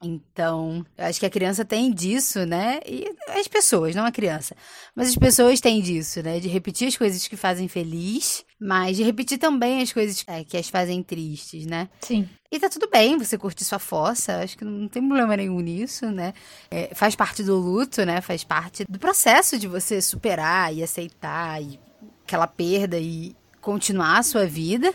Então, 0.00 0.86
eu 0.96 1.06
acho 1.06 1.18
que 1.18 1.26
a 1.26 1.30
criança 1.30 1.64
tem 1.64 1.92
disso, 1.92 2.46
né? 2.46 2.78
E 2.86 3.12
as 3.28 3.48
pessoas, 3.48 3.96
não 3.96 4.04
a 4.04 4.12
criança. 4.12 4.54
Mas 4.94 5.08
as 5.08 5.16
pessoas 5.16 5.60
têm 5.60 5.82
disso, 5.82 6.22
né? 6.22 6.38
De 6.38 6.46
repetir 6.46 6.86
as 6.86 6.96
coisas 6.96 7.26
que 7.26 7.36
fazem 7.36 7.66
feliz, 7.66 8.44
mas 8.60 8.96
de 8.96 9.02
repetir 9.02 9.38
também 9.38 9.82
as 9.82 9.92
coisas 9.92 10.24
é, 10.28 10.44
que 10.44 10.56
as 10.56 10.68
fazem 10.68 11.02
tristes, 11.02 11.66
né? 11.66 11.88
Sim. 12.00 12.28
E 12.50 12.60
tá 12.60 12.68
tudo 12.68 12.88
bem 12.88 13.18
você 13.18 13.36
curtir 13.36 13.64
sua 13.64 13.80
fossa, 13.80 14.38
acho 14.38 14.56
que 14.56 14.64
não 14.64 14.86
tem 14.86 15.04
problema 15.04 15.36
nenhum 15.36 15.58
nisso, 15.58 16.06
né? 16.06 16.32
É, 16.70 16.94
faz 16.94 17.16
parte 17.16 17.42
do 17.42 17.56
luto, 17.56 18.04
né? 18.06 18.20
Faz 18.20 18.44
parte 18.44 18.84
do 18.88 19.00
processo 19.00 19.58
de 19.58 19.66
você 19.66 20.00
superar 20.00 20.72
e 20.72 20.82
aceitar 20.82 21.60
e 21.60 21.78
aquela 22.24 22.46
perda 22.46 22.98
e 22.98 23.34
continuar 23.60 24.18
a 24.18 24.22
sua 24.22 24.46
vida. 24.46 24.94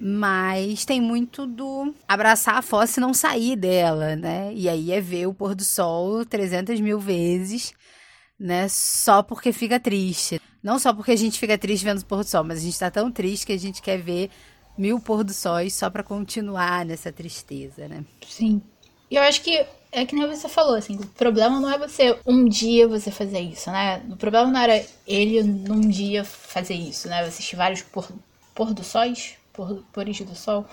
Mas 0.00 0.84
tem 0.84 1.00
muito 1.00 1.46
do 1.46 1.94
abraçar 2.06 2.56
a 2.56 2.62
fossa 2.62 2.98
e 2.98 3.00
não 3.00 3.14
sair 3.14 3.56
dela, 3.56 4.16
né? 4.16 4.52
E 4.54 4.68
aí 4.68 4.92
é 4.92 5.00
ver 5.00 5.26
o 5.26 5.34
pôr 5.34 5.54
do 5.54 5.64
sol 5.64 6.24
300 6.24 6.80
mil 6.80 6.98
vezes, 6.98 7.72
né? 8.38 8.66
Só 8.68 9.22
porque 9.22 9.52
fica 9.52 9.80
triste. 9.80 10.40
Não 10.62 10.78
só 10.78 10.92
porque 10.92 11.12
a 11.12 11.16
gente 11.16 11.38
fica 11.38 11.58
triste 11.58 11.84
vendo 11.84 12.00
o 12.00 12.06
pôr 12.06 12.24
do 12.24 12.28
sol, 12.28 12.44
mas 12.44 12.58
a 12.58 12.62
gente 12.62 12.78
tá 12.78 12.90
tão 12.90 13.10
triste 13.10 13.46
que 13.46 13.52
a 13.52 13.58
gente 13.58 13.82
quer 13.82 13.98
ver 13.98 14.30
mil 14.76 14.98
pôr 15.00 15.22
do 15.22 15.32
sóis 15.32 15.74
só 15.74 15.88
para 15.88 16.02
continuar 16.02 16.84
nessa 16.84 17.12
tristeza, 17.12 17.86
né? 17.88 18.04
Sim. 18.26 18.60
E 19.10 19.16
eu 19.16 19.22
acho 19.22 19.42
que 19.42 19.64
é 19.92 20.04
que 20.04 20.16
nem 20.16 20.26
você 20.26 20.48
falou, 20.48 20.74
assim, 20.74 20.96
o 20.96 21.06
problema 21.06 21.60
não 21.60 21.70
é 21.70 21.78
você 21.78 22.18
um 22.26 22.48
dia 22.48 22.88
você 22.88 23.10
fazer 23.12 23.40
isso, 23.40 23.70
né? 23.70 24.02
O 24.10 24.16
problema 24.16 24.50
não 24.50 24.60
era 24.60 24.84
ele 25.06 25.42
num 25.42 25.80
dia 25.80 26.24
fazer 26.24 26.74
isso, 26.74 27.08
né? 27.08 27.20
Assistir 27.20 27.54
vários 27.54 27.82
pôr, 27.82 28.08
pôr 28.54 28.74
do 28.74 28.82
sóis 28.82 29.36
por, 29.54 29.82
pores 29.92 30.20
do 30.20 30.34
sol. 30.34 30.66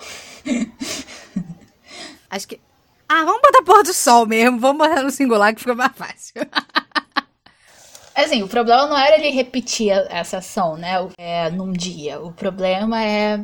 Acho 2.28 2.48
que. 2.48 2.60
Ah, 3.08 3.24
vamos 3.24 3.40
botar 3.40 3.62
pôr 3.62 3.82
do 3.82 3.94
sol 3.94 4.26
mesmo. 4.26 4.58
Vamos 4.58 4.86
botar 4.86 5.02
no 5.02 5.10
singular 5.10 5.54
que 5.54 5.60
fica 5.60 5.74
mais 5.74 5.92
fácil. 5.94 6.34
Assim, 8.14 8.42
o 8.42 8.48
problema 8.48 8.86
não 8.86 8.98
era 8.98 9.16
ele 9.16 9.30
repetir 9.30 9.90
essa 10.10 10.38
ação, 10.38 10.76
né? 10.76 10.96
É, 11.16 11.48
num 11.50 11.72
dia. 11.72 12.20
O 12.20 12.30
problema 12.30 13.02
é, 13.02 13.40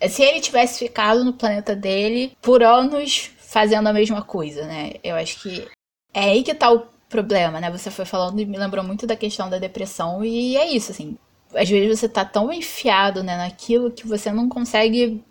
é 0.00 0.08
se 0.08 0.22
ele 0.22 0.40
tivesse 0.40 0.80
ficado 0.80 1.24
no 1.24 1.32
planeta 1.32 1.76
dele 1.76 2.36
por 2.42 2.64
anos 2.64 3.30
fazendo 3.38 3.88
a 3.88 3.92
mesma 3.92 4.22
coisa, 4.22 4.66
né? 4.66 4.94
Eu 5.04 5.14
acho 5.14 5.40
que 5.40 5.68
é 6.12 6.30
aí 6.30 6.42
que 6.42 6.52
tá 6.54 6.72
o 6.72 6.86
problema, 7.08 7.60
né? 7.60 7.70
Você 7.70 7.90
foi 7.90 8.04
falando 8.04 8.40
e 8.40 8.46
me 8.46 8.58
lembrou 8.58 8.84
muito 8.84 9.06
da 9.06 9.14
questão 9.14 9.48
da 9.48 9.58
depressão 9.58 10.24
e 10.24 10.56
é 10.56 10.66
isso, 10.66 10.90
assim. 10.90 11.16
Às 11.54 11.68
vezes 11.68 11.98
você 11.98 12.08
tá 12.08 12.24
tão 12.24 12.52
enfiado, 12.52 13.22
né, 13.22 13.36
naquilo 13.36 13.90
que 13.90 14.06
você 14.06 14.32
não 14.32 14.48
consegue 14.48 15.22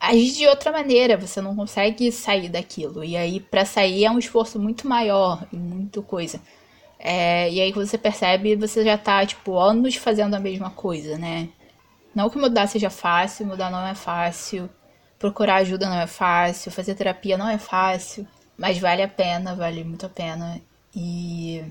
agir 0.00 0.32
de 0.32 0.46
outra 0.46 0.70
maneira, 0.72 1.16
você 1.16 1.40
não 1.40 1.56
consegue 1.56 2.10
sair 2.12 2.48
daquilo. 2.48 3.04
E 3.04 3.16
aí, 3.16 3.40
para 3.40 3.64
sair, 3.64 4.04
é 4.04 4.10
um 4.10 4.18
esforço 4.18 4.58
muito 4.58 4.86
maior 4.86 5.46
e 5.52 5.56
muito 5.56 6.02
coisa. 6.02 6.40
É, 6.98 7.50
e 7.50 7.60
aí, 7.60 7.72
você 7.72 7.98
percebe, 7.98 8.56
você 8.56 8.84
já 8.84 8.98
tá, 8.98 9.24
tipo, 9.26 9.58
anos 9.58 9.96
fazendo 9.96 10.34
a 10.34 10.40
mesma 10.40 10.70
coisa, 10.70 11.16
né? 11.18 11.48
Não 12.14 12.30
que 12.30 12.38
mudar 12.38 12.66
seja 12.66 12.90
fácil, 12.90 13.46
mudar 13.46 13.70
não 13.70 13.86
é 13.86 13.94
fácil, 13.94 14.68
procurar 15.18 15.56
ajuda 15.56 15.88
não 15.88 16.00
é 16.00 16.06
fácil, 16.06 16.72
fazer 16.72 16.94
terapia 16.94 17.36
não 17.36 17.48
é 17.48 17.58
fácil, 17.58 18.26
mas 18.56 18.78
vale 18.78 19.02
a 19.02 19.08
pena, 19.08 19.54
vale 19.54 19.84
muito 19.84 20.06
a 20.06 20.08
pena. 20.08 20.60
E, 20.94 21.62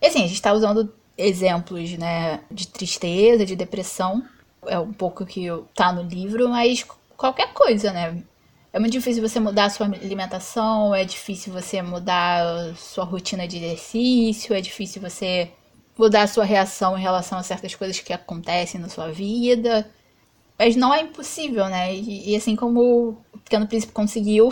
e 0.00 0.06
assim, 0.06 0.24
a 0.24 0.26
gente 0.26 0.42
tá 0.42 0.52
usando 0.52 0.92
exemplos, 1.16 1.92
né, 1.98 2.40
de 2.50 2.66
tristeza, 2.68 3.44
de 3.46 3.56
depressão, 3.56 4.22
é 4.66 4.78
um 4.78 4.92
pouco 4.92 5.26
que 5.26 5.46
tá 5.74 5.92
no 5.92 6.02
livro, 6.02 6.48
mas 6.48 6.86
qualquer 7.16 7.52
coisa, 7.52 7.92
né? 7.92 8.22
É 8.72 8.78
muito 8.78 8.92
difícil 8.92 9.26
você 9.26 9.38
mudar 9.38 9.66
a 9.66 9.70
sua 9.70 9.86
alimentação, 9.86 10.94
é 10.94 11.04
difícil 11.04 11.52
você 11.52 11.82
mudar 11.82 12.42
a 12.42 12.74
sua 12.74 13.04
rotina 13.04 13.46
de 13.46 13.58
exercício, 13.58 14.54
é 14.54 14.60
difícil 14.60 15.02
você 15.02 15.50
mudar 15.98 16.22
a 16.22 16.26
sua 16.26 16.44
reação 16.44 16.96
em 16.96 17.02
relação 17.02 17.38
a 17.38 17.42
certas 17.42 17.74
coisas 17.74 18.00
que 18.00 18.12
acontecem 18.12 18.80
na 18.80 18.88
sua 18.88 19.12
vida. 19.12 19.90
Mas 20.58 20.74
não 20.74 20.94
é 20.94 21.02
impossível, 21.02 21.68
né? 21.68 21.94
E, 21.94 22.30
e 22.30 22.36
assim 22.36 22.56
como 22.56 23.18
o 23.32 23.38
Pequeno 23.38 23.66
Príncipe 23.66 23.92
conseguiu 23.92 24.50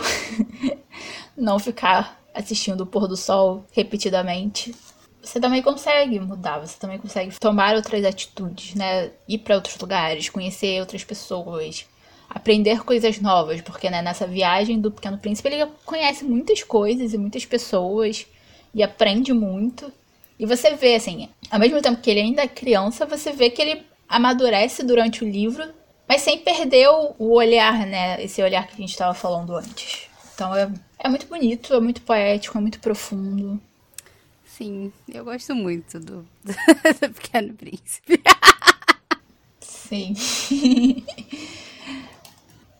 não 1.35 1.57
ficar 1.57 2.21
assistindo 2.33 2.81
o 2.81 2.85
pôr 2.85 3.07
do 3.07 3.17
sol 3.17 3.65
repetidamente, 3.71 4.73
você 5.21 5.39
também 5.39 5.61
consegue 5.61 6.19
mudar, 6.19 6.59
você 6.59 6.77
também 6.79 6.97
consegue 6.97 7.37
tomar 7.39 7.75
outras 7.75 8.03
atitudes, 8.03 8.75
né? 8.75 9.11
Ir 9.27 9.39
para 9.39 9.55
outros 9.55 9.77
lugares, 9.77 10.29
conhecer 10.29 10.79
outras 10.79 11.03
pessoas, 11.03 11.85
aprender 12.29 12.83
coisas 12.83 13.19
novas, 13.19 13.61
porque 13.61 13.89
né, 13.89 14.01
nessa 14.01 14.25
viagem 14.25 14.79
do 14.79 14.91
Pequeno 14.91 15.17
Príncipe 15.17 15.49
ele 15.49 15.71
conhece 15.85 16.23
muitas 16.25 16.63
coisas 16.63 17.13
e 17.13 17.17
muitas 17.17 17.45
pessoas 17.45 18.25
e 18.73 18.81
aprende 18.81 19.33
muito. 19.33 19.91
E 20.39 20.45
você 20.45 20.75
vê, 20.75 20.95
assim, 20.95 21.29
ao 21.51 21.59
mesmo 21.59 21.81
tempo 21.81 22.01
que 22.01 22.09
ele 22.09 22.21
ainda 22.21 22.41
é 22.41 22.47
criança, 22.47 23.05
você 23.05 23.31
vê 23.31 23.49
que 23.49 23.61
ele 23.61 23.83
amadurece 24.09 24.83
durante 24.83 25.23
o 25.23 25.29
livro, 25.29 25.63
mas 26.07 26.21
sem 26.21 26.39
perder 26.39 26.89
o 26.89 27.33
olhar, 27.33 27.85
né? 27.85 28.21
Esse 28.23 28.41
olhar 28.41 28.65
que 28.65 28.73
a 28.73 28.77
gente 28.77 28.89
estava 28.89 29.13
falando 29.13 29.55
antes. 29.55 30.09
Então 30.33 30.55
é, 30.55 30.71
é 30.97 31.07
muito 31.07 31.27
bonito, 31.27 31.73
é 31.73 31.79
muito 31.79 32.01
poético, 32.01 32.57
é 32.57 32.61
muito 32.61 32.79
profundo. 32.79 33.61
Sim, 34.57 34.91
eu 35.07 35.23
gosto 35.23 35.55
muito 35.55 35.99
do, 35.99 36.27
do, 36.43 36.53
do 37.01 37.13
Pequeno 37.13 37.53
Príncipe. 37.53 38.21
Sim. 39.61 40.13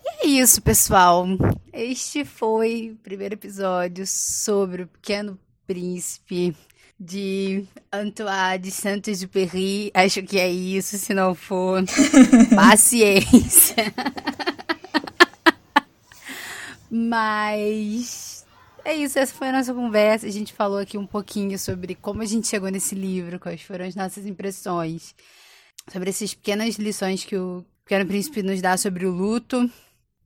é 0.06 0.28
isso, 0.28 0.62
pessoal. 0.62 1.26
Este 1.72 2.26
foi 2.26 2.92
o 2.94 2.98
primeiro 2.98 3.36
episódio 3.36 4.06
sobre 4.06 4.84
o 4.84 4.88
Pequeno 4.88 5.40
Príncipe 5.66 6.56
de 7.00 7.66
Antoine 7.92 8.60
de 8.60 8.70
Saint-Exupéry. 8.70 9.92
Acho 9.94 10.22
que 10.24 10.38
é 10.38 10.50
isso, 10.50 10.98
se 10.98 11.14
não 11.14 11.34
for, 11.34 11.84
paciência. 12.54 13.94
Mas 16.90 18.41
é 18.84 18.96
isso, 18.96 19.20
essa 19.20 19.34
foi 19.34 19.50
a 19.50 19.52
nossa 19.52 19.74
conversa. 19.74 20.28
A 20.28 20.32
gente 20.32 20.54
falou 20.54 20.80
aqui 20.80 20.98
um 20.98 21.06
pouquinho 21.06 21.58
sobre 21.58 21.96
como 21.96 22.22
a 22.22 22.26
gente 22.26 22.48
chegou 22.48 22.70
nesse 22.70 22.96
livro, 22.96 23.40
quais 23.40 23.62
foram 23.62 23.86
as 23.86 23.96
nossas 23.96 24.26
impressões, 24.26 25.16
sobre 25.92 26.10
essas 26.10 26.34
pequenas 26.34 26.76
lições 26.76 27.24
que 27.24 27.36
o 27.36 27.66
Pequeno 27.84 28.06
Príncipe 28.06 28.44
nos 28.44 28.62
dá 28.62 28.78
sobre 28.78 29.06
o 29.06 29.12
luto 29.12 29.70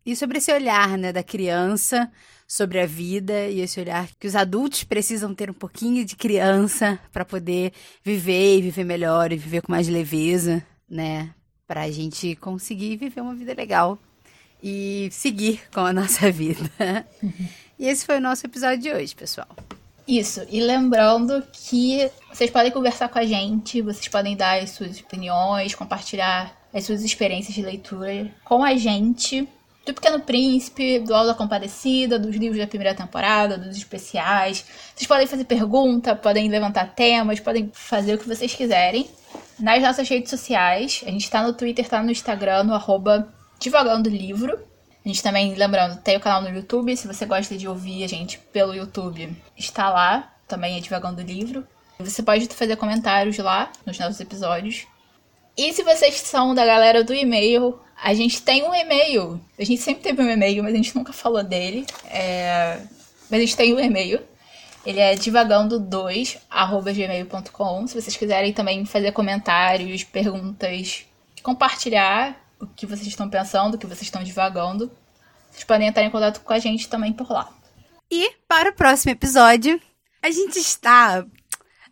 e 0.06 0.16
sobre 0.16 0.38
esse 0.38 0.52
olhar, 0.52 0.98
né, 0.98 1.12
da 1.12 1.24
criança 1.24 2.12
sobre 2.48 2.80
a 2.80 2.86
vida 2.86 3.48
e 3.48 3.60
esse 3.60 3.80
olhar 3.80 4.08
que 4.20 4.28
os 4.28 4.36
adultos 4.36 4.84
precisam 4.84 5.34
ter 5.34 5.50
um 5.50 5.54
pouquinho 5.54 6.06
de 6.06 6.16
criança 6.16 7.00
para 7.12 7.26
poder 7.26 7.74
viver 8.04 8.60
e 8.60 8.62
viver 8.62 8.84
melhor 8.84 9.32
e 9.32 9.38
viver 9.38 9.62
com 9.62 9.72
mais 9.72 9.88
leveza, 9.88 10.64
né, 10.88 11.34
para 11.66 11.82
a 11.82 11.92
gente 11.92 12.36
conseguir 12.36 12.98
viver 12.98 13.22
uma 13.22 13.34
vida 13.34 13.54
legal 13.54 13.98
e 14.62 15.10
seguir 15.12 15.62
com 15.74 15.82
a 15.82 15.92
nossa 15.94 16.32
vida. 16.32 16.70
E 17.78 17.88
esse 17.88 18.06
foi 18.06 18.18
o 18.18 18.22
nosso 18.22 18.46
episódio 18.46 18.80
de 18.80 18.92
hoje, 18.92 19.16
pessoal. 19.16 19.48
Isso, 20.08 20.46
e 20.50 20.62
lembrando 20.62 21.44
que 21.52 22.10
vocês 22.32 22.52
podem 22.52 22.72
conversar 22.72 23.10
com 23.10 23.18
a 23.18 23.26
gente, 23.26 23.82
vocês 23.82 24.08
podem 24.08 24.36
dar 24.36 24.62
as 24.62 24.70
suas 24.70 25.00
opiniões, 25.00 25.74
compartilhar 25.74 26.56
as 26.72 26.84
suas 26.84 27.04
experiências 27.04 27.56
de 27.56 27.62
leitura 27.62 28.32
com 28.44 28.64
a 28.64 28.76
gente 28.76 29.48
do 29.86 29.94
Pequeno 29.94 30.20
Príncipe, 30.20 31.00
do 31.00 31.14
Aula 31.14 31.36
Compadecida, 31.36 32.18
dos 32.18 32.36
livros 32.36 32.60
da 32.60 32.68
primeira 32.68 32.96
temporada, 32.96 33.58
dos 33.58 33.78
especiais. 33.78 34.66
Vocês 34.96 35.08
podem 35.08 35.28
fazer 35.28 35.46
pergunta, 35.46 36.16
podem 36.16 36.50
levantar 36.50 36.94
temas, 36.96 37.40
podem 37.40 37.72
fazer 37.74 38.16
o 38.16 38.18
que 38.18 38.28
vocês 38.28 38.54
quiserem. 38.54 39.08
Nas 39.60 39.82
nossas 39.82 40.10
redes 40.10 40.30
sociais, 40.30 41.04
a 41.06 41.12
gente 41.12 41.30
tá 41.30 41.44
no 41.44 41.54
Twitter, 41.54 41.88
tá 41.88 42.02
no 42.02 42.12
Instagram, 42.12 42.64
no 42.64 42.74
arroba 42.74 43.32
Divagando 43.60 44.10
Livro. 44.10 44.60
A 45.06 45.08
gente 45.08 45.22
também, 45.22 45.54
lembrando, 45.54 46.02
tem 46.02 46.18
o 46.18 46.20
canal 46.20 46.42
no 46.42 46.50
YouTube, 46.50 46.98
se 46.98 47.06
você 47.06 47.28
gosta 47.28 47.56
de 47.56 47.68
ouvir 47.68 48.04
a 48.04 48.08
gente 48.08 48.40
pelo 48.52 48.74
YouTube, 48.74 49.38
está 49.56 49.92
lá, 49.92 50.34
também 50.48 50.78
é 50.78 50.80
Divagando 50.80 51.22
Livro. 51.22 51.64
Você 52.00 52.24
pode 52.24 52.48
fazer 52.48 52.76
comentários 52.76 53.38
lá 53.38 53.72
nos 53.86 54.00
nossos 54.00 54.20
episódios. 54.20 54.88
E 55.56 55.72
se 55.74 55.84
vocês 55.84 56.16
são 56.16 56.56
da 56.56 56.66
galera 56.66 57.04
do 57.04 57.14
e-mail, 57.14 57.80
a 58.02 58.16
gente 58.16 58.42
tem 58.42 58.64
um 58.64 58.74
e-mail. 58.74 59.40
A 59.60 59.64
gente 59.64 59.82
sempre 59.82 60.02
teve 60.02 60.20
um 60.22 60.30
e-mail, 60.30 60.64
mas 60.64 60.74
a 60.74 60.78
gente 60.78 60.96
nunca 60.96 61.14
falou 61.14 61.44
dele. 61.44 61.86
É... 62.10 62.80
Mas 63.30 63.40
a 63.40 63.44
gente 63.44 63.56
tem 63.56 63.76
um 63.76 63.80
e-mail. 63.80 64.20
Ele 64.86 65.00
é 65.00 65.16
divagando2@gmail.com. 65.16 67.88
Se 67.88 68.02
vocês 68.02 68.18
quiserem 68.18 68.52
também 68.54 68.86
fazer 68.86 69.12
comentários, 69.12 70.04
perguntas, 70.04 71.06
compartilhar 71.42 72.45
o 72.66 72.76
que 72.76 72.86
vocês 72.86 73.08
estão 73.08 73.30
pensando, 73.30 73.76
o 73.76 73.78
que 73.78 73.86
vocês 73.86 74.04
estão 74.04 74.24
divagando, 74.24 74.92
vocês 75.52 75.64
podem 75.64 75.88
entrar 75.88 76.04
em 76.04 76.12
contato 76.12 76.42
com 76.42 76.54
a 76.54 76.60
gente 76.60 76.90
também 76.90 77.14
por 77.14 77.32
lá. 77.32 77.50
E 78.12 78.32
para 78.48 78.70
o 78.70 78.74
próximo 78.74 79.12
episódio, 79.12 79.80
a 80.22 80.30
gente 80.30 80.58
está 80.58 81.26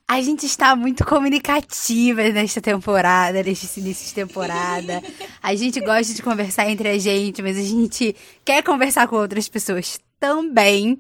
a 0.05 0.21
gente 0.21 0.45
está 0.45 0.75
muito 0.75 1.05
comunicativa 1.05 2.23
nesta 2.29 2.61
temporada, 2.61 3.41
neste 3.41 3.79
início 3.79 4.07
de 4.07 4.13
temporada. 4.13 5.01
A 5.41 5.55
gente 5.55 5.79
gosta 5.79 6.13
de 6.13 6.21
conversar 6.21 6.69
entre 6.69 6.89
a 6.89 6.97
gente, 6.97 7.41
mas 7.41 7.57
a 7.57 7.63
gente 7.63 8.15
quer 8.43 8.61
conversar 8.63 9.07
com 9.07 9.15
outras 9.15 9.47
pessoas 9.47 9.99
também. 10.19 10.99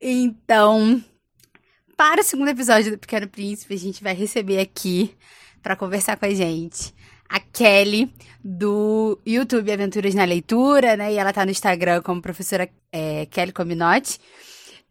Então, 0.00 1.04
para 1.96 2.22
o 2.22 2.24
segundo 2.24 2.48
episódio 2.48 2.92
do 2.92 2.98
Pequeno 2.98 3.28
Príncipe, 3.28 3.74
a 3.74 3.78
gente 3.78 4.02
vai 4.02 4.14
receber 4.14 4.58
aqui 4.58 5.14
para 5.62 5.76
conversar 5.76 6.16
com 6.16 6.24
a 6.24 6.34
gente 6.34 6.94
a 7.30 7.38
Kelly 7.38 8.12
do 8.42 9.18
YouTube 9.24 9.70
Aventuras 9.70 10.14
na 10.14 10.24
Leitura, 10.24 10.96
né? 10.96 11.12
E 11.12 11.16
ela 11.16 11.32
tá 11.32 11.44
no 11.44 11.52
Instagram 11.52 12.02
como 12.02 12.20
professora 12.20 12.68
é, 12.92 13.26
Kelly 13.26 13.52
Cominotti. 13.52 14.18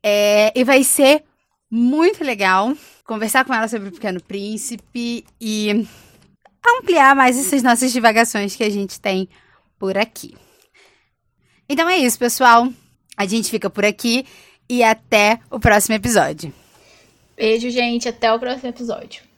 É, 0.01 0.57
e 0.57 0.63
vai 0.63 0.83
ser 0.83 1.23
muito 1.69 2.23
legal 2.23 2.73
conversar 3.05 3.43
com 3.43 3.53
ela 3.53 3.67
sobre 3.67 3.89
o 3.89 3.91
Pequeno 3.91 4.23
Príncipe 4.23 5.25
e 5.41 5.85
ampliar 6.77 7.13
mais 7.15 7.37
essas 7.37 7.61
nossas 7.61 7.91
divagações 7.91 8.55
que 8.55 8.63
a 8.63 8.69
gente 8.69 8.99
tem 9.01 9.27
por 9.77 9.97
aqui. 9.97 10.33
Então 11.67 11.89
é 11.89 11.97
isso, 11.97 12.17
pessoal. 12.17 12.69
A 13.17 13.25
gente 13.25 13.51
fica 13.51 13.69
por 13.69 13.83
aqui 13.83 14.25
e 14.69 14.81
até 14.81 15.39
o 15.51 15.59
próximo 15.59 15.95
episódio. 15.95 16.53
Beijo, 17.35 17.69
gente. 17.69 18.07
Até 18.07 18.31
o 18.33 18.39
próximo 18.39 18.69
episódio. 18.69 19.28